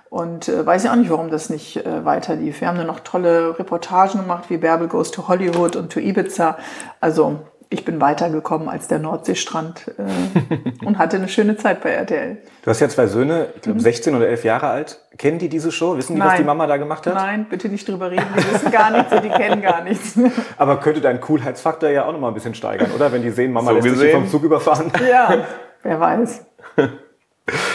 Und 0.09 0.49
äh, 0.49 0.65
weiß 0.65 0.85
ja 0.85 0.91
auch 0.91 0.95
nicht, 0.95 1.11
warum 1.11 1.29
das 1.29 1.51
nicht 1.51 1.85
äh, 1.85 2.03
weiter 2.03 2.35
lief. 2.35 2.61
Wir 2.61 2.67
haben 2.67 2.77
dann 2.77 2.87
noch 2.87 3.01
tolle 3.01 3.57
Reportagen 3.59 4.19
gemacht, 4.21 4.45
wie 4.49 4.57
Bärbel 4.57 4.87
Goes 4.87 5.11
to 5.11 5.27
Hollywood 5.27 5.75
und 5.75 5.91
to 5.93 5.99
Ibiza. 5.99 6.57
Also 6.99 7.41
ich 7.71 7.85
bin 7.85 8.01
weitergekommen 8.01 8.67
als 8.67 8.87
der 8.87 8.97
Nordseestrand 8.97 9.91
äh, 9.99 10.85
und 10.85 10.97
hatte 10.97 11.17
eine 11.17 11.27
schöne 11.27 11.55
Zeit 11.55 11.81
bei 11.81 11.91
RTL. 11.91 12.37
Du 12.63 12.69
hast 12.71 12.79
ja 12.79 12.89
zwei 12.89 13.05
Söhne, 13.05 13.47
ich 13.55 13.61
glaube 13.61 13.79
16 13.79 14.15
oder 14.15 14.27
11 14.27 14.43
Jahre 14.43 14.67
alt. 14.69 14.99
Kennen 15.19 15.37
die 15.37 15.49
diese 15.49 15.71
Show? 15.71 15.95
Wissen 15.95 16.15
die, 16.15 16.19
was 16.21 16.25
Mhm. 16.25 16.31
Nein. 16.31 16.37
die 16.41 16.45
Mama 16.45 16.65
da 16.67 16.77
gemacht 16.77 17.05
hat? 17.05 17.13
Nein, 17.13 17.45
bitte 17.47 17.69
nicht 17.69 17.87
drüber 17.87 18.09
reden. 18.09 18.25
Die 18.35 18.53
wissen 18.53 18.71
gar 18.71 18.89
nichts, 18.89 19.13
und 19.13 19.23
die 19.23 19.29
kennen 19.29 19.61
gar 19.61 19.83
nichts. 19.83 20.17
Aber 20.57 20.79
könnte 20.79 20.99
dein 21.01 21.21
Coolheitsfaktor 21.21 21.89
ja 21.89 22.05
auch 22.05 22.11
noch 22.11 22.19
mal 22.19 22.29
ein 22.29 22.33
bisschen 22.33 22.55
steigern, 22.55 22.89
oder? 22.95 23.11
Wenn 23.11 23.21
die 23.21 23.29
sehen, 23.31 23.51
Mama 23.51 23.69
So 23.69 23.75
lässt 23.75 23.83
sich 23.87 23.93
hier 23.97 24.05
gesehen. 24.07 24.21
vom 24.21 24.29
Zug 24.31 24.43
überfahren. 24.43 24.91
Ja, 25.09 25.45
wer 25.83 25.99
weiß. 25.99 26.45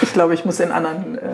Ich 0.03 0.13
glaube, 0.13 0.35
ich 0.35 0.45
muss 0.45 0.59
in 0.61 0.73
anderen 0.73 1.19
äh, 1.19 1.29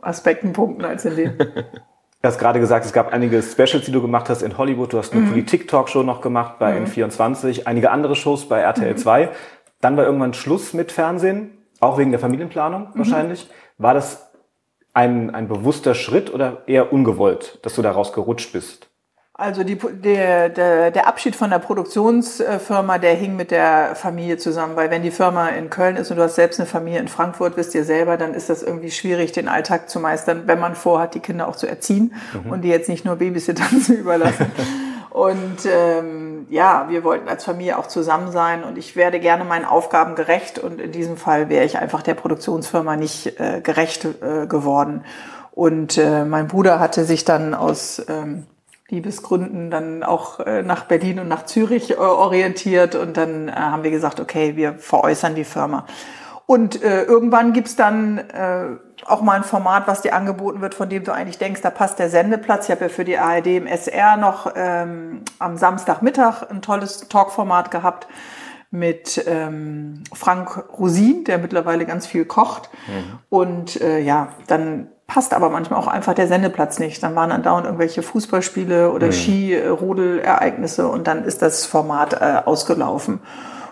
Aspekten 0.00 0.52
punkten 0.52 0.84
als 0.84 1.04
in 1.04 1.16
dem. 1.16 1.32
Du 2.24 2.28
hast 2.28 2.38
gerade 2.38 2.58
gesagt, 2.58 2.86
es 2.86 2.94
gab 2.94 3.12
einige 3.12 3.42
Specials, 3.42 3.84
die 3.84 3.92
du 3.92 4.00
gemacht 4.00 4.30
hast 4.30 4.40
in 4.40 4.56
Hollywood. 4.56 4.94
Du 4.94 4.96
hast 4.96 5.12
eine 5.12 5.26
Politik-Talkshow 5.26 6.02
noch 6.04 6.22
gemacht 6.22 6.58
bei 6.58 6.74
N24, 6.74 7.66
einige 7.66 7.90
andere 7.90 8.16
Shows 8.16 8.48
bei 8.48 8.60
RTL 8.60 8.96
2. 8.96 9.28
Dann 9.82 9.98
war 9.98 10.06
irgendwann 10.06 10.32
Schluss 10.32 10.72
mit 10.72 10.90
Fernsehen, 10.90 11.50
auch 11.80 11.98
wegen 11.98 12.12
der 12.12 12.20
Familienplanung 12.20 12.88
wahrscheinlich. 12.94 13.50
War 13.76 13.92
das 13.92 14.32
ein, 14.94 15.34
ein 15.34 15.48
bewusster 15.48 15.94
Schritt 15.94 16.32
oder 16.32 16.62
eher 16.66 16.94
ungewollt, 16.94 17.58
dass 17.60 17.74
du 17.74 17.82
da 17.82 17.90
rausgerutscht 17.90 18.54
bist? 18.54 18.88
Also 19.36 19.64
die, 19.64 19.74
der, 19.74 20.48
der, 20.48 20.92
der 20.92 21.08
Abschied 21.08 21.34
von 21.34 21.50
der 21.50 21.58
Produktionsfirma, 21.58 22.98
der 22.98 23.14
hing 23.14 23.34
mit 23.34 23.50
der 23.50 23.96
Familie 23.96 24.36
zusammen, 24.36 24.76
weil 24.76 24.90
wenn 24.90 25.02
die 25.02 25.10
Firma 25.10 25.48
in 25.48 25.70
Köln 25.70 25.96
ist 25.96 26.12
und 26.12 26.18
du 26.18 26.22
hast 26.22 26.36
selbst 26.36 26.60
eine 26.60 26.68
Familie 26.68 27.00
in 27.00 27.08
Frankfurt, 27.08 27.56
wisst 27.56 27.74
ihr 27.74 27.82
selber, 27.82 28.16
dann 28.16 28.32
ist 28.32 28.48
das 28.48 28.62
irgendwie 28.62 28.92
schwierig, 28.92 29.32
den 29.32 29.48
Alltag 29.48 29.90
zu 29.90 29.98
meistern, 29.98 30.44
wenn 30.46 30.60
man 30.60 30.76
vorhat, 30.76 31.14
die 31.14 31.20
Kinder 31.20 31.48
auch 31.48 31.56
zu 31.56 31.66
erziehen 31.66 32.14
und 32.48 32.62
die 32.62 32.68
jetzt 32.68 32.88
nicht 32.88 33.04
nur 33.04 33.16
Babysittern 33.16 33.80
zu 33.82 33.94
überlassen. 33.94 34.52
Und 35.10 35.66
ähm, 35.66 36.46
ja, 36.48 36.86
wir 36.88 37.02
wollten 37.02 37.28
als 37.28 37.42
Familie 37.42 37.76
auch 37.78 37.88
zusammen 37.88 38.30
sein 38.30 38.62
und 38.62 38.78
ich 38.78 38.94
werde 38.94 39.18
gerne 39.18 39.42
meinen 39.42 39.64
Aufgaben 39.64 40.14
gerecht 40.14 40.60
und 40.60 40.80
in 40.80 40.92
diesem 40.92 41.16
Fall 41.16 41.48
wäre 41.48 41.64
ich 41.64 41.78
einfach 41.78 42.02
der 42.02 42.14
Produktionsfirma 42.14 42.94
nicht 42.94 43.40
äh, 43.40 43.60
gerecht 43.60 44.04
äh, 44.04 44.46
geworden. 44.46 45.04
Und 45.50 45.98
äh, 45.98 46.24
mein 46.24 46.46
Bruder 46.46 46.78
hatte 46.78 47.04
sich 47.04 47.24
dann 47.24 47.54
aus 47.54 48.04
ähm, 48.08 48.46
Liebesgründen 48.94 49.70
dann 49.70 50.02
auch 50.02 50.40
äh, 50.40 50.62
nach 50.62 50.84
Berlin 50.84 51.18
und 51.18 51.28
nach 51.28 51.44
Zürich 51.46 51.90
äh, 51.90 51.94
orientiert 51.94 52.94
und 52.94 53.16
dann 53.16 53.48
äh, 53.48 53.52
haben 53.52 53.82
wir 53.82 53.90
gesagt, 53.90 54.20
okay, 54.20 54.56
wir 54.56 54.74
veräußern 54.74 55.34
die 55.34 55.44
Firma. 55.44 55.86
Und 56.46 56.82
irgendwann 56.82 57.54
gibt's 57.54 57.74
dann 57.74 58.18
äh, 58.18 58.66
auch 59.06 59.22
mal 59.22 59.32
ein 59.32 59.44
Format, 59.44 59.88
was 59.88 60.02
dir 60.02 60.14
angeboten 60.14 60.60
wird, 60.60 60.74
von 60.74 60.90
dem 60.90 61.02
du 61.02 61.10
eigentlich 61.10 61.38
denkst, 61.38 61.62
da 61.62 61.70
passt 61.70 61.98
der 61.98 62.10
Sendeplatz. 62.10 62.66
Ich 62.66 62.70
habe 62.70 62.82
ja 62.82 62.88
für 62.90 63.06
die 63.06 63.16
ARD 63.16 63.46
im 63.46 63.66
SR 63.66 64.18
noch 64.18 64.52
ähm, 64.54 65.22
am 65.38 65.56
Samstagmittag 65.56 66.42
ein 66.50 66.60
tolles 66.60 67.08
Talkformat 67.08 67.70
gehabt 67.70 68.08
mit 68.70 69.24
ähm, 69.26 70.04
Frank 70.12 70.64
Rosin, 70.78 71.24
der 71.24 71.38
mittlerweile 71.38 71.86
ganz 71.86 72.06
viel 72.06 72.26
kocht. 72.26 72.68
Und 73.30 73.80
äh, 73.80 74.00
ja, 74.00 74.28
dann 74.46 74.88
passt 75.06 75.34
aber 75.34 75.50
manchmal 75.50 75.78
auch 75.78 75.86
einfach 75.86 76.14
der 76.14 76.28
Sendeplatz 76.28 76.78
nicht. 76.78 77.02
Dann 77.02 77.14
waren 77.14 77.30
andauernd 77.30 77.66
irgendwelche 77.66 78.02
Fußballspiele 78.02 78.90
oder 78.90 79.12
Ski-Rodelereignisse 79.12 80.88
und 80.88 81.06
dann 81.06 81.24
ist 81.24 81.42
das 81.42 81.66
Format 81.66 82.14
äh, 82.14 82.42
ausgelaufen. 82.44 83.20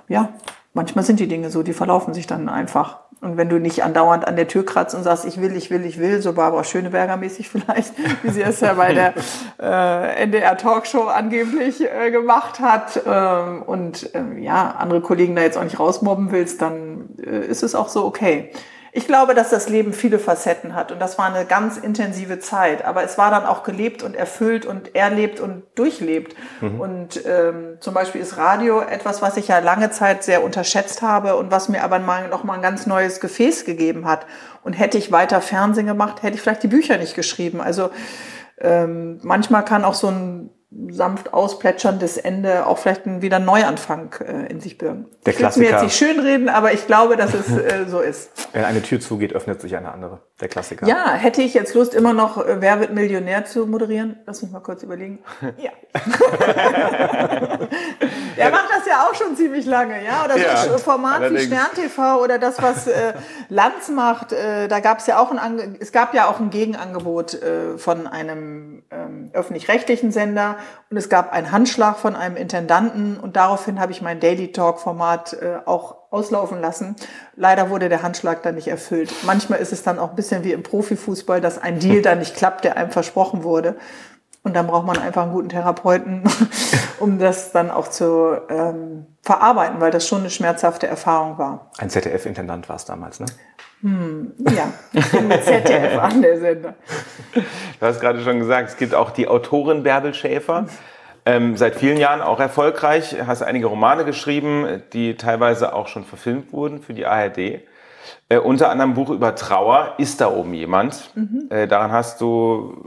Ja, 0.08 0.30
manchmal 0.74 1.04
sind 1.04 1.20
die 1.20 1.28
Dinge 1.28 1.50
so, 1.50 1.62
die 1.62 1.72
verlaufen 1.72 2.12
sich 2.12 2.26
dann 2.26 2.48
einfach. 2.48 2.98
Und 3.22 3.36
wenn 3.36 3.48
du 3.48 3.60
nicht 3.60 3.84
andauernd 3.84 4.26
an 4.26 4.34
der 4.34 4.48
Tür 4.48 4.66
kratzt 4.66 4.96
und 4.96 5.04
sagst, 5.04 5.24
ich 5.24 5.40
will, 5.40 5.54
ich 5.56 5.70
will, 5.70 5.86
ich 5.86 6.00
will, 6.00 6.20
so 6.20 6.32
Barbara 6.32 6.64
Schöneberger 6.64 7.16
mäßig 7.16 7.48
vielleicht, 7.50 7.94
wie 8.22 8.30
sie 8.30 8.42
es 8.42 8.60
ja 8.60 8.74
bei 8.74 8.92
der 8.92 9.14
äh, 9.60 10.24
NDR 10.24 10.56
Talkshow 10.56 11.04
angeblich 11.04 11.80
äh, 11.80 12.10
gemacht 12.10 12.58
hat 12.58 13.00
ähm, 13.06 13.62
und 13.62 14.10
ähm, 14.14 14.38
ja, 14.38 14.74
andere 14.76 15.00
Kollegen 15.00 15.36
da 15.36 15.42
jetzt 15.42 15.56
auch 15.56 15.62
nicht 15.62 15.78
rausmobben 15.78 16.32
willst, 16.32 16.60
dann 16.60 17.10
äh, 17.24 17.46
ist 17.46 17.62
es 17.62 17.76
auch 17.76 17.88
so 17.88 18.04
okay. 18.04 18.50
Ich 18.94 19.06
glaube, 19.06 19.34
dass 19.34 19.48
das 19.48 19.70
Leben 19.70 19.94
viele 19.94 20.18
Facetten 20.18 20.74
hat 20.74 20.92
und 20.92 21.00
das 21.00 21.16
war 21.16 21.32
eine 21.32 21.46
ganz 21.46 21.78
intensive 21.78 22.40
Zeit, 22.40 22.84
aber 22.84 23.02
es 23.02 23.16
war 23.16 23.30
dann 23.30 23.46
auch 23.46 23.62
gelebt 23.62 24.02
und 24.02 24.14
erfüllt 24.14 24.66
und 24.66 24.94
erlebt 24.94 25.40
und 25.40 25.62
durchlebt. 25.74 26.36
Und 26.60 27.24
ähm, 27.24 27.78
zum 27.80 27.94
Beispiel 27.94 28.20
ist 28.20 28.36
Radio 28.36 28.82
etwas, 28.82 29.22
was 29.22 29.38
ich 29.38 29.48
ja 29.48 29.60
lange 29.60 29.90
Zeit 29.90 30.22
sehr 30.24 30.44
unterschätzt 30.44 31.00
habe 31.00 31.36
und 31.36 31.50
was 31.50 31.70
mir 31.70 31.82
aber 31.82 31.98
mal 32.00 32.28
noch 32.28 32.44
mal 32.44 32.54
ein 32.54 32.62
ganz 32.62 32.86
neues 32.86 33.20
Gefäß 33.20 33.64
gegeben 33.64 34.06
hat. 34.06 34.26
Und 34.62 34.74
hätte 34.74 34.98
ich 34.98 35.10
weiter 35.10 35.40
Fernsehen 35.40 35.86
gemacht, 35.86 36.22
hätte 36.22 36.34
ich 36.34 36.42
vielleicht 36.42 36.62
die 36.62 36.68
Bücher 36.68 36.98
nicht 36.98 37.14
geschrieben. 37.14 37.62
Also 37.62 37.90
ähm, 38.60 39.20
manchmal 39.22 39.64
kann 39.64 39.84
auch 39.84 39.94
so 39.94 40.08
ein 40.08 40.50
sanft 40.90 41.32
ausplätscherndes 41.34 42.16
Ende 42.16 42.66
auch 42.66 42.78
vielleicht 42.78 43.06
ein, 43.06 43.22
wieder 43.22 43.36
einen 43.36 43.44
Neuanfang 43.44 44.14
äh, 44.26 44.46
in 44.50 44.60
sich 44.60 44.78
birgen. 44.78 45.06
Der 45.26 45.34
ich 45.34 45.38
will 45.38 45.46
es 45.46 45.56
mir 45.56 45.68
Klassiker. 45.68 45.84
jetzt 45.84 46.00
nicht 46.00 46.14
schönreden, 46.14 46.48
aber 46.48 46.72
ich 46.72 46.86
glaube, 46.86 47.16
dass 47.16 47.34
es 47.34 47.48
äh, 47.50 47.84
so 47.86 48.00
ist. 48.00 48.30
Wenn 48.52 48.64
eine 48.64 48.82
Tür 48.82 49.00
zugeht, 49.00 49.34
öffnet 49.34 49.60
sich 49.60 49.76
eine 49.76 49.92
andere. 49.92 50.20
Der 50.40 50.48
Klassiker. 50.48 50.86
Ja, 50.86 51.12
hätte 51.12 51.42
ich 51.42 51.54
jetzt 51.54 51.74
Lust, 51.74 51.94
immer 51.94 52.12
noch 52.12 52.38
äh, 52.38 52.60
Wer 52.60 52.80
wird 52.80 52.92
Millionär 52.92 53.44
zu 53.44 53.66
moderieren? 53.66 54.18
Lass 54.26 54.42
mich 54.42 54.50
mal 54.50 54.60
kurz 54.60 54.82
überlegen. 54.82 55.18
Ja. 55.58 55.70
Der 58.36 58.50
macht 58.50 58.68
das 58.70 58.86
ja 58.86 59.06
auch 59.06 59.14
schon 59.14 59.36
ziemlich 59.36 59.66
lange, 59.66 60.04
ja? 60.04 60.24
Oder 60.24 60.36
Ja, 60.38 60.56
so 60.56 60.72
ein 60.72 60.78
Format 60.78 61.20
allerdings. 61.20 61.42
wie 61.42 61.46
Stern 61.46 61.68
TV 61.74 62.22
oder 62.22 62.38
das, 62.38 62.60
was 62.60 62.86
äh, 62.86 63.12
Lanz 63.48 63.88
macht. 63.88 64.32
Äh, 64.32 64.68
da 64.68 64.80
gab 64.80 64.98
es 64.98 65.06
ja 65.06 65.18
auch 65.20 65.30
ein, 65.30 65.38
Ange 65.38 65.76
es 65.80 65.92
gab 65.92 66.14
ja 66.14 66.28
auch 66.28 66.40
ein 66.40 66.50
Gegenangebot 66.50 67.34
äh, 67.34 67.78
von 67.78 68.06
einem 68.06 68.82
ähm, 68.90 69.30
öffentlich-rechtlichen 69.32 70.12
Sender 70.12 70.56
und 70.90 70.96
es 70.96 71.08
gab 71.08 71.32
einen 71.32 71.52
Handschlag 71.52 71.96
von 71.96 72.14
einem 72.14 72.36
Intendanten 72.36 73.18
und 73.18 73.36
daraufhin 73.36 73.80
habe 73.80 73.92
ich 73.92 74.02
mein 74.02 74.20
Daily 74.20 74.52
Talk 74.52 74.80
Format 74.80 75.32
äh, 75.32 75.58
auch 75.64 75.96
auslaufen 76.10 76.60
lassen. 76.60 76.96
Leider 77.34 77.70
wurde 77.70 77.88
der 77.88 78.02
Handschlag 78.02 78.42
dann 78.42 78.56
nicht 78.56 78.68
erfüllt. 78.68 79.12
Manchmal 79.24 79.60
ist 79.60 79.72
es 79.72 79.82
dann 79.82 79.98
auch 79.98 80.10
ein 80.10 80.16
bisschen 80.16 80.44
wie 80.44 80.52
im 80.52 80.62
Profifußball, 80.62 81.40
dass 81.40 81.58
ein 81.58 81.78
Deal 81.78 82.02
dann 82.02 82.18
nicht 82.18 82.36
klappt, 82.36 82.64
der 82.64 82.76
einem 82.76 82.90
versprochen 82.90 83.42
wurde. 83.42 83.76
Und 84.44 84.54
dann 84.54 84.66
braucht 84.66 84.86
man 84.86 84.98
einfach 84.98 85.22
einen 85.22 85.32
guten 85.32 85.48
Therapeuten, 85.48 86.24
um 86.98 87.18
das 87.18 87.52
dann 87.52 87.70
auch 87.70 87.88
zu 87.88 88.36
ähm, 88.48 89.06
verarbeiten, 89.22 89.80
weil 89.80 89.92
das 89.92 90.06
schon 90.06 90.20
eine 90.20 90.30
schmerzhafte 90.30 90.88
Erfahrung 90.88 91.38
war. 91.38 91.70
Ein 91.78 91.90
ZDF-Intendant 91.90 92.68
war 92.68 92.76
es 92.76 92.84
damals, 92.84 93.20
ne? 93.20 93.26
Ja, 93.82 94.72
ich 94.92 95.10
bin 95.10 95.26
mit 95.26 95.42
ZDF 95.42 95.98
an 95.98 96.22
der 96.22 96.38
Sender. 96.38 96.74
Du 97.34 97.86
hast 97.86 98.00
gerade 98.00 98.22
schon 98.22 98.38
gesagt, 98.38 98.68
es 98.70 98.76
gibt 98.76 98.94
auch 98.94 99.10
die 99.10 99.26
Autorin 99.26 99.82
Bärbel 99.82 100.14
Schäfer. 100.14 100.66
Ähm, 101.24 101.56
seit 101.56 101.76
vielen 101.76 101.96
Jahren 101.96 102.20
auch 102.20 102.40
erfolgreich, 102.40 103.16
hast 103.26 103.42
einige 103.42 103.66
Romane 103.66 104.04
geschrieben, 104.04 104.82
die 104.92 105.16
teilweise 105.16 105.72
auch 105.74 105.88
schon 105.88 106.04
verfilmt 106.04 106.52
wurden 106.52 106.80
für 106.80 106.94
die 106.94 107.06
ARD. 107.06 107.62
Äh, 108.28 108.38
unter 108.38 108.70
anderem 108.70 108.94
Buch 108.94 109.10
über 109.10 109.34
Trauer, 109.34 109.94
ist 109.98 110.20
da 110.20 110.30
oben 110.30 110.54
jemand? 110.54 111.12
Äh, 111.50 111.68
daran 111.68 111.92
hast 111.92 112.20
du 112.20 112.84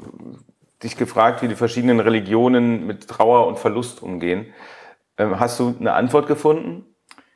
dich 0.84 0.98
gefragt, 0.98 1.42
wie 1.42 1.48
die 1.48 1.56
verschiedenen 1.56 2.00
Religionen 2.00 2.86
mit 2.86 3.08
Trauer 3.08 3.48
und 3.48 3.60
Verlust 3.60 4.02
umgehen. 4.02 4.54
Ähm, 5.18 5.40
hast 5.40 5.60
du 5.60 5.76
eine 5.80 5.94
Antwort 5.94 6.28
gefunden 6.28 6.86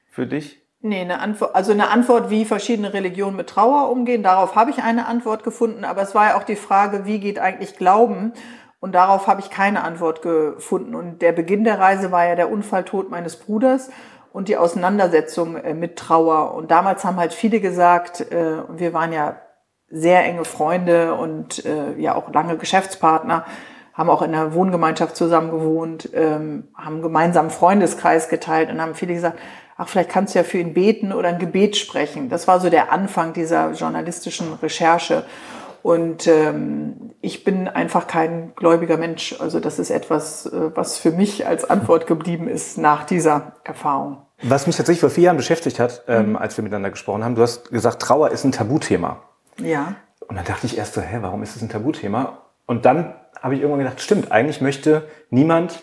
für 0.10 0.28
dich? 0.28 0.59
Nee, 0.82 1.02
eine 1.02 1.20
Antwort, 1.20 1.56
also 1.56 1.74
eine 1.74 1.89
Antwort, 1.89 2.30
wie 2.30 2.46
verschiedene 2.46 2.94
Religionen 2.94 3.36
mit 3.36 3.50
Trauer 3.50 3.89
umgehen, 3.89 4.24
darauf 4.24 4.56
habe 4.56 4.72
ich 4.72 4.82
eine 4.82 5.08
Antwort 5.08 5.44
gefunden, 5.44 5.84
aber 5.84 6.02
es 6.02 6.15
war 6.15 6.30
ja 6.30 6.38
auch 6.38 6.44
die 6.44 6.56
Frage, 6.56 7.06
wie 7.06 7.20
geht 7.20 7.38
eigentlich 7.38 7.76
Glauben? 7.76 8.32
Und 8.80 8.96
darauf 8.96 9.28
habe 9.28 9.42
ich 9.42 9.50
keine 9.50 9.84
Antwort 9.84 10.22
gefunden. 10.22 10.96
Und 10.96 11.22
der 11.22 11.34
Beginn 11.34 11.65
der 11.65 11.80
Reise 11.80 12.12
war 12.12 12.26
ja 12.26 12.36
der 12.36 12.50
Unfalltod 12.50 13.10
meines 13.10 13.36
Bruders 13.36 13.89
und 14.32 14.48
die 14.48 14.56
Auseinandersetzung 14.56 15.58
äh, 15.58 15.74
mit 15.74 15.98
Trauer. 15.98 16.54
Und 16.56 16.72
damals 16.72 17.04
haben 17.04 17.18
halt 17.18 17.34
viele 17.34 17.60
gesagt, 17.60 18.22
äh, 18.32 18.63
wir 18.70 18.94
waren 18.94 19.12
ja 19.12 19.42
sehr 19.89 20.24
enge 20.24 20.46
Freunde 20.46 21.15
und 21.15 21.65
äh, 21.65 21.98
ja 21.98 22.15
auch 22.15 22.32
lange 22.32 22.56
Geschäftspartner, 22.58 23.46
haben 24.00 24.10
auch 24.10 24.22
in 24.22 24.32
der 24.32 24.54
Wohngemeinschaft 24.54 25.18
zusammen 25.18 25.52
gewohnt, 25.52 26.08
ähm, 26.14 26.70
haben 26.74 26.94
einen 26.94 27.02
gemeinsamen 27.02 27.50
Freundeskreis 27.50 28.30
geteilt 28.30 28.70
und 28.70 28.82
haben 28.82 28.96
viele 28.96 29.14
gesagt, 29.14 29.38
ach, 29.76 29.90
vielleicht 29.90 30.10
kannst 30.10 30.34
du 30.34 30.40
ja 30.40 30.46
für 30.46 30.58
ihn 30.58 30.74
beten 30.74 31.12
oder 31.12 31.28
ein 31.28 31.38
Gebet 31.38 31.76
sprechen. 31.76 32.30
Das 32.30 32.48
war 32.48 32.62
so 32.62 32.70
der 32.70 32.94
Anfang 32.94 33.34
dieser 33.34 33.74
journalistischen 33.74 34.54
Recherche. 34.54 35.26
Und 35.84 36.28
ähm, 36.28 37.12
ich 37.20 37.44
bin 37.44 37.68
einfach 37.68 38.08
kein 38.08 38.54
gläubiger 38.56 38.96
Mensch. 38.96 39.36
Also 39.38 39.60
das 39.60 39.80
ist 39.80 39.90
etwas, 39.90 40.46
äh, 40.46 40.72
was 40.74 40.98
für 40.98 41.12
mich 41.12 41.46
als 41.46 41.70
Antwort 41.70 42.08
geblieben 42.08 42.48
ist 42.48 42.78
nach 42.78 43.04
dieser 43.04 43.58
Erfahrung. 43.66 44.20
Was 44.42 44.66
mich 44.66 44.78
tatsächlich 44.78 45.02
vor 45.02 45.10
vier 45.10 45.26
Jahren 45.26 45.38
beschäftigt 45.38 45.78
hat, 45.78 46.06
ähm, 46.08 46.38
als 46.38 46.56
wir 46.56 46.64
miteinander 46.64 46.92
gesprochen 46.92 47.26
haben, 47.26 47.36
du 47.36 47.42
hast 47.42 47.70
gesagt, 47.70 48.02
Trauer 48.02 48.32
ist 48.32 48.46
ein 48.46 48.54
Tabuthema. 48.54 49.24
Ja. 49.58 49.96
Und 50.26 50.38
dann 50.38 50.46
dachte 50.46 50.68
ich 50.68 50.78
erst 50.78 50.94
so, 50.94 51.02
hä, 51.02 51.18
warum 51.20 51.44
ist 51.44 51.58
das 51.58 51.62
ein 51.62 51.68
Tabuthema? 51.68 52.44
Und 52.66 52.86
dann 52.86 53.16
habe 53.42 53.56
ich 53.56 53.62
irgendwann 53.62 53.80
gedacht, 53.80 54.02
stimmt, 54.02 54.32
eigentlich 54.32 54.62
möchte 54.62 55.08
niemand 55.30 55.82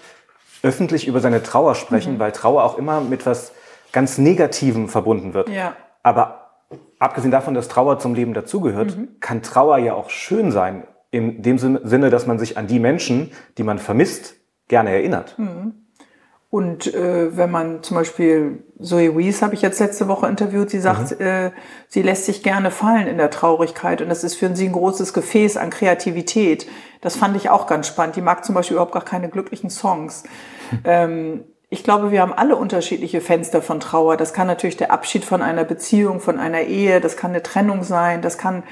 öffentlich 0.62 1.06
über 1.06 1.20
seine 1.20 1.42
Trauer 1.42 1.74
sprechen, 1.74 2.14
mhm. 2.14 2.18
weil 2.18 2.32
Trauer 2.32 2.64
auch 2.64 2.78
immer 2.78 3.00
mit 3.00 3.26
was 3.26 3.52
ganz 3.92 4.18
Negativem 4.18 4.88
verbunden 4.88 5.34
wird. 5.34 5.48
Ja. 5.48 5.76
Aber 6.02 6.50
abgesehen 6.98 7.30
davon, 7.30 7.54
dass 7.54 7.68
Trauer 7.68 7.98
zum 7.98 8.14
Leben 8.14 8.34
dazugehört, 8.34 8.96
mhm. 8.96 9.20
kann 9.20 9.42
Trauer 9.42 9.78
ja 9.78 9.94
auch 9.94 10.10
schön 10.10 10.50
sein. 10.50 10.86
In 11.10 11.42
dem 11.42 11.58
Sinne, 11.58 12.10
dass 12.10 12.26
man 12.26 12.38
sich 12.38 12.58
an 12.58 12.66
die 12.66 12.80
Menschen, 12.80 13.32
die 13.58 13.62
man 13.62 13.78
vermisst, 13.78 14.34
gerne 14.68 14.90
erinnert. 14.90 15.38
Mhm. 15.38 15.85
Und 16.56 16.94
äh, 16.94 17.36
wenn 17.36 17.50
man 17.50 17.82
zum 17.82 17.98
Beispiel 17.98 18.64
Zoe 18.80 19.14
Wees 19.14 19.42
habe 19.42 19.52
ich 19.52 19.60
jetzt 19.60 19.78
letzte 19.78 20.08
Woche 20.08 20.26
interviewt, 20.26 20.70
sie 20.70 20.80
sagt, 20.80 21.20
mhm. 21.20 21.26
äh, 21.26 21.50
sie 21.86 22.00
lässt 22.00 22.24
sich 22.24 22.42
gerne 22.42 22.70
fallen 22.70 23.08
in 23.08 23.18
der 23.18 23.28
Traurigkeit 23.28 24.00
und 24.00 24.08
das 24.08 24.24
ist 24.24 24.36
für 24.36 24.56
sie 24.56 24.64
ein 24.64 24.72
großes 24.72 25.12
Gefäß 25.12 25.58
an 25.58 25.68
Kreativität. 25.68 26.66
Das 27.02 27.14
fand 27.14 27.36
ich 27.36 27.50
auch 27.50 27.66
ganz 27.66 27.88
spannend. 27.88 28.16
Die 28.16 28.22
mag 28.22 28.42
zum 28.42 28.54
Beispiel 28.54 28.76
überhaupt 28.76 28.94
gar 28.94 29.04
keine 29.04 29.28
glücklichen 29.28 29.68
Songs. 29.68 30.24
ähm, 30.84 31.44
ich 31.68 31.84
glaube, 31.84 32.10
wir 32.10 32.22
haben 32.22 32.32
alle 32.32 32.56
unterschiedliche 32.56 33.20
Fenster 33.20 33.60
von 33.60 33.78
Trauer. 33.78 34.16
Das 34.16 34.32
kann 34.32 34.46
natürlich 34.46 34.78
der 34.78 34.92
Abschied 34.92 35.26
von 35.26 35.42
einer 35.42 35.64
Beziehung, 35.64 36.20
von 36.20 36.38
einer 36.38 36.62
Ehe, 36.62 37.02
das 37.02 37.18
kann 37.18 37.32
eine 37.32 37.42
Trennung 37.42 37.82
sein, 37.82 38.22
das 38.22 38.38
kann 38.38 38.62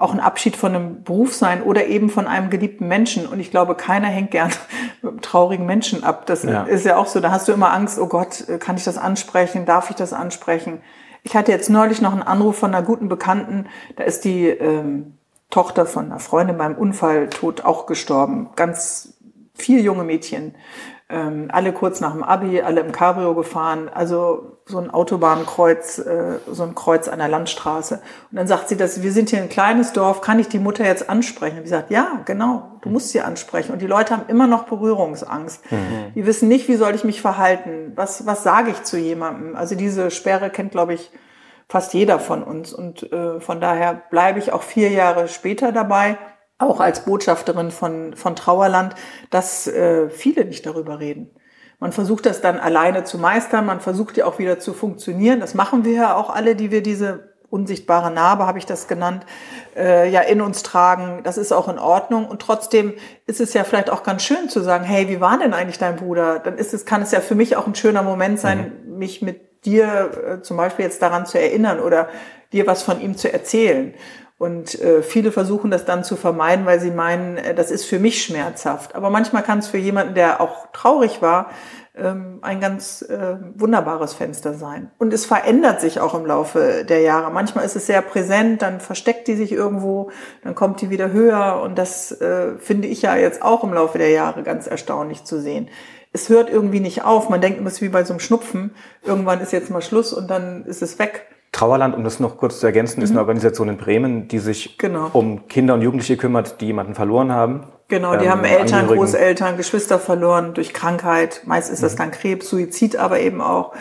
auch 0.00 0.12
ein 0.12 0.20
Abschied 0.20 0.56
von 0.56 0.74
einem 0.74 1.02
Beruf 1.02 1.34
sein 1.34 1.62
oder 1.62 1.86
eben 1.86 2.08
von 2.08 2.26
einem 2.26 2.50
geliebten 2.50 2.88
Menschen. 2.88 3.26
Und 3.26 3.38
ich 3.38 3.50
glaube, 3.50 3.74
keiner 3.74 4.08
hängt 4.08 4.30
gern 4.30 4.50
mit 5.02 5.12
einem 5.12 5.20
traurigen 5.20 5.66
Menschen 5.66 6.02
ab. 6.04 6.26
Das 6.26 6.42
ja. 6.42 6.64
ist 6.64 6.86
ja 6.86 6.96
auch 6.96 7.06
so. 7.06 7.20
Da 7.20 7.30
hast 7.30 7.48
du 7.48 7.52
immer 7.52 7.72
Angst, 7.72 7.98
oh 7.98 8.06
Gott, 8.06 8.44
kann 8.60 8.76
ich 8.76 8.84
das 8.84 8.98
ansprechen? 8.98 9.66
Darf 9.66 9.90
ich 9.90 9.96
das 9.96 10.12
ansprechen? 10.12 10.80
Ich 11.22 11.36
hatte 11.36 11.52
jetzt 11.52 11.68
neulich 11.68 12.00
noch 12.00 12.12
einen 12.12 12.22
Anruf 12.22 12.58
von 12.58 12.74
einer 12.74 12.84
guten 12.84 13.08
Bekannten. 13.08 13.66
Da 13.96 14.04
ist 14.04 14.24
die 14.24 14.46
ähm, 14.46 15.18
Tochter 15.50 15.84
von 15.84 16.06
einer 16.06 16.18
Freundin 16.18 16.56
beim 16.56 16.76
Unfall 16.76 17.28
tot 17.28 17.64
auch 17.64 17.86
gestorben. 17.86 18.50
Ganz 18.56 19.14
vier 19.60 19.80
junge 19.80 20.04
Mädchen 20.04 20.54
ähm, 21.10 21.48
alle 21.50 21.72
kurz 21.72 22.00
nach 22.00 22.12
dem 22.12 22.22
Abi, 22.22 22.62
alle 22.62 22.80
im 22.80 22.92
Cabrio 22.92 23.34
gefahren, 23.34 23.90
also 23.92 24.58
so 24.64 24.78
ein 24.78 24.90
Autobahnkreuz, 24.90 25.98
äh, 25.98 26.38
so 26.48 26.62
ein 26.62 26.76
Kreuz 26.76 27.08
an 27.08 27.18
der 27.18 27.26
Landstraße. 27.26 27.96
Und 28.30 28.36
dann 28.36 28.46
sagt 28.46 28.68
sie, 28.68 28.76
dass 28.76 29.02
wir 29.02 29.10
sind 29.10 29.30
hier 29.30 29.42
ein 29.42 29.48
kleines 29.48 29.92
Dorf, 29.92 30.20
kann 30.20 30.38
ich 30.38 30.46
die 30.46 30.60
Mutter 30.60 30.84
jetzt 30.84 31.10
ansprechen? 31.10 31.58
Und 31.58 31.64
ich 31.64 31.70
sagt, 31.70 31.90
ja, 31.90 32.22
genau, 32.26 32.78
du 32.82 32.90
musst 32.90 33.08
sie 33.10 33.20
ansprechen. 33.20 33.72
Und 33.72 33.82
die 33.82 33.88
Leute 33.88 34.16
haben 34.16 34.28
immer 34.28 34.46
noch 34.46 34.64
Berührungsangst. 34.64 35.72
Mhm. 35.72 36.12
Die 36.14 36.26
wissen 36.26 36.48
nicht, 36.48 36.68
wie 36.68 36.76
soll 36.76 36.94
ich 36.94 37.02
mich 37.02 37.20
verhalten? 37.20 37.92
Was, 37.96 38.24
was 38.24 38.44
sage 38.44 38.70
ich 38.70 38.84
zu 38.84 38.96
jemandem? 38.96 39.56
Also 39.56 39.74
diese 39.74 40.12
Sperre 40.12 40.48
kennt, 40.50 40.70
glaube 40.70 40.94
ich, 40.94 41.10
fast 41.68 41.92
jeder 41.92 42.20
von 42.20 42.44
uns. 42.44 42.72
Und 42.72 43.12
äh, 43.12 43.40
von 43.40 43.60
daher 43.60 43.94
bleibe 44.10 44.38
ich 44.38 44.52
auch 44.52 44.62
vier 44.62 44.90
Jahre 44.90 45.26
später 45.26 45.72
dabei 45.72 46.18
auch 46.60 46.80
als 46.80 47.04
Botschafterin 47.04 47.70
von, 47.70 48.14
von 48.14 48.36
Trauerland, 48.36 48.94
dass 49.30 49.66
äh, 49.66 50.08
viele 50.10 50.44
nicht 50.44 50.66
darüber 50.66 51.00
reden. 51.00 51.30
Man 51.80 51.92
versucht 51.92 52.26
das 52.26 52.42
dann 52.42 52.60
alleine 52.60 53.04
zu 53.04 53.18
meistern, 53.18 53.64
man 53.64 53.80
versucht 53.80 54.18
ja 54.18 54.26
auch 54.26 54.38
wieder 54.38 54.58
zu 54.58 54.74
funktionieren. 54.74 55.40
Das 55.40 55.54
machen 55.54 55.84
wir 55.84 55.94
ja 55.94 56.14
auch 56.14 56.28
alle, 56.28 56.54
die 56.54 56.70
wir 56.70 56.82
diese 56.82 57.30
unsichtbare 57.48 58.10
Narbe, 58.10 58.46
habe 58.46 58.58
ich 58.58 58.66
das 58.66 58.86
genannt, 58.86 59.24
äh, 59.74 60.08
ja 60.08 60.20
in 60.20 60.40
uns 60.42 60.62
tragen. 60.62 61.22
Das 61.24 61.38
ist 61.38 61.52
auch 61.52 61.68
in 61.68 61.78
Ordnung. 61.78 62.28
Und 62.28 62.42
trotzdem 62.42 62.94
ist 63.26 63.40
es 63.40 63.54
ja 63.54 63.64
vielleicht 63.64 63.90
auch 63.90 64.02
ganz 64.02 64.22
schön 64.22 64.48
zu 64.48 64.60
sagen, 64.60 64.84
hey, 64.84 65.08
wie 65.08 65.20
war 65.20 65.38
denn 65.38 65.54
eigentlich 65.54 65.78
dein 65.78 65.96
Bruder? 65.96 66.38
Dann 66.38 66.58
ist 66.58 66.74
es, 66.74 66.84
kann 66.84 67.02
es 67.02 67.10
ja 67.10 67.20
für 67.20 67.34
mich 67.34 67.56
auch 67.56 67.66
ein 67.66 67.74
schöner 67.74 68.02
Moment 68.02 68.38
sein, 68.38 68.72
mhm. 68.86 68.98
mich 68.98 69.22
mit 69.22 69.64
dir 69.64 70.10
äh, 70.26 70.42
zum 70.42 70.58
Beispiel 70.58 70.84
jetzt 70.84 71.02
daran 71.02 71.26
zu 71.26 71.40
erinnern 71.40 71.80
oder 71.80 72.08
dir 72.52 72.66
was 72.66 72.82
von 72.82 73.00
ihm 73.00 73.16
zu 73.16 73.32
erzählen. 73.32 73.94
Und 74.40 74.80
äh, 74.80 75.02
viele 75.02 75.32
versuchen 75.32 75.70
das 75.70 75.84
dann 75.84 76.02
zu 76.02 76.16
vermeiden, 76.16 76.64
weil 76.64 76.80
sie 76.80 76.90
meinen, 76.90 77.36
äh, 77.36 77.54
das 77.54 77.70
ist 77.70 77.84
für 77.84 77.98
mich 77.98 78.24
schmerzhaft. 78.24 78.94
Aber 78.94 79.10
manchmal 79.10 79.42
kann 79.42 79.58
es 79.58 79.68
für 79.68 79.76
jemanden, 79.76 80.14
der 80.14 80.40
auch 80.40 80.68
traurig 80.72 81.20
war, 81.20 81.50
ähm, 81.94 82.38
ein 82.40 82.58
ganz 82.58 83.02
äh, 83.02 83.36
wunderbares 83.54 84.14
Fenster 84.14 84.54
sein. 84.54 84.92
Und 84.96 85.12
es 85.12 85.26
verändert 85.26 85.82
sich 85.82 86.00
auch 86.00 86.14
im 86.14 86.24
Laufe 86.24 86.86
der 86.88 87.02
Jahre. 87.02 87.30
Manchmal 87.30 87.66
ist 87.66 87.76
es 87.76 87.86
sehr 87.86 88.00
präsent, 88.00 88.62
dann 88.62 88.80
versteckt 88.80 89.28
die 89.28 89.36
sich 89.36 89.52
irgendwo, 89.52 90.10
dann 90.42 90.54
kommt 90.54 90.80
die 90.80 90.88
wieder 90.88 91.12
höher. 91.12 91.60
Und 91.62 91.76
das 91.76 92.10
äh, 92.10 92.56
finde 92.56 92.88
ich 92.88 93.02
ja 93.02 93.16
jetzt 93.16 93.42
auch 93.42 93.62
im 93.62 93.74
Laufe 93.74 93.98
der 93.98 94.08
Jahre 94.08 94.42
ganz 94.42 94.66
erstaunlich 94.66 95.24
zu 95.24 95.38
sehen. 95.38 95.68
Es 96.14 96.30
hört 96.30 96.48
irgendwie 96.48 96.80
nicht 96.80 97.04
auf. 97.04 97.28
Man 97.28 97.42
denkt 97.42 97.58
immer, 97.58 97.68
es 97.68 97.74
ist 97.74 97.82
wie 97.82 97.90
bei 97.90 98.04
so 98.04 98.14
einem 98.14 98.20
Schnupfen. 98.20 98.74
Irgendwann 99.04 99.42
ist 99.42 99.52
jetzt 99.52 99.68
mal 99.68 99.82
Schluss 99.82 100.14
und 100.14 100.30
dann 100.30 100.64
ist 100.64 100.80
es 100.80 100.98
weg. 100.98 101.26
Trauerland, 101.52 101.96
um 101.96 102.04
das 102.04 102.20
noch 102.20 102.36
kurz 102.36 102.60
zu 102.60 102.66
ergänzen, 102.66 103.02
ist 103.02 103.10
eine 103.10 103.18
mhm. 103.18 103.20
Organisation 103.20 103.68
in 103.68 103.76
Bremen, 103.76 104.28
die 104.28 104.38
sich 104.38 104.78
genau. 104.78 105.10
um 105.12 105.48
Kinder 105.48 105.74
und 105.74 105.82
Jugendliche 105.82 106.16
kümmert, 106.16 106.60
die 106.60 106.66
jemanden 106.66 106.94
verloren 106.94 107.32
haben. 107.32 107.64
Genau, 107.88 108.16
die 108.16 108.26
ähm, 108.26 108.30
haben 108.30 108.44
Eltern, 108.44 108.86
Großeltern, 108.86 109.56
Geschwister 109.56 109.98
verloren 109.98 110.54
durch 110.54 110.72
Krankheit. 110.72 111.42
Meist 111.46 111.70
ist 111.70 111.82
das 111.82 111.94
mhm. 111.94 111.98
dann 111.98 112.10
Krebs, 112.12 112.48
Suizid 112.48 112.96
aber 112.96 113.18
eben 113.20 113.40
auch 113.40 113.74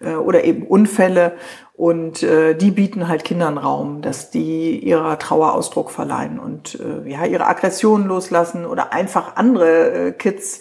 äh, 0.00 0.14
oder 0.14 0.44
eben 0.44 0.66
Unfälle. 0.66 1.32
Und 1.72 2.22
äh, 2.22 2.54
die 2.54 2.70
bieten 2.70 3.08
halt 3.08 3.24
Kindern 3.24 3.58
Raum, 3.58 4.02
dass 4.02 4.30
die 4.30 4.78
ihrer 4.78 5.18
Trauer 5.18 5.52
Ausdruck 5.52 5.90
verleihen 5.90 6.38
und 6.38 6.78
äh, 6.80 7.10
ja 7.10 7.26
ihre 7.26 7.46
Aggressionen 7.46 8.06
loslassen 8.06 8.64
oder 8.64 8.92
einfach 8.94 9.36
andere 9.36 10.08
äh, 10.08 10.12
Kids 10.12 10.60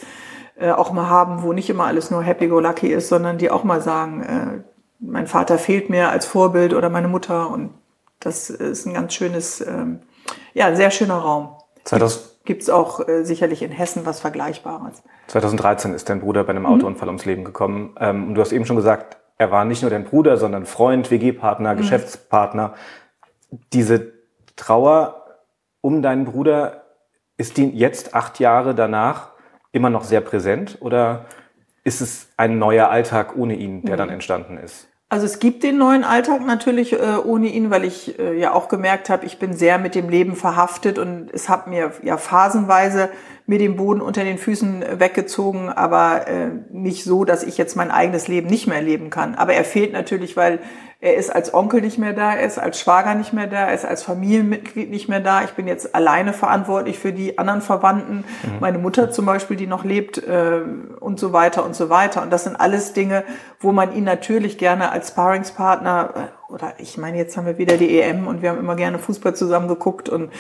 äh, 0.58 0.72
auch 0.72 0.91
mal 0.91 1.10
haben, 1.10 1.44
wo 1.44 1.54
nicht 1.54 1.70
immer 1.70 1.86
alles 1.86 2.12
nur 2.12 2.22
happy-go-lucky 2.22 2.88
ist, 2.88 3.08
sondern 3.08 3.38
die 3.38 3.50
auch 3.50 3.63
mal 3.63 3.82
sagen, 3.82 4.22
äh, 4.24 4.74
mein 5.08 5.28
Vater 5.28 5.58
fehlt 5.58 5.89
mir 5.89 6.10
als 6.10 6.26
Vorbild 6.26 6.74
oder 6.74 6.89
meine 6.89 7.08
Mutter 7.08 7.50
und 7.50 7.74
das 8.20 8.50
ist 8.50 8.86
ein 8.86 8.94
ganz 8.94 9.13
schönes, 9.13 9.62
ähm, 9.62 10.00
ja, 10.54 10.76
sehr 10.76 10.91
schöner 10.91 11.18
Raum. 11.18 11.56
2000 11.84 12.36
Gibt 12.46 12.62
es 12.62 12.70
auch 12.70 13.08
äh, 13.08 13.24
sicherlich 13.24 13.63
in 13.63 13.72
Hessen 13.72 14.06
was 14.06 14.20
Vergleichbares. 14.20 15.02
2013 15.28 15.96
ist 15.96 16.10
dein 16.10 16.22
Bruder 16.22 16.44
bei 16.44 16.52
einem 16.52 16.63
mhm. 16.63 16.70
Autounfall 16.70 17.08
ums 17.08 17.26
Leben 17.26 17.44
gekommen. 17.44 17.96
Ähm, 18.00 18.28
und 18.28 18.36
du 18.36 18.41
hast 18.41 18.52
eben 18.52 18.68
schon 18.68 18.76
gesagt, 18.76 19.18
er 19.38 19.50
war 19.52 19.65
nicht 19.65 19.82
nur 19.82 19.89
dein 19.89 20.06
Bruder, 20.06 20.38
sondern 20.38 20.68
Freund, 20.68 21.10
WG-Partner, 21.10 21.74
mhm. 21.74 21.78
Geschäftspartner. 21.78 22.76
Diese 23.74 24.13
Trauer 24.56 25.26
um 25.82 26.02
deinen 26.02 26.26
Bruder, 26.26 26.86
ist 27.38 27.58
die 27.58 27.70
jetzt 27.70 28.15
acht 28.15 28.39
Jahre 28.39 28.74
danach 28.74 29.32
immer 29.72 29.89
noch 29.89 30.04
sehr 30.04 30.22
präsent 30.22 30.78
oder 30.80 31.26
ist 31.84 32.02
es 32.02 32.30
ein 32.38 32.58
neuer 32.58 32.89
Alltag 32.89 33.36
ohne 33.36 33.56
ihn, 33.56 33.84
der 33.84 33.96
mhm. 33.96 34.00
dann 34.00 34.10
entstanden 34.10 34.58
ist? 34.58 34.88
Also 35.08 35.28
es 35.28 35.38
gibt 35.38 35.62
den 35.62 35.78
neuen 35.78 36.04
Alltag 36.04 36.44
natürlich 36.46 36.94
äh, 36.94 37.18
ohne 37.24 37.48
ihn, 37.48 37.70
weil 37.70 37.84
ich 37.84 38.18
äh, 38.18 38.39
ja 38.39 38.54
auch 38.54 38.68
gemerkt 38.70 39.10
habe, 39.10 39.26
ich 39.28 39.38
bin 39.38 39.54
sehr 39.54 39.78
mit 39.78 39.94
dem 39.94 40.10
Leben 40.10 40.36
verhaftet 40.36 40.98
und 40.98 41.30
es 41.32 41.48
hat 41.48 41.68
mir 41.68 41.91
ja 42.02 42.18
phasenweise 42.18 43.10
mir 43.46 43.60
den 43.60 43.76
Boden 43.76 44.02
unter 44.02 44.24
den 44.24 44.39
Füßen 44.39 44.84
weggezogen, 45.00 45.70
aber 45.70 46.28
äh, 46.28 46.50
nicht 46.72 47.04
so, 47.04 47.24
dass 47.24 47.44
ich 47.44 47.60
jetzt 47.60 47.76
mein 47.76 47.91
eigenes 47.91 48.28
Leben 48.28 48.48
nicht 48.48 48.65
mehr 48.65 48.82
leben 48.82 49.12
kann. 49.12 49.36
Aber 49.36 49.54
er 49.54 49.63
fehlt 49.63 49.94
natürlich, 49.94 50.36
weil 50.36 50.60
er 51.01 51.15
ist 51.15 51.29
als 51.29 51.53
Onkel 51.53 51.81
nicht 51.81 51.97
mehr 51.97 52.13
da, 52.13 52.34
er 52.34 52.45
ist 52.45 52.58
als 52.58 52.79
Schwager 52.79 53.15
nicht 53.15 53.34
mehr 53.34 53.47
da, 53.47 53.67
er 53.67 53.73
ist 53.73 53.86
als 53.86 54.03
Familienmitglied 54.03 54.89
nicht 54.89 55.10
mehr 55.10 55.19
da. 55.19 55.43
Ich 55.43 55.51
bin 55.51 55.67
jetzt 55.67 55.93
alleine 55.93 56.34
verantwortlich 56.34 56.97
für 56.97 57.12
die 57.12 57.38
anderen 57.38 57.62
Verwandten, 57.62 58.23
mhm. 58.43 58.60
meine 58.60 58.77
Mutter 58.77 59.12
zum 59.12 59.25
Beispiel, 59.25 59.58
die 59.58 59.67
noch 59.67 59.84
lebt 59.84 60.17
äh, 60.17 60.62
und 60.99 61.19
so 61.19 61.34
weiter 61.34 61.65
und 61.65 61.75
so 61.75 61.89
weiter. 61.89 62.21
Und 62.21 62.31
das 62.31 62.45
sind 62.45 62.55
alles 62.55 62.93
Dinge, 62.93 63.23
wo 63.60 63.71
man 63.71 63.93
ihn 63.93 64.03
natürlich 64.03 64.58
gerne 64.58 64.91
als 64.91 65.10
Sparringspartner 65.10 66.10
äh, 66.15 66.53
oder 66.53 66.73
ich 66.77 66.97
meine, 66.97 67.17
jetzt 67.17 67.36
haben 67.38 67.45
wir 67.45 67.58
wieder 67.58 67.77
die 67.77 67.99
EM 67.99 68.27
und 68.27 68.41
wir 68.41 68.49
haben 68.49 68.60
immer 68.60 68.75
gerne 68.75 68.99
Fußball 68.99 69.36
zusammen 69.36 69.67
geguckt 69.67 70.10
und 70.10 70.31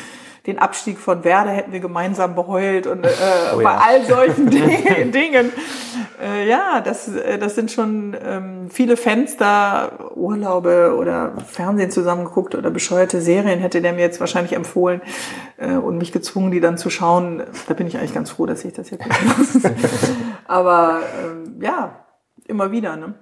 den 0.45 0.59
Abstieg 0.59 0.99
von 0.99 1.23
Werder 1.23 1.49
hätten 1.51 1.71
wir 1.71 1.79
gemeinsam 1.79 2.35
beheult 2.35 2.85
und 2.85 3.05
äh, 3.05 3.09
oh 3.55 3.61
ja. 3.61 3.63
bei 3.63 3.77
all 3.77 4.05
solchen 4.05 4.49
Dingen. 5.11 5.51
Äh, 6.21 6.47
ja, 6.47 6.81
das, 6.81 7.07
äh, 7.07 7.37
das 7.37 7.55
sind 7.55 7.71
schon 7.71 8.15
ähm, 8.23 8.69
viele 8.69 8.97
Fenster, 8.97 10.15
Urlaube 10.15 10.95
oder 10.97 11.33
Fernsehen 11.45 11.91
zusammengeguckt 11.91 12.55
oder 12.55 12.69
bescheuerte 12.71 13.21
Serien 13.21 13.59
hätte 13.59 13.81
der 13.81 13.93
mir 13.93 14.01
jetzt 14.01 14.19
wahrscheinlich 14.19 14.53
empfohlen 14.53 15.01
äh, 15.57 15.75
und 15.75 15.97
mich 15.97 16.11
gezwungen, 16.11 16.51
die 16.51 16.59
dann 16.59 16.77
zu 16.77 16.89
schauen. 16.89 17.43
Da 17.67 17.73
bin 17.73 17.87
ich 17.87 17.97
eigentlich 17.97 18.13
ganz 18.13 18.31
froh, 18.31 18.45
dass 18.45 18.63
ich 18.63 18.73
das 18.73 18.89
jetzt 18.89 19.05
nicht 19.05 19.37
muss. 19.37 19.61
Aber 20.45 21.01
ähm, 21.23 21.59
ja, 21.61 22.05
immer 22.47 22.71
wieder. 22.71 22.95
Ne? 22.95 23.13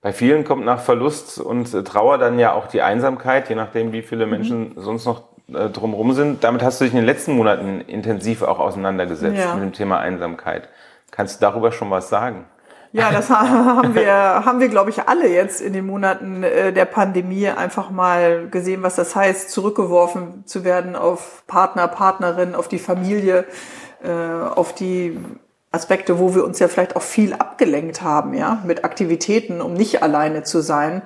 Bei 0.00 0.12
vielen 0.12 0.44
kommt 0.44 0.64
nach 0.64 0.80
Verlust 0.80 1.38
und 1.38 1.70
Trauer 1.86 2.18
dann 2.18 2.38
ja 2.38 2.52
auch 2.52 2.66
die 2.66 2.82
Einsamkeit, 2.82 3.48
je 3.48 3.54
nachdem, 3.54 3.92
wie 3.92 4.02
viele 4.02 4.26
mhm. 4.26 4.30
Menschen 4.30 4.60
mhm. 4.70 4.80
sonst 4.80 5.04
noch 5.04 5.32
äh, 5.52 5.68
drumherum 5.68 6.12
sind. 6.12 6.44
Damit 6.44 6.62
hast 6.62 6.80
du 6.80 6.84
dich 6.84 6.92
in 6.92 6.98
den 6.98 7.06
letzten 7.06 7.32
Monaten 7.32 7.80
intensiv 7.82 8.42
auch 8.42 8.58
auseinandergesetzt 8.58 9.38
ja. 9.38 9.54
mit 9.54 9.62
dem 9.62 9.72
Thema 9.72 9.98
Einsamkeit. 9.98 10.68
Kannst 11.12 11.36
du 11.36 11.40
darüber 11.42 11.70
schon 11.70 11.90
was 11.90 12.08
sagen? 12.08 12.46
Ja, 12.92 13.10
das 13.10 13.30
haben 13.30 13.94
wir, 13.94 14.12
haben 14.12 14.60
wir, 14.60 14.68
glaube 14.68 14.90
ich, 14.90 15.08
alle 15.08 15.28
jetzt 15.28 15.60
in 15.60 15.72
den 15.72 15.86
Monaten 15.86 16.42
äh, 16.42 16.72
der 16.72 16.84
Pandemie 16.84 17.48
einfach 17.48 17.90
mal 17.90 18.48
gesehen, 18.48 18.82
was 18.82 18.96
das 18.96 19.14
heißt, 19.14 19.50
zurückgeworfen 19.50 20.44
zu 20.46 20.64
werden 20.64 20.96
auf 20.96 21.44
Partner, 21.46 21.88
Partnerin, 21.88 22.54
auf 22.54 22.68
die 22.68 22.78
Familie, 22.78 23.46
äh, 24.02 24.10
auf 24.10 24.74
die 24.74 25.18
Aspekte, 25.70 26.18
wo 26.18 26.34
wir 26.34 26.44
uns 26.44 26.58
ja 26.58 26.68
vielleicht 26.68 26.96
auch 26.96 27.02
viel 27.02 27.32
abgelenkt 27.32 28.02
haben, 28.02 28.34
ja, 28.34 28.62
mit 28.66 28.84
Aktivitäten, 28.84 29.62
um 29.62 29.72
nicht 29.72 30.02
alleine 30.02 30.42
zu 30.42 30.60
sein. 30.60 31.00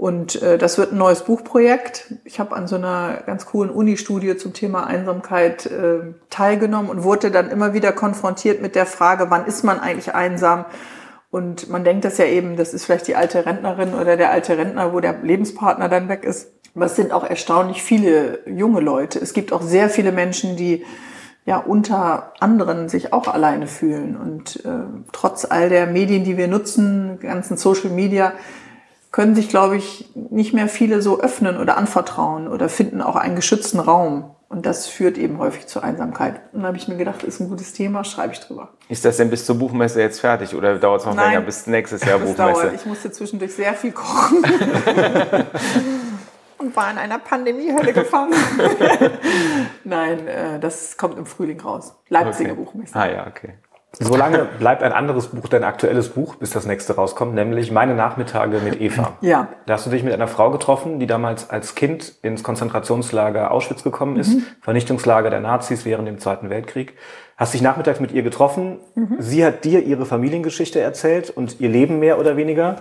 Und 0.00 0.40
äh, 0.40 0.56
das 0.56 0.78
wird 0.78 0.92
ein 0.92 0.96
neues 0.96 1.24
Buchprojekt. 1.24 2.14
Ich 2.24 2.40
habe 2.40 2.56
an 2.56 2.66
so 2.66 2.76
einer 2.76 3.22
ganz 3.26 3.44
coolen 3.44 3.68
Uni-Studie 3.68 4.34
zum 4.38 4.54
Thema 4.54 4.86
Einsamkeit 4.86 5.66
äh, 5.66 6.14
teilgenommen 6.30 6.88
und 6.88 7.02
wurde 7.02 7.30
dann 7.30 7.50
immer 7.50 7.74
wieder 7.74 7.92
konfrontiert 7.92 8.62
mit 8.62 8.76
der 8.76 8.86
Frage, 8.86 9.26
wann 9.28 9.44
ist 9.44 9.62
man 9.62 9.78
eigentlich 9.78 10.14
einsam? 10.14 10.64
Und 11.30 11.68
man 11.68 11.84
denkt 11.84 12.06
das 12.06 12.16
ja 12.16 12.24
eben, 12.24 12.56
das 12.56 12.72
ist 12.72 12.86
vielleicht 12.86 13.08
die 13.08 13.14
alte 13.14 13.44
Rentnerin 13.44 13.92
oder 13.92 14.16
der 14.16 14.30
alte 14.30 14.56
Rentner, 14.56 14.94
wo 14.94 15.00
der 15.00 15.18
Lebenspartner 15.22 15.90
dann 15.90 16.08
weg 16.08 16.24
ist. 16.24 16.50
Es 16.74 16.96
sind 16.96 17.12
auch 17.12 17.24
erstaunlich 17.24 17.82
viele 17.82 18.38
junge 18.46 18.80
Leute. 18.80 19.18
Es 19.18 19.34
gibt 19.34 19.52
auch 19.52 19.60
sehr 19.60 19.90
viele 19.90 20.12
Menschen, 20.12 20.56
die 20.56 20.82
ja 21.44 21.58
unter 21.58 22.32
anderen 22.40 22.88
sich 22.88 23.12
auch 23.12 23.28
alleine 23.28 23.66
fühlen. 23.66 24.16
Und 24.16 24.64
äh, 24.64 24.70
trotz 25.12 25.44
all 25.44 25.68
der 25.68 25.86
Medien, 25.86 26.24
die 26.24 26.38
wir 26.38 26.48
nutzen, 26.48 27.18
ganzen 27.20 27.58
Social 27.58 27.90
Media, 27.90 28.32
können 29.10 29.34
sich, 29.34 29.48
glaube 29.48 29.76
ich, 29.76 30.08
nicht 30.14 30.54
mehr 30.54 30.68
viele 30.68 31.02
so 31.02 31.20
öffnen 31.20 31.58
oder 31.58 31.76
anvertrauen 31.76 32.46
oder 32.48 32.68
finden 32.68 33.02
auch 33.02 33.16
einen 33.16 33.36
geschützten 33.36 33.80
Raum. 33.80 34.30
Und 34.48 34.66
das 34.66 34.88
führt 34.88 35.16
eben 35.16 35.38
häufig 35.38 35.68
zur 35.68 35.84
Einsamkeit. 35.84 36.40
Und 36.52 36.62
da 36.62 36.68
habe 36.68 36.76
ich 36.76 36.88
mir 36.88 36.96
gedacht, 36.96 37.22
ist 37.22 37.38
ein 37.40 37.48
gutes 37.48 37.72
Thema, 37.72 38.02
schreibe 38.02 38.32
ich 38.32 38.40
drüber. 38.40 38.70
Ist 38.88 39.04
das 39.04 39.16
denn 39.16 39.30
bis 39.30 39.46
zur 39.46 39.56
Buchmesse 39.56 40.00
jetzt 40.00 40.18
fertig 40.20 40.56
oder 40.56 40.76
dauert 40.76 41.02
es 41.02 41.06
noch 41.06 41.14
Nein, 41.14 41.30
länger 41.34 41.42
bis 41.42 41.68
nächstes 41.68 42.04
Jahr 42.04 42.18
das 42.20 42.30
Buchmesse? 42.30 42.62
Dauert. 42.62 42.74
Ich 42.74 42.84
musste 42.86 43.12
zwischendurch 43.12 43.54
sehr 43.54 43.74
viel 43.74 43.92
kochen. 43.92 44.44
Und 46.58 46.76
war 46.76 46.90
in 46.90 46.98
einer 46.98 47.18
Pandemiehölle 47.18 47.92
gefangen. 47.92 48.34
Nein, 49.84 50.26
äh, 50.28 50.58
das 50.58 50.96
kommt 50.96 51.16
im 51.16 51.26
Frühling 51.26 51.60
raus. 51.60 51.94
Leipziger 52.08 52.50
Okay. 52.52 52.60
Buchmesse. 52.60 52.94
Ah 52.96 53.08
ja, 53.08 53.26
okay. 53.28 53.54
Solange 53.98 54.46
bleibt 54.58 54.82
ein 54.82 54.92
anderes 54.92 55.28
Buch 55.28 55.48
dein 55.48 55.64
aktuelles 55.64 56.10
Buch, 56.10 56.36
bis 56.36 56.50
das 56.50 56.64
nächste 56.64 56.94
rauskommt, 56.94 57.34
nämlich 57.34 57.72
Meine 57.72 57.94
Nachmittage 57.94 58.60
mit 58.60 58.80
Eva. 58.80 59.16
Ja. 59.20 59.48
Da 59.66 59.74
hast 59.74 59.86
du 59.86 59.90
dich 59.90 60.04
mit 60.04 60.12
einer 60.12 60.28
Frau 60.28 60.50
getroffen, 60.50 61.00
die 61.00 61.06
damals 61.06 61.50
als 61.50 61.74
Kind 61.74 62.14
ins 62.22 62.44
Konzentrationslager 62.44 63.50
Auschwitz 63.50 63.82
gekommen 63.82 64.16
ist, 64.16 64.36
Vernichtungslager 64.60 65.28
der 65.30 65.40
Nazis 65.40 65.84
während 65.84 66.06
dem 66.06 66.18
Zweiten 66.20 66.50
Weltkrieg. 66.50 66.94
Hast 67.36 67.52
dich 67.52 67.62
nachmittags 67.62 68.00
mit 68.00 68.12
ihr 68.12 68.22
getroffen. 68.22 68.78
Sie 69.18 69.44
hat 69.44 69.64
dir 69.64 69.82
ihre 69.82 70.06
Familiengeschichte 70.06 70.80
erzählt 70.80 71.30
und 71.30 71.60
ihr 71.60 71.68
Leben 71.68 71.98
mehr 71.98 72.20
oder 72.20 72.36
weniger. 72.36 72.76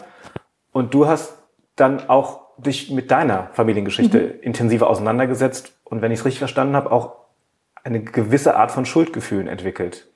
Und 0.72 0.94
du 0.94 1.08
hast 1.08 1.34
dann 1.76 2.08
auch 2.08 2.42
dich 2.58 2.92
mit 2.92 3.10
deiner 3.10 3.50
Familiengeschichte 3.54 4.18
intensiver 4.20 4.90
auseinandergesetzt 4.90 5.74
und 5.86 6.02
wenn 6.02 6.12
ich 6.12 6.20
es 6.20 6.26
richtig 6.26 6.40
verstanden 6.40 6.76
habe, 6.76 6.92
auch 6.92 7.16
eine 7.84 8.02
gewisse 8.02 8.56
Art 8.56 8.72
von 8.72 8.86
Schuldgefühlen 8.86 9.48
entwickelt. 9.48 10.08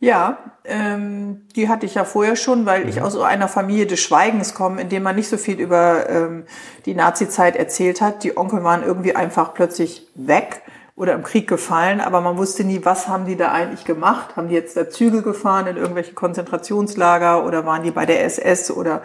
Ja, 0.00 0.38
ähm, 0.64 1.48
die 1.56 1.68
hatte 1.68 1.84
ich 1.84 1.94
ja 1.94 2.04
vorher 2.04 2.36
schon, 2.36 2.66
weil 2.66 2.88
ich 2.88 3.02
aus 3.02 3.14
so 3.14 3.22
einer 3.22 3.48
Familie 3.48 3.86
des 3.86 3.98
Schweigens 3.98 4.54
komme, 4.54 4.80
in 4.80 4.88
dem 4.88 5.02
man 5.02 5.16
nicht 5.16 5.28
so 5.28 5.36
viel 5.36 5.58
über 5.58 6.08
ähm, 6.08 6.44
die 6.86 6.94
Nazi-Zeit 6.94 7.56
erzählt 7.56 8.00
hat. 8.00 8.22
Die 8.22 8.36
Onkel 8.36 8.62
waren 8.62 8.84
irgendwie 8.84 9.16
einfach 9.16 9.54
plötzlich 9.54 10.06
weg 10.14 10.62
oder 10.94 11.14
im 11.14 11.24
Krieg 11.24 11.48
gefallen, 11.48 12.00
aber 12.00 12.20
man 12.20 12.38
wusste 12.38 12.62
nie, 12.62 12.84
was 12.84 13.08
haben 13.08 13.26
die 13.26 13.36
da 13.36 13.50
eigentlich 13.50 13.84
gemacht? 13.84 14.36
Haben 14.36 14.48
die 14.48 14.54
jetzt 14.54 14.76
da 14.76 14.88
Züge 14.88 15.22
gefahren 15.22 15.66
in 15.66 15.76
irgendwelche 15.76 16.12
Konzentrationslager 16.12 17.44
oder 17.44 17.66
waren 17.66 17.82
die 17.82 17.90
bei 17.90 18.06
der 18.06 18.24
SS 18.24 18.70
oder 18.70 19.02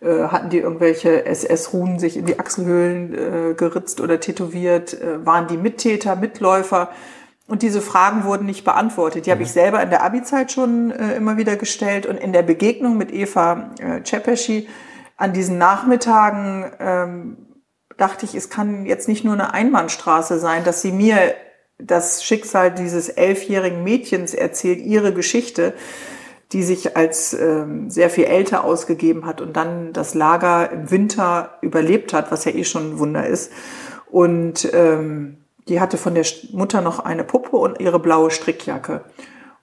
äh, 0.00 0.24
hatten 0.24 0.50
die 0.50 0.58
irgendwelche 0.58 1.24
SS-Runen 1.24 1.98
sich 1.98 2.18
in 2.18 2.26
die 2.26 2.38
Achselhöhlen 2.38 3.14
äh, 3.14 3.54
geritzt 3.54 4.00
oder 4.02 4.20
tätowiert? 4.20 4.92
Äh, 4.92 5.24
waren 5.24 5.46
die 5.48 5.56
Mittäter, 5.56 6.16
Mitläufer? 6.16 6.90
Und 7.48 7.62
diese 7.62 7.80
Fragen 7.80 8.24
wurden 8.24 8.44
nicht 8.44 8.64
beantwortet. 8.64 9.24
Die 9.24 9.30
habe 9.30 9.42
ich 9.42 9.50
selber 9.50 9.82
in 9.82 9.88
der 9.88 10.04
Abi-Zeit 10.04 10.52
schon 10.52 10.90
äh, 10.90 11.14
immer 11.16 11.38
wieder 11.38 11.56
gestellt. 11.56 12.04
Und 12.04 12.18
in 12.18 12.34
der 12.34 12.42
Begegnung 12.42 12.98
mit 12.98 13.10
Eva 13.10 13.70
äh, 13.80 14.02
Czepeschi 14.02 14.68
an 15.16 15.32
diesen 15.32 15.56
Nachmittagen 15.56 16.70
ähm, 16.78 17.36
dachte 17.96 18.26
ich, 18.26 18.34
es 18.34 18.50
kann 18.50 18.84
jetzt 18.84 19.08
nicht 19.08 19.24
nur 19.24 19.32
eine 19.32 19.54
Einbahnstraße 19.54 20.38
sein, 20.38 20.62
dass 20.62 20.82
sie 20.82 20.92
mir 20.92 21.34
das 21.78 22.22
Schicksal 22.22 22.70
dieses 22.70 23.08
elfjährigen 23.08 23.82
Mädchens 23.82 24.34
erzählt, 24.34 24.80
ihre 24.80 25.14
Geschichte, 25.14 25.72
die 26.52 26.62
sich 26.62 26.96
als 26.96 27.32
ähm, 27.32 27.88
sehr 27.88 28.10
viel 28.10 28.24
älter 28.24 28.64
ausgegeben 28.64 29.24
hat 29.24 29.40
und 29.40 29.56
dann 29.56 29.92
das 29.94 30.14
Lager 30.14 30.70
im 30.70 30.90
Winter 30.90 31.58
überlebt 31.62 32.12
hat, 32.12 32.30
was 32.30 32.44
ja 32.44 32.52
eh 32.52 32.64
schon 32.64 32.92
ein 32.92 32.98
Wunder 32.98 33.26
ist. 33.26 33.52
Und 34.10 34.68
ähm, 34.72 35.38
die 35.68 35.80
hatte 35.80 35.98
von 35.98 36.14
der 36.14 36.24
Mutter 36.52 36.80
noch 36.80 37.00
eine 37.00 37.24
Puppe 37.24 37.56
und 37.56 37.80
ihre 37.80 37.98
blaue 37.98 38.30
Strickjacke. 38.30 39.02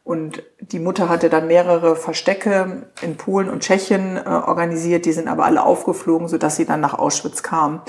Und 0.04 0.44
die 0.62 0.80
Mutter 0.80 1.10
hatte 1.10 1.30
dann 1.30 1.48
mehrere 1.48 1.96
Verstecke 1.96 2.92
in 3.02 3.18
Polen 3.18 3.50
und 3.50 3.64
Tschechien 3.64 4.18
äh, 4.18 4.30
organisiert, 4.30 5.06
die 5.06 5.12
sind 5.12 5.28
aber 5.28 5.46
alle 5.46 5.64
aufgeflogen, 5.64 6.28
sodass 6.28 6.58
sie 6.58 6.66
dann 6.66 6.80
nach 6.80 6.94
Auschwitz 6.94 7.42
kam. 7.42 7.82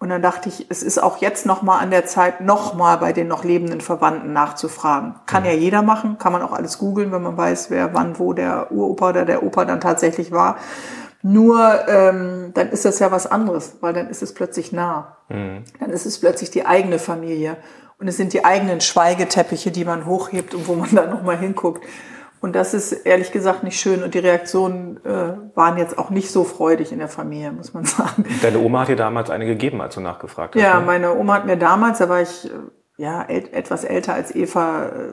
Und 0.00 0.08
dann 0.08 0.20
dachte 0.20 0.48
ich, 0.48 0.66
es 0.68 0.82
ist 0.82 1.00
auch 1.00 1.18
jetzt 1.18 1.46
noch 1.46 1.62
mal 1.62 1.78
an 1.78 1.92
der 1.92 2.04
Zeit, 2.04 2.40
noch 2.40 2.74
mal 2.74 2.96
bei 2.96 3.12
den 3.12 3.28
noch 3.28 3.44
lebenden 3.44 3.80
Verwandten 3.80 4.32
nachzufragen. 4.32 5.14
Kann 5.26 5.44
ja 5.44 5.52
jeder 5.52 5.82
machen, 5.82 6.18
kann 6.18 6.32
man 6.32 6.42
auch 6.42 6.52
alles 6.52 6.78
googeln, 6.78 7.12
wenn 7.12 7.22
man 7.22 7.36
weiß, 7.36 7.70
wer 7.70 7.94
wann 7.94 8.18
wo 8.18 8.32
der 8.32 8.72
Uropa 8.72 9.10
oder 9.10 9.24
der 9.24 9.44
Opa 9.44 9.64
dann 9.64 9.80
tatsächlich 9.80 10.32
war. 10.32 10.56
Nur 11.22 11.88
ähm, 11.88 12.50
dann 12.54 12.70
ist 12.70 12.84
das 12.84 12.98
ja 12.98 13.12
was 13.12 13.26
anderes, 13.26 13.76
weil 13.80 13.92
dann 13.92 14.08
ist 14.08 14.22
es 14.22 14.34
plötzlich 14.34 14.72
nah. 14.72 15.16
Dann 15.28 15.90
ist 15.90 16.04
es 16.04 16.20
plötzlich 16.20 16.50
die 16.50 16.66
eigene 16.66 16.98
Familie. 16.98 17.56
Und 17.98 18.08
es 18.08 18.16
sind 18.16 18.32
die 18.32 18.44
eigenen 18.44 18.80
Schweigeteppiche, 18.80 19.70
die 19.70 19.84
man 19.84 20.06
hochhebt 20.06 20.54
und 20.54 20.66
wo 20.66 20.74
man 20.74 20.88
dann 20.94 21.10
nochmal 21.10 21.38
hinguckt. 21.38 21.84
Und 22.40 22.56
das 22.56 22.74
ist 22.74 22.92
ehrlich 22.92 23.30
gesagt 23.30 23.62
nicht 23.62 23.78
schön. 23.78 24.02
Und 24.02 24.14
die 24.14 24.18
Reaktionen 24.18 24.98
äh, 25.04 25.34
waren 25.54 25.78
jetzt 25.78 25.96
auch 25.96 26.10
nicht 26.10 26.32
so 26.32 26.42
freudig 26.42 26.90
in 26.90 26.98
der 26.98 27.06
Familie, 27.06 27.52
muss 27.52 27.72
man 27.72 27.84
sagen. 27.86 28.24
Deine 28.42 28.58
Oma 28.58 28.80
hat 28.80 28.88
dir 28.88 28.96
damals 28.96 29.30
eine 29.30 29.46
gegeben, 29.46 29.80
als 29.80 29.94
du 29.94 30.00
nachgefragt 30.00 30.56
hast. 30.56 30.60
Ja, 30.60 30.80
ne? 30.80 30.86
meine 30.86 31.16
Oma 31.16 31.34
hat 31.34 31.46
mir 31.46 31.56
damals, 31.56 31.98
da 31.98 32.08
war 32.08 32.20
ich 32.20 32.46
äh, 32.46 32.50
ja 32.96 33.22
äl 33.22 33.48
etwas 33.52 33.84
älter 33.84 34.14
als 34.14 34.34
Eva 34.34 34.86
äh, 34.86 35.12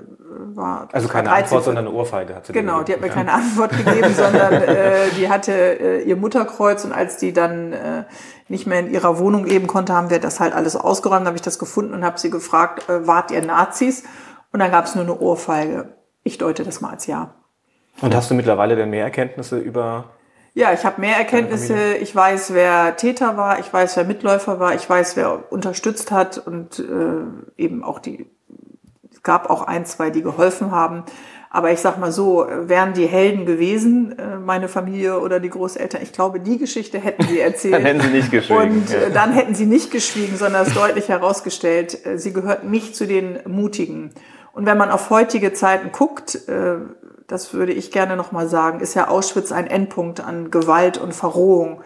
war. 0.56 0.90
Also 0.92 1.08
keine 1.08 1.30
13, 1.30 1.44
Antwort, 1.44 1.64
sondern 1.64 1.88
eine 1.88 1.96
Ohrfeige 1.96 2.36
hat 2.36 2.46
sie 2.46 2.54
dir 2.54 2.62
Genau, 2.62 2.84
die 2.84 2.94
hat 2.94 3.02
gegeben. 3.02 3.08
mir 3.08 3.14
keine 3.14 3.34
Antwort 3.34 3.72
gegeben, 3.72 4.14
sondern 4.16 4.54
äh, 4.54 5.10
die 5.18 5.30
hatte 5.30 5.54
äh, 5.54 6.02
ihr 6.04 6.16
Mutterkreuz 6.16 6.86
und 6.86 6.92
als 6.92 7.18
die 7.18 7.34
dann 7.34 7.74
äh, 7.74 8.04
nicht 8.48 8.68
mehr 8.68 8.80
in 8.80 8.92
ihrer 8.92 9.20
Wohnung 9.20 9.46
leben 9.46 9.68
konnte, 9.68 9.94
haben 9.94 10.10
wir 10.10 10.20
das 10.20 10.40
halt 10.40 10.54
alles 10.54 10.76
ausgeräumt, 10.76 11.26
habe 11.26 11.36
ich 11.36 11.42
das 11.42 11.60
gefunden 11.60 11.94
und 11.94 12.04
habe 12.04 12.20
sie 12.20 12.30
gefragt, 12.30 12.90
äh, 12.90 13.08
wart 13.08 13.32
ihr 13.32 13.44
Nazis? 13.44 14.04
Und 14.52 14.60
dann 14.60 14.72
gab 14.72 14.86
es 14.86 14.96
nur 14.96 15.04
eine 15.04 15.18
Ohrfeige. 15.18 15.96
Ich 16.24 16.38
deute 16.38 16.64
das 16.64 16.82
mal 16.82 16.92
als 16.92 17.08
ja. 17.08 17.36
Und 18.02 18.16
hast 18.16 18.30
du 18.32 18.36
mittlerweile 18.36 18.76
denn 18.76 18.90
mehr 18.90 19.04
Erkenntnisse 19.04 19.58
über 19.58 20.06
Ja, 20.60 20.74
ich 20.74 20.84
habe 20.84 21.00
mehr 21.00 21.16
Erkenntnisse. 21.16 21.96
Ich 22.02 22.14
weiß, 22.14 22.54
wer 22.54 22.98
Täter 22.98 23.38
war. 23.38 23.60
Ich 23.60 23.72
weiß, 23.72 23.96
wer 23.96 24.04
Mitläufer 24.04 24.60
war. 24.60 24.76
Ich 24.76 24.90
weiß, 24.90 25.16
wer 25.16 25.54
unterstützt 25.54 26.12
hat 26.12 26.38
und 26.38 26.80
äh, 26.80 26.84
eben 27.62 27.82
auch 27.82 28.00
die. 28.00 28.26
Es 29.10 29.24
gab 29.24 29.50
auch 29.50 29.62
ein, 29.62 29.86
zwei, 29.86 30.10
die 30.10 30.22
geholfen 30.22 30.72
haben. 30.72 31.06
Aber 31.50 31.72
ich 31.72 31.80
sag 31.80 31.98
mal 31.98 32.12
so, 32.12 32.46
wären 32.46 32.92
die 32.92 33.06
Helden 33.06 33.46
gewesen, 33.46 34.20
äh, 34.20 34.36
meine 34.36 34.68
Familie 34.68 35.22
oder 35.22 35.40
die 35.40 35.50
Großeltern, 35.50 36.02
ich 36.04 36.12
glaube, 36.12 36.42
die 36.42 36.58
Geschichte 36.58 37.00
hätten 37.00 37.24
sie 37.24 37.40
erzählt. 37.40 37.76
Dann 37.76 37.84
hätten 37.84 38.02
sie 38.02 38.10
nicht 38.10 38.30
geschwiegen. 38.30 38.62
Und 38.62 38.94
äh, 38.94 39.12
dann 39.12 39.32
hätten 39.32 39.56
sie 39.56 39.66
nicht 39.66 39.92
geschwiegen, 39.92 40.36
sondern 40.36 40.68
es 40.68 40.74
deutlich 40.74 41.08
herausgestellt, 41.08 42.06
äh, 42.06 42.18
sie 42.18 42.34
gehörten 42.34 42.70
nicht 42.70 42.98
zu 42.98 43.08
den 43.08 43.40
Mutigen. 43.48 44.12
Und 44.52 44.66
wenn 44.66 44.78
man 44.78 44.92
auf 44.92 45.10
heutige 45.10 45.54
Zeiten 45.54 45.94
guckt, 45.94 46.38
das 47.30 47.54
würde 47.54 47.74
ich 47.74 47.92
gerne 47.92 48.18
nochmal 48.18 48.50
sagen, 48.50 48.80
ist 48.80 48.96
ja 48.96 49.08
Auschwitz 49.08 49.52
ein 49.52 49.68
Endpunkt 49.68 50.20
an 50.20 50.50
Gewalt 50.50 50.98
und 50.98 51.14
Verrohung 51.14 51.82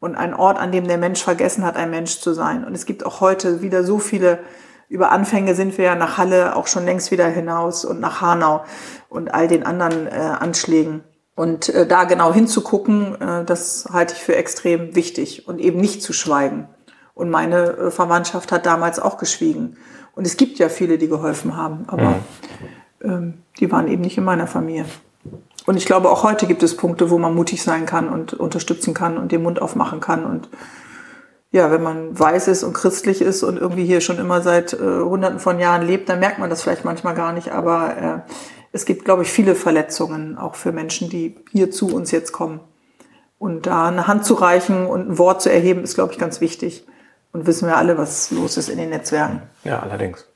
und 0.00 0.16
ein 0.16 0.34
Ort, 0.34 0.58
an 0.58 0.72
dem 0.72 0.88
der 0.88 0.98
Mensch 0.98 1.22
vergessen 1.22 1.64
hat, 1.64 1.76
ein 1.76 1.90
Mensch 1.90 2.18
zu 2.18 2.34
sein. 2.34 2.64
Und 2.64 2.74
es 2.74 2.84
gibt 2.84 3.06
auch 3.06 3.20
heute 3.20 3.62
wieder 3.62 3.84
so 3.84 4.00
viele, 4.00 4.40
über 4.88 5.12
Anfänge 5.12 5.54
sind 5.54 5.78
wir 5.78 5.84
ja 5.84 5.94
nach 5.94 6.18
Halle 6.18 6.56
auch 6.56 6.66
schon 6.66 6.84
längst 6.84 7.12
wieder 7.12 7.26
hinaus 7.28 7.84
und 7.84 8.00
nach 8.00 8.20
Hanau 8.20 8.64
und 9.08 9.32
all 9.32 9.46
den 9.46 9.64
anderen 9.64 10.08
äh, 10.08 10.10
Anschlägen. 10.10 11.04
Und 11.36 11.68
äh, 11.68 11.86
da 11.86 12.02
genau 12.02 12.34
hinzugucken, 12.34 13.20
äh, 13.20 13.44
das 13.44 13.88
halte 13.92 14.14
ich 14.14 14.22
für 14.24 14.34
extrem 14.34 14.96
wichtig 14.96 15.46
und 15.46 15.60
eben 15.60 15.80
nicht 15.80 16.02
zu 16.02 16.12
schweigen. 16.12 16.68
Und 17.14 17.30
meine 17.30 17.68
äh, 17.68 17.90
Verwandtschaft 17.92 18.50
hat 18.50 18.66
damals 18.66 18.98
auch 18.98 19.18
geschwiegen. 19.18 19.76
Und 20.16 20.26
es 20.26 20.36
gibt 20.36 20.58
ja 20.58 20.68
viele, 20.68 20.98
die 20.98 21.06
geholfen 21.06 21.56
haben, 21.56 21.84
aber 21.86 22.02
ähm, 22.02 22.68
die 23.00 23.70
waren 23.70 23.88
eben 23.88 24.02
nicht 24.02 24.18
in 24.18 24.24
meiner 24.24 24.46
Familie. 24.46 24.84
Und 25.66 25.76
ich 25.76 25.84
glaube, 25.84 26.10
auch 26.10 26.22
heute 26.22 26.46
gibt 26.46 26.62
es 26.62 26.76
Punkte, 26.76 27.10
wo 27.10 27.18
man 27.18 27.34
mutig 27.34 27.62
sein 27.62 27.84
kann 27.84 28.08
und 28.08 28.32
unterstützen 28.32 28.94
kann 28.94 29.18
und 29.18 29.32
den 29.32 29.42
Mund 29.42 29.60
aufmachen 29.60 30.00
kann. 30.00 30.24
Und 30.24 30.48
ja, 31.50 31.70
wenn 31.70 31.82
man 31.82 32.18
weiß 32.18 32.48
ist 32.48 32.62
und 32.62 32.72
christlich 32.72 33.20
ist 33.20 33.42
und 33.42 33.58
irgendwie 33.58 33.84
hier 33.84 34.00
schon 34.00 34.18
immer 34.18 34.40
seit 34.40 34.72
äh, 34.72 34.78
hunderten 34.78 35.38
von 35.38 35.58
Jahren 35.58 35.86
lebt, 35.86 36.08
dann 36.08 36.20
merkt 36.20 36.38
man 36.38 36.48
das 36.50 36.62
vielleicht 36.62 36.84
manchmal 36.84 37.14
gar 37.14 37.32
nicht. 37.32 37.52
Aber 37.52 38.24
äh, 38.26 38.32
es 38.72 38.86
gibt, 38.86 39.04
glaube 39.04 39.22
ich, 39.22 39.30
viele 39.30 39.54
Verletzungen, 39.54 40.38
auch 40.38 40.54
für 40.54 40.72
Menschen, 40.72 41.10
die 41.10 41.36
hier 41.52 41.70
zu 41.70 41.94
uns 41.94 42.12
jetzt 42.12 42.32
kommen. 42.32 42.60
Und 43.38 43.66
da 43.66 43.88
eine 43.88 44.06
Hand 44.06 44.24
zu 44.24 44.34
reichen 44.34 44.86
und 44.86 45.10
ein 45.10 45.18
Wort 45.18 45.42
zu 45.42 45.50
erheben, 45.50 45.84
ist, 45.84 45.94
glaube 45.94 46.12
ich, 46.12 46.18
ganz 46.18 46.40
wichtig. 46.40 46.86
Und 47.32 47.46
wissen 47.46 47.68
wir 47.68 47.76
alle, 47.76 47.98
was 47.98 48.30
los 48.30 48.56
ist 48.56 48.68
in 48.68 48.78
den 48.78 48.88
Netzwerken. 48.88 49.42
Ja, 49.64 49.80
allerdings. 49.80 50.26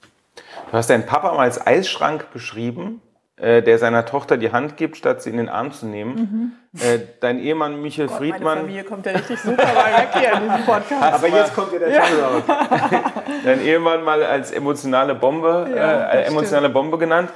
Du 0.72 0.78
hast 0.78 0.88
deinen 0.88 1.04
Papa 1.04 1.34
mal 1.34 1.42
als 1.42 1.64
Eisschrank 1.64 2.32
beschrieben. 2.32 3.02
äh, 3.36 3.62
der 3.62 3.78
seiner 3.78 4.06
Tochter 4.06 4.38
die 4.38 4.52
Hand 4.52 4.78
gibt, 4.78 4.96
statt 4.96 5.20
sie 5.20 5.28
in 5.28 5.36
den 5.36 5.50
Arm 5.50 5.70
zu 5.72 5.84
nehmen. 5.84 6.56
Äh, 6.74 7.00
dein 7.20 7.38
Ehemann 7.40 7.82
Michael 7.82 8.08
Gott, 8.08 8.20
meine 8.20 8.32
Friedmann, 8.32 8.58
Familie 8.60 8.84
kommt 8.84 9.04
ja 9.04 9.12
richtig 9.12 9.38
super 9.38 9.58
weg 9.58 10.08
hier 10.14 10.32
in 10.32 10.48
diesem 10.48 10.64
Podcast. 10.66 11.14
Aber 11.14 11.28
jetzt 11.28 11.54
kommt 11.54 11.72
ja 11.74 11.78
der 11.78 11.90
ja. 11.90 12.02
raus. 12.02 12.42
dein 13.44 13.60
Ehemann 13.60 14.02
mal 14.02 14.22
als 14.22 14.50
emotionale 14.50 15.14
Bombe, 15.14 15.70
Ja, 15.76 16.04
äh, 16.10 16.24
emotionale 16.24 16.70
Bombe 16.70 16.96
genannt. 16.96 17.30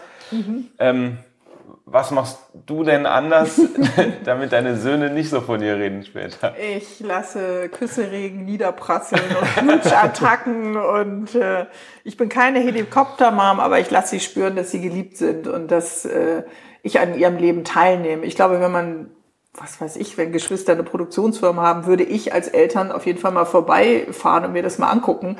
Ähm, 0.78 1.18
was 1.89 2.11
machst 2.11 2.39
du 2.66 2.82
denn 2.82 3.07
anders, 3.07 3.61
damit 4.24 4.53
deine 4.53 4.76
Söhne 4.76 5.09
nicht 5.09 5.30
so 5.30 5.41
von 5.41 5.61
dir 5.61 5.76
reden 5.76 6.05
später? 6.05 6.53
Ich 6.59 6.99
lasse 6.99 7.68
Küsseregen 7.68 8.45
niederprasseln 8.45 9.22
und 9.41 9.57
Knutschattacken 9.57 10.76
und 10.76 11.37
äh, 11.37 11.66
ich 12.03 12.16
bin 12.16 12.28
keine 12.28 12.59
Helikoptermom, 12.59 13.61
aber 13.61 13.78
ich 13.78 13.89
lasse 13.89 14.11
sie 14.11 14.20
spüren, 14.20 14.57
dass 14.57 14.72
sie 14.72 14.80
geliebt 14.80 15.16
sind 15.16 15.47
und 15.47 15.70
dass 15.70 16.05
äh, 16.05 16.43
ich 16.82 16.99
an 16.99 17.16
ihrem 17.16 17.37
Leben 17.37 17.62
teilnehme. 17.62 18.26
Ich 18.26 18.34
glaube, 18.34 18.61
wenn 18.61 18.72
man, 18.72 19.11
was 19.55 19.80
weiß 19.80 19.95
ich, 19.95 20.18
wenn 20.18 20.32
Geschwister 20.32 20.72
eine 20.72 20.82
Produktionsfirma 20.82 21.62
haben, 21.62 21.87
würde 21.87 22.03
ich 22.03 22.32
als 22.32 22.49
Eltern 22.49 22.91
auf 22.91 23.07
jeden 23.07 23.20
Fall 23.20 23.30
mal 23.30 23.47
vorbeifahren 23.47 24.45
und 24.45 24.55
mir 24.55 24.64
das 24.64 24.78
mal 24.78 24.91
angucken 24.91 25.39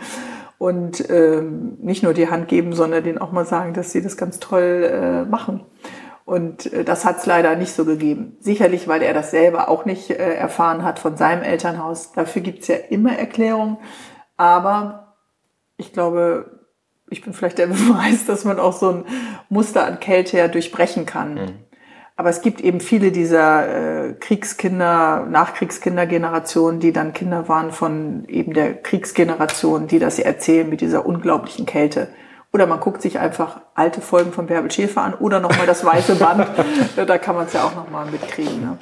und 0.59 1.11
ähm, 1.11 1.76
nicht 1.80 2.05
nur 2.05 2.14
die 2.14 2.30
Hand 2.30 2.47
geben, 2.47 2.72
sondern 2.72 3.03
denen 3.03 3.18
auch 3.18 3.32
mal 3.32 3.44
sagen, 3.44 3.74
dass 3.74 3.90
sie 3.90 4.01
das 4.01 4.16
ganz 4.16 4.38
toll 4.38 4.88
äh, 4.90 5.28
machen. 5.28 5.62
Und 6.27 6.72
äh, 6.72 6.85
das 6.85 7.07
hat 7.07 7.18
es 7.18 7.27
leider 7.27 7.57
nicht 7.57 7.72
so 7.72 7.87
gegeben. 7.87 8.37
Sicherlich, 8.41 8.89
weil 8.89 9.01
er 9.01 9.14
das 9.14 9.31
selber 9.31 9.68
auch 9.68 9.87
nicht 9.87 10.11
äh, 10.11 10.35
erfahren 10.35 10.83
hat 10.83 10.99
von 10.99 11.16
seinem 11.16 11.43
Elternhaus. 11.43 12.12
Dafür 12.12 12.43
gibt's 12.43 12.66
ja 12.66 12.77
immer 12.91 13.16
Erklärungen. 13.16 13.79
Aber 14.37 15.14
ich 15.79 15.93
glaube, 15.93 16.66
ich 17.09 17.22
bin 17.22 17.33
vielleicht 17.33 17.59
der 17.59 17.66
Beweis, 17.68 18.27
dass 18.27 18.45
man 18.45 18.59
auch 18.59 18.74
so 18.74 18.91
ein 18.91 19.05
Muster 19.49 19.87
an 19.87 20.01
Kälte 20.01 20.37
ja 20.37 20.49
durchbrechen 20.49 21.07
kann. 21.07 21.64
Aber 22.16 22.31
es 22.31 22.41
gibt 22.41 22.61
eben 22.61 22.81
viele 22.81 23.12
dieser 23.12 24.09
äh, 24.09 24.14
Kriegskinder, 24.14 25.27
Nachkriegskindergenerationen, 25.27 26.81
die 26.81 26.93
dann 26.93 27.12
Kinder 27.12 27.49
waren 27.49 27.70
von 27.70 28.24
eben 28.27 28.53
der 28.53 28.74
Kriegsgeneration, 28.74 29.87
die 29.87 30.01
das 30.01 30.18
erzählen 30.18 30.68
mit 30.68 30.81
dieser 30.81 31.07
unglaublichen 31.07 31.66
Kälte. 31.66 32.09
Oder 32.57 32.65
man 32.65 32.81
guckt 32.81 33.03
sich 33.03 33.19
einfach 33.19 33.61
alte 33.75 34.01
Folgen 34.01 34.33
von 34.33 34.47
Bärbel 34.47 34.71
Schäfer 34.71 35.03
an 35.03 35.13
oder 35.13 35.41
nochmal 35.41 35.67
das 35.67 35.85
weiße 35.85 36.15
Band. 36.15 36.47
da 37.07 37.19
kann 37.19 37.37
man 37.37 37.45
es 37.45 37.53
ja 37.53 37.65
auch 37.65 37.75
nochmal 37.75 38.07
mitkriegen. 38.07 38.63
Ne? 38.63 38.79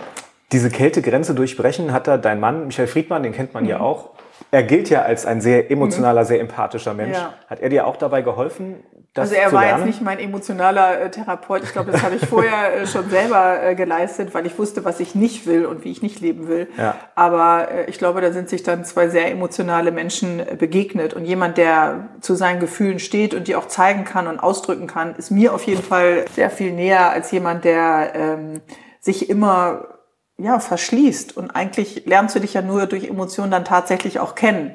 Diese 0.53 0.71
Kältegrenze 0.71 1.35
durchbrechen 1.35 1.93
hat 1.93 2.07
da 2.07 2.17
dein 2.17 2.39
Mann, 2.39 2.67
Michael 2.67 2.87
Friedmann, 2.87 3.25
den 3.25 3.33
kennt 3.33 3.53
man 3.53 3.65
ja 3.67 3.81
auch. 3.81 4.11
Er 4.53 4.63
gilt 4.63 4.91
ja 4.91 5.03
als 5.03 5.27
ein 5.27 5.41
sehr 5.41 5.73
emotionaler, 5.73 6.25
sehr 6.25 6.39
empathischer 6.39 6.95
Mensch. 6.95 7.17
Ja. 7.17 7.35
Hat 7.49 7.59
er 7.59 7.69
dir 7.69 7.89
auch 7.89 7.97
dabei 7.97 8.23
geholfen, 8.23 8.77
das 9.15 9.31
Also 9.31 9.41
er 9.41 9.53
war 9.53 9.63
lernen? 9.63 9.79
jetzt 9.79 9.87
nicht 9.87 10.03
mein 10.03 10.19
emotionaler 10.19 11.01
äh, 11.03 11.11
Therapeut. 11.11 11.63
Ich 11.63 11.73
glaube, 11.73 11.93
das 11.93 12.03
habe 12.03 12.17
ich 12.17 12.27
vorher 12.27 12.83
äh, 12.83 12.87
schon 12.87 13.09
selber 13.11 13.63
äh, 13.63 13.77
geleistet, 13.77 14.35
weil 14.35 14.45
ich 14.45 14.59
wusste, 14.59 14.85
was 14.85 14.99
ich 14.99 15.15
nicht 15.15 15.47
will 15.47 15.67
und 15.67 15.85
wie 15.85 15.93
ich 15.93 16.03
nicht 16.03 16.21
leben 16.21 16.49
will. 16.49 16.67
Ja. 16.77 16.97
Aber 17.15 17.71
äh, 17.71 17.85
ich 17.89 17.99
glaube, 17.99 18.21
da 18.21 18.33
sind 18.33 18.49
sich 18.49 18.65
dann 18.65 18.85
zwei 18.85 19.09
sehr 19.09 19.31
emotionale 19.31 19.93
Menschen 19.93 20.41
äh, 20.41 20.57
begegnet. 20.59 21.15
Und 21.15 21.27
jemand, 21.27 21.59
der 21.59 22.09
zu 22.21 22.35
seinen 22.35 22.59
Gefühlen 22.59 22.99
steht 22.99 23.35
und 23.35 23.47
die 23.47 23.55
auch 23.55 23.69
zeigen 23.69 24.05
kann 24.05 24.27
und 24.27 24.41
ausdrücken 24.41 24.89
kann, 24.89 25.15
ist 25.15 25.31
mir 25.31 25.55
auf 25.55 25.63
jeden 25.63 25.85
Fall 25.85 26.25
sehr 26.35 26.51
viel 26.51 26.73
näher 26.73 27.11
als 27.11 27.31
jemand, 27.31 27.65
der 27.65 28.13
ähm, 28.17 28.63
sich 28.99 29.31
immer 29.31 29.95
ja, 30.39 30.59
verschließt. 30.59 31.37
Und 31.37 31.53
eigentlich 31.53 32.05
lernst 32.07 32.35
du 32.35 32.41
dich 32.41 32.55
ja 32.55 32.63
nur 32.63 32.87
durch 32.87 33.09
Emotionen 33.09 33.53
dann 33.53 33.65
tatsächlich 33.65 34.19
auch 34.19 34.35
kennen 34.35 34.75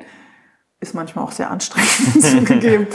ist 0.80 0.94
manchmal 0.96 1.26
auch 1.26 1.32
sehr 1.32 1.52
anstrengend 1.52 2.22
zugegeben. 2.24 2.88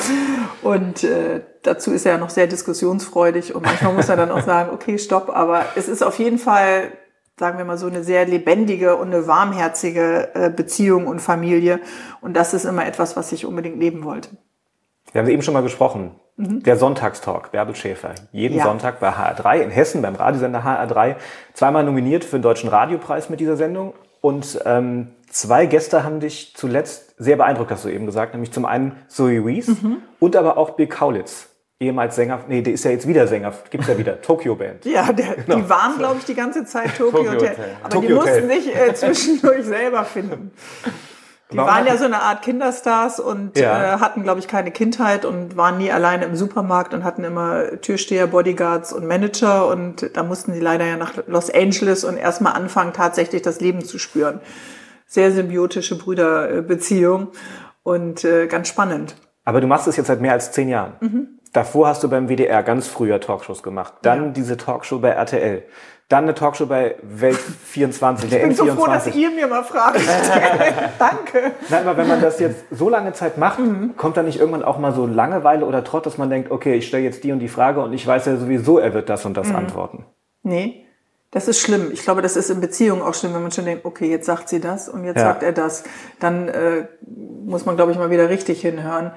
Und 0.62 1.04
äh, 1.04 1.42
dazu 1.62 1.92
ist 1.92 2.06
er 2.06 2.12
ja 2.12 2.18
noch 2.18 2.30
sehr 2.30 2.46
diskussionsfreudig 2.46 3.54
und 3.54 3.64
manchmal 3.64 3.92
muss 3.92 4.08
er 4.08 4.16
dann 4.16 4.30
auch 4.30 4.42
sagen, 4.42 4.70
okay, 4.72 4.98
stopp. 4.98 5.28
Aber 5.28 5.66
es 5.76 5.88
ist 5.88 6.02
auf 6.02 6.18
jeden 6.18 6.38
Fall, 6.38 6.92
sagen 7.38 7.58
wir 7.58 7.64
mal 7.64 7.76
so, 7.76 7.86
eine 7.86 8.02
sehr 8.02 8.24
lebendige 8.26 8.96
und 8.96 9.08
eine 9.12 9.26
warmherzige 9.26 10.30
äh, 10.34 10.50
Beziehung 10.50 11.06
und 11.06 11.20
Familie. 11.20 11.80
Und 12.22 12.34
das 12.34 12.54
ist 12.54 12.64
immer 12.64 12.86
etwas, 12.86 13.16
was 13.16 13.32
ich 13.32 13.44
unbedingt 13.44 13.78
leben 13.78 14.04
wollte. 14.04 14.30
Wir 15.12 15.20
haben 15.20 15.28
eben 15.28 15.42
schon 15.42 15.54
mal 15.54 15.62
gesprochen. 15.62 16.12
Der 16.36 16.76
Sonntagstalk, 16.76 17.52
Bärbel 17.52 17.76
Schäfer. 17.76 18.16
Jeden 18.32 18.54
Mhm. 18.54 18.58
Ja. 18.58 18.64
Sonntag 18.64 18.98
bei 18.98 19.10
HR3 19.10 19.60
in 19.60 19.70
Hessen, 19.70 20.02
beim 20.02 20.16
Radiosender 20.16 20.64
HR3. 20.64 21.14
Zweimal 21.52 21.84
nominiert 21.84 22.24
für 22.24 22.38
den 22.38 22.42
Deutschen 22.42 22.68
Radiopreis 22.68 23.30
mit 23.30 23.38
dieser 23.38 23.56
Sendung. 23.56 23.94
Und 24.20 24.58
ähm, 24.64 25.13
zwei 25.34 25.66
Gäste 25.66 26.04
haben 26.04 26.20
dich 26.20 26.54
zuletzt 26.56 27.14
sehr 27.18 27.36
beeindruckt, 27.36 27.70
hast 27.70 27.84
du 27.84 27.88
eben 27.88 28.06
gesagt. 28.06 28.32
Nämlich 28.34 28.52
zum 28.52 28.64
einen 28.64 28.92
Zoe 29.08 29.44
Wees 29.44 29.68
Mhm. 29.68 29.98
und 30.20 30.36
aber 30.36 30.56
auch 30.56 30.70
Bill 30.70 30.86
Kaulitz. 30.86 31.48
Ehemals 31.80 32.14
Sänger, 32.14 32.40
nee, 32.48 32.62
der 32.62 32.72
ist 32.72 32.84
ja 32.84 32.92
jetzt 32.92 33.06
wieder 33.08 33.26
Sänger, 33.26 33.52
gibt's 33.68 33.88
ja 33.88 33.98
wieder, 33.98 34.22
Tokyo 34.22 34.54
Band. 34.54 34.84
Ja, 34.84 35.12
der, 35.12 35.34
die 35.46 35.68
waren, 35.68 35.98
glaube 35.98 36.16
ich, 36.20 36.24
die 36.24 36.34
ganze 36.34 36.64
Zeit 36.64 36.90
Tokyo, 36.96 37.18
Tokyo 37.24 37.32
Hotel. 37.32 37.50
Hotel. 37.50 37.64
Aber 37.82 37.88
die 37.90 38.06
Tokyo 38.06 38.20
Hotel. 38.20 38.42
mussten 38.42 38.62
sich 38.62 38.74
äh, 38.76 38.94
zwischendurch 38.94 39.64
selber 39.64 40.04
finden. 40.04 40.52
Die 41.50 41.56
Warum 41.58 41.70
waren 41.70 41.86
ja 41.86 41.96
so 41.98 42.04
eine 42.04 42.22
Art 42.22 42.42
Kinderstars 42.42 43.18
und 43.20 43.58
Ja. 43.58 43.96
äh, 43.96 43.98
hatten, 43.98 44.22
glaube 44.22 44.38
ich, 44.40 44.48
keine 44.48 44.70
Kindheit 44.70 45.24
und 45.24 45.56
waren 45.56 45.76
nie 45.78 45.90
alleine 45.92 46.24
im 46.24 46.36
Supermarkt 46.36 46.94
und 46.94 47.04
hatten 47.04 47.22
immer 47.24 47.80
Türsteher, 47.82 48.28
Bodyguards 48.28 48.92
und 48.92 49.06
Manager. 49.06 49.66
Und 49.66 50.10
da 50.16 50.22
mussten 50.22 50.54
sie 50.54 50.60
leider 50.60 50.86
ja 50.86 50.96
nach 50.96 51.12
Los 51.26 51.50
Angeles 51.50 52.04
und 52.04 52.16
erstmal 52.16 52.54
anfangen, 52.54 52.92
tatsächlich 52.92 53.42
das 53.42 53.60
Leben 53.60 53.84
zu 53.84 53.98
spüren. 53.98 54.40
Sehr 55.06 55.30
symbiotische 55.32 55.96
Brüderbeziehung 55.98 57.28
und 57.82 58.24
äh, 58.24 58.46
ganz 58.46 58.68
spannend. 58.68 59.14
Aber 59.44 59.60
du 59.60 59.66
machst 59.66 59.86
es 59.86 59.96
jetzt 59.96 60.06
seit 60.06 60.20
mehr 60.20 60.32
als 60.32 60.52
zehn 60.52 60.68
Jahren. 60.68 60.94
Mhm. 61.00 61.28
Davor 61.52 61.88
hast 61.88 62.02
du 62.02 62.08
beim 62.08 62.28
WDR 62.28 62.62
ganz 62.62 62.88
früher 62.88 63.20
Talkshows 63.20 63.62
gemacht. 63.62 63.94
Dann 64.02 64.32
diese 64.32 64.56
Talkshow 64.56 64.98
bei 64.98 65.10
RTL. 65.10 65.62
Dann 66.08 66.24
eine 66.24 66.34
Talkshow 66.34 66.66
bei 66.66 66.96
Welt 67.02 67.36
24, 67.64 68.28
der 68.30 68.40
Ich 68.40 68.46
bin 68.48 68.56
so 68.56 68.66
froh, 68.66 68.86
dass 68.86 69.06
N24. 69.06 69.14
ihr 69.14 69.30
mir 69.30 69.46
mal 69.46 69.62
Fragen 69.62 69.98
stellt. 70.00 70.74
Danke. 70.98 71.52
Nein, 71.68 71.86
aber 71.86 71.96
wenn 71.96 72.08
man 72.08 72.20
das 72.20 72.40
jetzt 72.40 72.64
so 72.70 72.88
lange 72.88 73.12
Zeit 73.12 73.38
macht, 73.38 73.58
Mhm. 73.60 73.96
kommt 73.96 74.16
da 74.16 74.22
nicht 74.22 74.38
irgendwann 74.40 74.64
auch 74.64 74.78
mal 74.78 74.92
so 74.92 75.06
Langeweile 75.06 75.64
oder 75.64 75.84
Trott, 75.84 76.06
dass 76.06 76.18
man 76.18 76.28
denkt, 76.30 76.50
okay, 76.50 76.74
ich 76.74 76.86
stelle 76.88 77.04
jetzt 77.04 77.22
die 77.24 77.32
und 77.32 77.38
die 77.38 77.48
Frage 77.48 77.80
und 77.80 77.92
ich 77.92 78.06
weiß 78.06 78.26
ja 78.26 78.36
sowieso, 78.36 78.78
er 78.78 78.92
wird 78.94 79.08
das 79.08 79.24
und 79.24 79.32
Mhm. 79.32 79.34
das 79.34 79.54
antworten. 79.54 80.06
Nee, 80.42 80.83
das 81.34 81.48
ist 81.48 81.60
schlimm. 81.60 81.90
Ich 81.92 82.02
glaube, 82.04 82.22
das 82.22 82.36
ist 82.36 82.48
in 82.48 82.60
Beziehungen 82.60 83.02
auch 83.02 83.12
schlimm, 83.12 83.34
wenn 83.34 83.42
man 83.42 83.50
schon 83.50 83.64
denkt, 83.64 83.84
okay, 83.84 84.08
jetzt 84.08 84.24
sagt 84.24 84.48
sie 84.48 84.60
das 84.60 84.88
und 84.88 85.04
jetzt 85.04 85.18
Ja. 85.18 85.24
sagt 85.24 85.42
er 85.42 85.52
das. 85.52 85.82
Dann 86.20 86.48
äh, 86.48 86.86
muss 87.44 87.66
man, 87.66 87.74
glaube 87.76 87.90
ich, 87.92 87.98
mal 87.98 88.10
wieder 88.10 88.28
richtig 88.30 88.60
hinhören. 88.60 89.10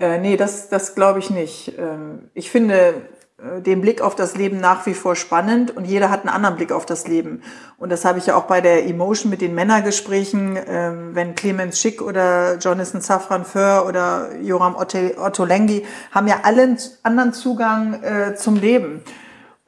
Äh, 0.00 0.18
nee, 0.18 0.36
das, 0.36 0.68
das 0.68 0.96
glaube 0.96 1.20
ich 1.20 1.30
nicht. 1.30 1.74
Ähm, 1.78 2.30
ich 2.34 2.50
finde 2.50 2.94
äh, 3.38 3.60
den 3.60 3.80
Blick 3.82 4.00
auf 4.02 4.16
das 4.16 4.36
Leben 4.36 4.58
nach 4.58 4.84
wie 4.86 4.94
vor 4.94 5.14
spannend 5.14 5.76
und 5.76 5.84
jeder 5.84 6.10
hat 6.10 6.20
einen 6.22 6.30
anderen 6.34 6.56
Blick 6.56 6.72
auf 6.72 6.86
das 6.86 7.06
Leben. 7.06 7.42
Und 7.78 7.90
das 7.92 8.04
habe 8.04 8.18
ich 8.18 8.26
ja 8.26 8.34
auch 8.34 8.44
bei 8.46 8.60
der 8.60 8.84
Emotion 8.86 9.30
mit 9.30 9.40
den 9.40 9.54
Männergesprächen, 9.54 10.58
ähm, 10.66 11.10
wenn 11.14 11.36
Clemens 11.36 11.80
Schick 11.80 12.02
oder 12.02 12.56
Jonathan 12.58 13.00
Safran 13.00 13.44
Föhr 13.44 13.84
oder 13.86 14.30
Joram 14.42 14.74
Otto 14.74 15.44
Lengi 15.44 15.86
haben 16.10 16.26
ja 16.26 16.40
alle 16.42 16.62
einen 16.62 16.78
anderen 17.04 17.32
Zugang 17.32 18.02
äh, 18.02 18.34
zum 18.34 18.56
Leben. 18.56 19.02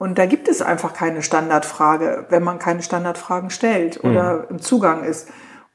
Und 0.02 0.18
da 0.18 0.26
gibt 0.26 0.48
es 0.48 0.62
einfach 0.62 0.94
keine 0.94 1.22
Standardfrage, 1.22 2.26
wenn 2.28 2.42
man 2.42 2.58
keine 2.58 2.82
Standardfragen 2.82 3.50
stellt 3.50 4.02
oder 4.02 4.48
im 4.50 4.60
Zugang 4.60 5.04
ist. 5.04 5.28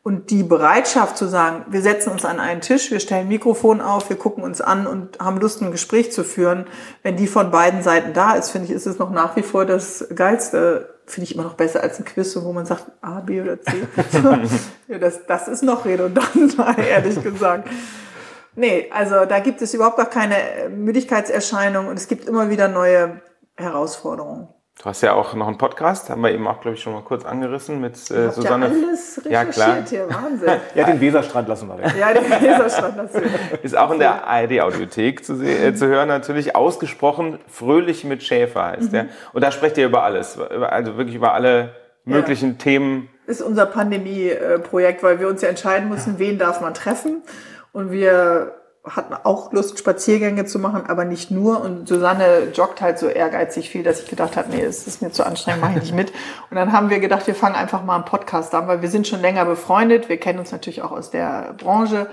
Und 0.03 0.31
die 0.31 0.43
Bereitschaft 0.43 1.15
zu 1.15 1.27
sagen, 1.27 1.63
wir 1.69 1.81
setzen 1.81 2.09
uns 2.09 2.25
an 2.25 2.41
einen 2.41 2.59
Tisch, 2.59 2.91
wir 2.91 2.99
stellen 2.99 3.21
ein 3.21 3.27
Mikrofon 3.29 3.79
auf, 3.79 4.09
wir 4.09 4.17
gucken 4.17 4.43
uns 4.43 4.59
an 4.59 4.85
und 4.85 5.19
haben 5.19 5.39
Lust, 5.39 5.61
ein 5.61 5.71
Gespräch 5.71 6.11
zu 6.11 6.25
führen, 6.25 6.67
wenn 7.03 7.15
die 7.15 7.25
von 7.25 7.51
beiden 7.51 7.83
Seiten 7.83 8.11
da 8.11 8.33
ist, 8.33 8.49
finde 8.49 8.67
ich, 8.67 8.73
ist 8.73 8.85
es 8.85 8.99
noch 8.99 9.11
nach 9.11 9.37
wie 9.37 9.43
vor 9.43 9.63
das 9.65 10.05
Geilste. 10.13 10.93
Finde 11.05 11.23
ich 11.23 11.35
immer 11.35 11.45
noch 11.45 11.53
besser 11.53 11.81
als 11.81 11.97
ein 11.97 12.03
Quiz, 12.03 12.35
wo 12.35 12.51
man 12.51 12.65
sagt 12.65 12.83
A, 12.99 13.21
B 13.21 13.39
oder 13.39 13.61
C. 13.61 13.71
ja, 14.89 14.97
das, 14.99 15.25
das 15.25 15.47
ist 15.47 15.63
noch 15.63 15.85
redundant, 15.85 16.57
ehrlich 16.77 17.23
gesagt. 17.23 17.69
Nee, 18.57 18.89
also 18.91 19.23
da 19.23 19.39
gibt 19.39 19.61
es 19.61 19.73
überhaupt 19.73 19.95
gar 19.95 20.09
keine 20.09 20.35
Müdigkeitserscheinung 20.69 21.87
und 21.87 21.97
es 21.97 22.09
gibt 22.09 22.27
immer 22.27 22.49
wieder 22.49 22.67
neue 22.67 23.21
Herausforderungen. 23.57 24.47
Du 24.79 24.85
hast 24.85 25.01
ja 25.01 25.13
auch 25.13 25.33
noch 25.33 25.47
einen 25.47 25.57
Podcast, 25.57 26.11
haben 26.11 26.21
wir 26.21 26.31
eben 26.31 26.45
auch, 26.47 26.61
glaube 26.61 26.75
ich, 26.75 26.83
schon 26.83 26.93
mal 26.93 27.01
kurz 27.01 27.25
angerissen 27.25 27.81
mit 27.81 27.95
äh, 28.11 28.29
Susanne. 28.29 28.67
ja 28.67 28.73
alles 28.87 29.21
Ja, 29.27 29.45
klar. 29.45 29.69
recherchiert 29.77 29.89
hier, 29.89 30.07
Wahnsinn. 30.15 30.49
Ja, 30.75 30.83
den 30.85 31.01
Weserstrand 31.01 31.47
lassen 31.47 31.67
wir 31.67 31.79
weg. 31.79 31.95
ja, 31.99 32.13
der 32.13 32.39
Leserstand 32.39 32.95
dazu. 32.99 33.17
Ist 33.63 33.75
auch 33.75 33.89
in 33.89 33.97
der 33.97 34.27
ARD-Audiothek 34.27 35.25
zu, 35.25 35.41
äh, 35.43 35.73
zu 35.73 35.87
hören, 35.87 36.07
natürlich 36.09 36.55
ausgesprochen 36.55 37.39
fröhlich 37.47 38.03
mit 38.03 38.21
Schäfer 38.21 38.65
heißt 38.65 38.93
der. 38.93 39.07
Und 39.33 39.43
da 39.43 39.51
sprecht 39.51 39.79
ihr 39.79 39.87
über 39.87 40.03
alles, 40.03 40.35
über, 40.35 40.71
also 40.71 40.95
wirklich 40.95 41.15
über 41.15 41.33
alle 41.33 41.71
möglichen 42.05 42.59
Themen. 42.59 43.09
Ist 43.25 43.41
unser 43.41 43.65
Pandemie-Projekt, 43.65 45.01
weil 45.01 45.19
wir 45.19 45.27
uns 45.27 45.41
ja 45.41 45.49
entscheiden 45.49 45.89
mussten, 45.89 46.19
wen 46.19 46.37
darf 46.37 46.61
man 46.61 46.75
treffen. 46.75 47.23
Und 47.73 47.89
wir 47.91 48.53
hatten 48.95 49.13
auch 49.23 49.51
Lust, 49.53 49.77
Spaziergänge 49.79 50.45
zu 50.45 50.59
machen, 50.59 50.83
aber 50.87 51.05
nicht 51.05 51.31
nur. 51.31 51.61
Und 51.61 51.87
Susanne 51.87 52.49
joggt 52.53 52.81
halt 52.81 52.99
so 52.99 53.07
ehrgeizig 53.07 53.69
viel, 53.69 53.83
dass 53.83 54.01
ich 54.01 54.09
gedacht 54.09 54.37
habe, 54.37 54.49
nee, 54.49 54.61
es 54.61 54.87
ist 54.87 55.01
mir 55.01 55.11
zu 55.11 55.25
anstrengend, 55.25 55.61
mache 55.61 55.73
ich 55.73 55.81
nicht 55.81 55.95
mit. 55.95 56.11
Und 56.49 56.55
dann 56.57 56.71
haben 56.71 56.89
wir 56.89 56.99
gedacht, 56.99 57.27
wir 57.27 57.35
fangen 57.35 57.55
einfach 57.55 57.83
mal 57.83 57.95
einen 57.95 58.05
Podcast 58.05 58.53
an, 58.55 58.67
weil 58.67 58.81
wir 58.81 58.89
sind 58.89 59.07
schon 59.07 59.21
länger 59.21 59.45
befreundet. 59.45 60.09
Wir 60.09 60.17
kennen 60.17 60.39
uns 60.39 60.51
natürlich 60.51 60.81
auch 60.81 60.91
aus 60.91 61.11
der 61.11 61.53
Branche. 61.57 62.07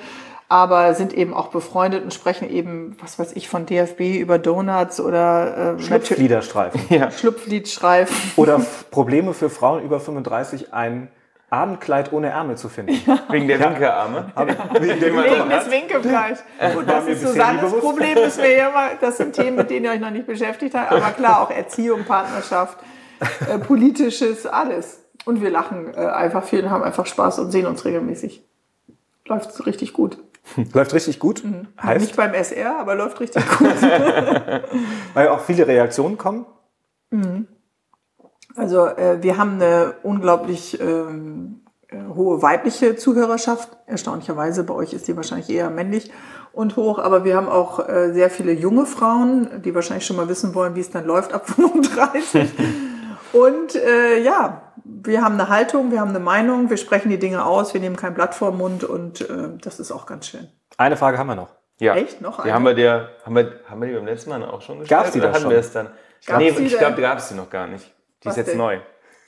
aber 0.48 0.94
sind 0.94 1.12
eben 1.14 1.34
auch 1.34 1.48
befreundet 1.48 2.04
und 2.04 2.12
sprechen 2.12 2.48
eben, 2.48 2.96
was 3.00 3.18
weiß 3.18 3.32
ich, 3.34 3.48
von 3.48 3.66
DFB 3.66 4.18
über 4.20 4.38
Donuts 4.38 5.00
oder 5.00 5.76
äh, 5.78 5.82
Schlupfliederstreifen. 5.82 6.80
ja. 6.90 7.10
Schlupfliedstreifen. 7.10 8.14
Oder 8.36 8.60
Probleme 8.90 9.34
für 9.34 9.50
Frauen 9.50 9.82
über 9.82 10.00
35, 10.00 10.72
ein 10.72 11.08
Abendkleid 11.54 12.12
ohne 12.12 12.30
Ärmel 12.30 12.56
zu 12.56 12.68
finden. 12.68 12.92
Wegen 13.30 13.46
der 13.48 13.60
Winkearme. 13.60 14.32
Wegen 14.80 15.00
der 15.00 15.12
Wegen 15.12 15.48
des 15.50 15.70
Winkefleisch. 15.70 16.38
Gut, 16.74 16.88
das 16.88 17.06
ist 17.06 17.22
Susannes. 17.22 17.72
Problem, 17.80 18.14
müssen 18.14 18.42
wir 18.42 18.50
hier 18.50 18.70
mal, 18.70 18.90
das 19.00 19.16
sind 19.18 19.34
Themen, 19.34 19.56
mit 19.56 19.70
denen 19.70 19.84
ihr 19.84 19.92
euch 19.92 20.00
noch 20.00 20.10
nicht 20.10 20.26
beschäftigt 20.26 20.74
habt. 20.74 20.90
Aber 20.92 21.10
klar, 21.12 21.40
auch 21.42 21.50
Erziehung, 21.50 22.04
Partnerschaft, 22.04 22.78
äh, 23.48 23.58
politisches, 23.58 24.46
alles. 24.46 25.00
Und 25.24 25.40
wir 25.40 25.50
lachen 25.50 25.94
äh, 25.94 26.00
einfach 26.00 26.44
viel 26.44 26.64
und 26.64 26.70
haben 26.70 26.82
einfach 26.82 27.06
Spaß 27.06 27.38
und 27.38 27.50
sehen 27.50 27.66
uns 27.66 27.84
regelmäßig. 27.84 28.44
Läuft 29.26 29.64
richtig 29.66 29.92
gut. 29.92 30.18
Läuft 30.74 30.92
richtig 30.92 31.18
gut. 31.18 31.42
Heißt, 31.82 32.00
Nicht 32.00 32.16
beim 32.16 32.34
SR, 32.34 32.78
aber 32.78 32.94
läuft 32.94 33.20
richtig 33.20 33.42
gut. 33.58 33.68
weil 35.14 35.28
auch 35.28 35.40
viele 35.40 35.66
Reaktionen 35.66 36.18
kommen. 36.18 36.46
Also 38.56 38.86
äh, 38.86 39.22
wir 39.22 39.36
haben 39.36 39.54
eine 39.54 39.94
unglaublich 40.02 40.80
ähm, 40.80 41.62
äh, 41.88 41.96
hohe 42.14 42.40
weibliche 42.42 42.96
Zuhörerschaft. 42.96 43.76
Erstaunlicherweise, 43.86 44.64
bei 44.64 44.74
euch 44.74 44.92
ist 44.92 45.08
die 45.08 45.16
wahrscheinlich 45.16 45.50
eher 45.50 45.70
männlich 45.70 46.10
und 46.52 46.76
hoch, 46.76 46.98
aber 46.98 47.24
wir 47.24 47.36
haben 47.36 47.48
auch 47.48 47.88
äh, 47.88 48.12
sehr 48.12 48.30
viele 48.30 48.52
junge 48.52 48.86
Frauen, 48.86 49.62
die 49.64 49.74
wahrscheinlich 49.74 50.06
schon 50.06 50.16
mal 50.16 50.28
wissen 50.28 50.54
wollen, 50.54 50.76
wie 50.76 50.80
es 50.80 50.90
dann 50.90 51.04
läuft 51.04 51.32
ab 51.32 51.46
35. 51.48 52.48
und 53.32 53.74
äh, 53.74 54.22
ja, 54.22 54.62
wir 54.84 55.22
haben 55.22 55.34
eine 55.34 55.48
Haltung, 55.48 55.90
wir 55.90 56.00
haben 56.00 56.10
eine 56.10 56.20
Meinung, 56.20 56.70
wir 56.70 56.76
sprechen 56.76 57.10
die 57.10 57.18
Dinge 57.18 57.44
aus, 57.44 57.74
wir 57.74 57.80
nehmen 57.80 57.96
kein 57.96 58.14
Blatt 58.14 58.34
vor 58.34 58.50
den 58.50 58.58
Mund 58.58 58.84
und 58.84 59.22
äh, 59.28 59.48
das 59.60 59.80
ist 59.80 59.90
auch 59.90 60.06
ganz 60.06 60.28
schön. 60.28 60.48
Eine 60.76 60.96
Frage 60.96 61.18
haben 61.18 61.26
wir 61.26 61.34
noch. 61.34 61.50
Ja. 61.80 61.96
Echt? 61.96 62.20
Noch 62.20 62.36
Die 62.36 62.42
eine? 62.42 62.54
haben 62.54 62.64
wir 62.64 62.74
dir, 62.74 63.08
haben 63.24 63.34
wir, 63.34 63.52
haben 63.68 63.80
wir 63.80 63.88
die 63.88 63.94
beim 63.94 64.06
letzten 64.06 64.30
Mal 64.30 64.44
auch 64.44 64.62
schon 64.62 64.78
gestellt? 64.78 65.00
Gab's 65.00 65.12
die 65.12 65.18
oder 65.18 65.28
da 65.28 65.34
hatten 65.34 65.42
schon? 65.42 65.50
wir 65.50 65.58
es 65.58 65.72
dann? 65.72 65.88
Gab's 66.26 66.38
nee, 66.38 66.52
die 66.52 66.62
ich 66.64 66.78
glaube, 66.78 67.00
gab 67.00 67.18
es 67.18 67.28
die 67.28 67.34
noch 67.34 67.50
gar 67.50 67.66
nicht. 67.66 67.93
Die 68.24 68.28
Was 68.28 68.32
ist 68.32 68.36
jetzt 68.38 68.48
denn? 68.52 68.58
neu. 68.58 68.78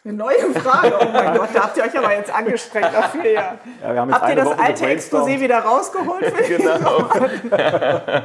Eine 0.05 0.15
neue 0.15 0.51
Frage. 0.55 0.95
Oh 1.01 1.05
mein 1.13 1.37
Gott, 1.37 1.49
da 1.53 1.65
habt 1.65 1.77
ihr 1.77 1.83
euch 1.85 1.99
aber 1.99 2.15
jetzt 2.17 2.33
angestrengt 2.33 2.95
dafür, 2.95 3.25
ja. 3.27 3.59
Ja, 3.83 3.93
wir 3.93 4.01
haben 4.01 4.09
jetzt 4.09 4.21
Habt 4.21 4.31
ihr 4.31 4.37
das 4.37 4.47
Woche 4.47 4.59
alte. 4.61 4.87
Exposé 4.87 5.41
wieder 5.41 5.59
rausgeholt? 5.59 6.33
Genau. 6.49 7.11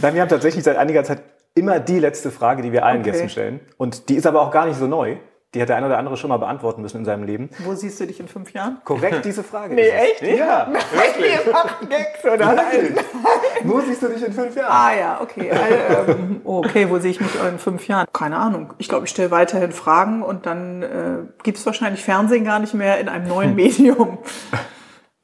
Nein, 0.00 0.14
wir 0.14 0.20
haben 0.22 0.28
tatsächlich 0.28 0.64
seit 0.64 0.76
einiger 0.76 1.04
Zeit 1.04 1.22
immer 1.54 1.80
die 1.80 1.98
letzte 1.98 2.30
Frage, 2.30 2.62
die 2.62 2.72
wir 2.72 2.84
allen 2.84 3.00
Okay. 3.00 3.10
Gästen 3.10 3.28
stellen. 3.28 3.60
Und 3.76 4.08
die 4.08 4.14
ist 4.14 4.26
aber 4.26 4.40
auch 4.40 4.50
gar 4.50 4.66
nicht 4.66 4.78
so 4.78 4.86
neu. 4.86 5.16
Die 5.54 5.60
hat 5.60 5.68
der 5.68 5.76
eine 5.76 5.84
oder 5.86 5.98
andere 5.98 6.16
schon 6.16 6.28
mal 6.30 6.38
beantworten 6.38 6.80
müssen 6.80 6.98
in 6.98 7.04
seinem 7.04 7.24
Leben. 7.24 7.50
Wo 7.58 7.74
siehst 7.74 8.00
du 8.00 8.06
dich 8.06 8.18
in 8.18 8.26
fünf 8.26 8.52
Jahren? 8.54 8.78
Korrekt, 8.84 9.24
diese 9.24 9.42
Frage. 9.44 9.74
Nee, 9.82 9.88
es. 9.88 10.22
echt? 10.22 10.38
Ja, 10.38 10.66
wirklich. 10.92 11.32
Ihr 11.46 11.52
macht 11.52 11.90
Gags, 11.90 12.24
oder? 12.24 12.54
Nein. 12.54 12.94
Wo 13.64 13.80
siehst 13.80 14.02
du 14.02 14.08
dich 14.08 14.24
in 14.26 14.32
fünf 14.32 14.56
Jahren? 14.56 14.70
Ah 14.70 14.98
ja, 14.98 15.20
okay. 15.20 15.50
Also, 15.50 16.12
ähm, 16.12 16.40
okay, 16.44 16.88
wo 16.90 16.98
sehe 16.98 17.10
ich 17.12 17.20
mich 17.20 17.30
in 17.48 17.58
fünf 17.58 17.86
Jahren? 17.86 18.06
Keine 18.12 18.36
Ahnung. 18.36 18.74
Ich 18.78 18.88
glaube, 18.88 19.04
ich 19.04 19.10
stelle 19.10 19.30
weiterhin 19.30 19.72
Fragen 19.72 20.22
und 20.22 20.46
dann 20.46 20.82
äh, 20.82 21.18
gibt's 21.42 21.64
wahrscheinlich 21.66 22.02
Fernsehen 22.02 22.44
gar 22.44 22.58
nicht 22.58 22.74
mehr 22.74 22.98
in 22.98 23.08
einem 23.08 23.28
neuen 23.28 23.54
Medium. 23.54 24.18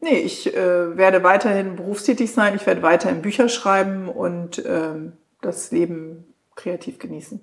Nee, 0.01 0.19
ich 0.19 0.55
äh, 0.55 0.97
werde 0.97 1.25
weiterhin 1.25 1.77
berufstätig 1.77 2.33
sein, 2.33 2.55
ich 2.55 2.67
werde 2.67 2.83
weiterhin 2.83 3.23
Bücher 3.23 3.49
schreiben 3.49 4.09
und 4.09 4.63
ähm, 4.65 5.15
das 5.41 5.73
Leben 5.73 6.35
kreativ 6.55 6.99
genießen. 6.99 7.41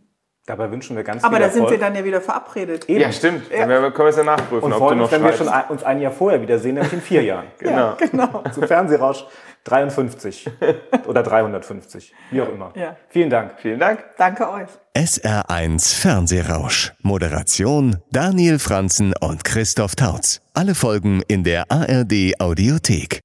Dabei 0.48 0.70
wünschen 0.70 0.96
wir 0.96 1.04
ganz 1.04 1.24
Aber 1.24 1.38
viel 1.38 1.46
da 1.46 1.50
sind 1.52 1.62
Erfolg. 1.64 1.80
wir 1.80 1.86
dann 1.88 1.96
ja 1.96 2.04
wieder 2.04 2.22
verabredet. 2.22 2.88
Eben. 2.88 3.02
Ja, 3.02 3.12
stimmt. 3.12 3.44
Dann 3.52 3.68
werden 3.68 3.82
wir- 3.84 3.92
können 3.92 4.06
wir 4.06 4.10
es 4.12 4.18
ja 4.18 4.24
nachprüfen, 4.24 4.64
Und 4.66 4.74
ob 4.74 4.90
du 4.90 4.96
noch 4.96 5.04
uns, 5.06 5.12
wenn 5.12 5.22
wir 5.24 5.30
schreibst. 5.30 5.38
schon 5.44 5.48
ein, 5.50 5.64
uns 5.70 5.84
ein 5.84 6.02
Jahr 6.02 6.12
vorher 6.12 6.40
wiedersehen, 6.42 6.76
nämlich 6.76 6.94
in 6.94 7.02
vier 7.02 7.24
Jahren. 7.32 7.46
Genau. 7.58 7.96
Genau. 7.98 8.44
Zu 8.54 8.62
Fernsehrausch 8.62 9.26
53 9.64 10.48
oder 11.08 11.24
350, 11.24 12.14
wie 12.30 12.42
auch 12.42 12.50
immer. 12.50 12.72
Ja. 12.76 12.96
Vielen 13.10 13.32
Dank. 13.32 13.54
Vielen 13.58 13.80
Dank. 13.80 14.04
Danke 14.20 14.48
euch. 14.52 14.68
SR1 14.96 16.00
Fernsehrausch. 16.00 16.94
Moderation 17.02 17.98
Daniel 18.12 18.60
Franzen 18.60 19.14
und 19.20 19.44
Christoph 19.44 19.96
Tautz. 19.96 20.42
Alle 20.54 20.76
Folgen 20.76 21.24
in 21.28 21.44
der 21.44 21.66
ARD 21.72 22.34
Audiothek. 22.40 23.22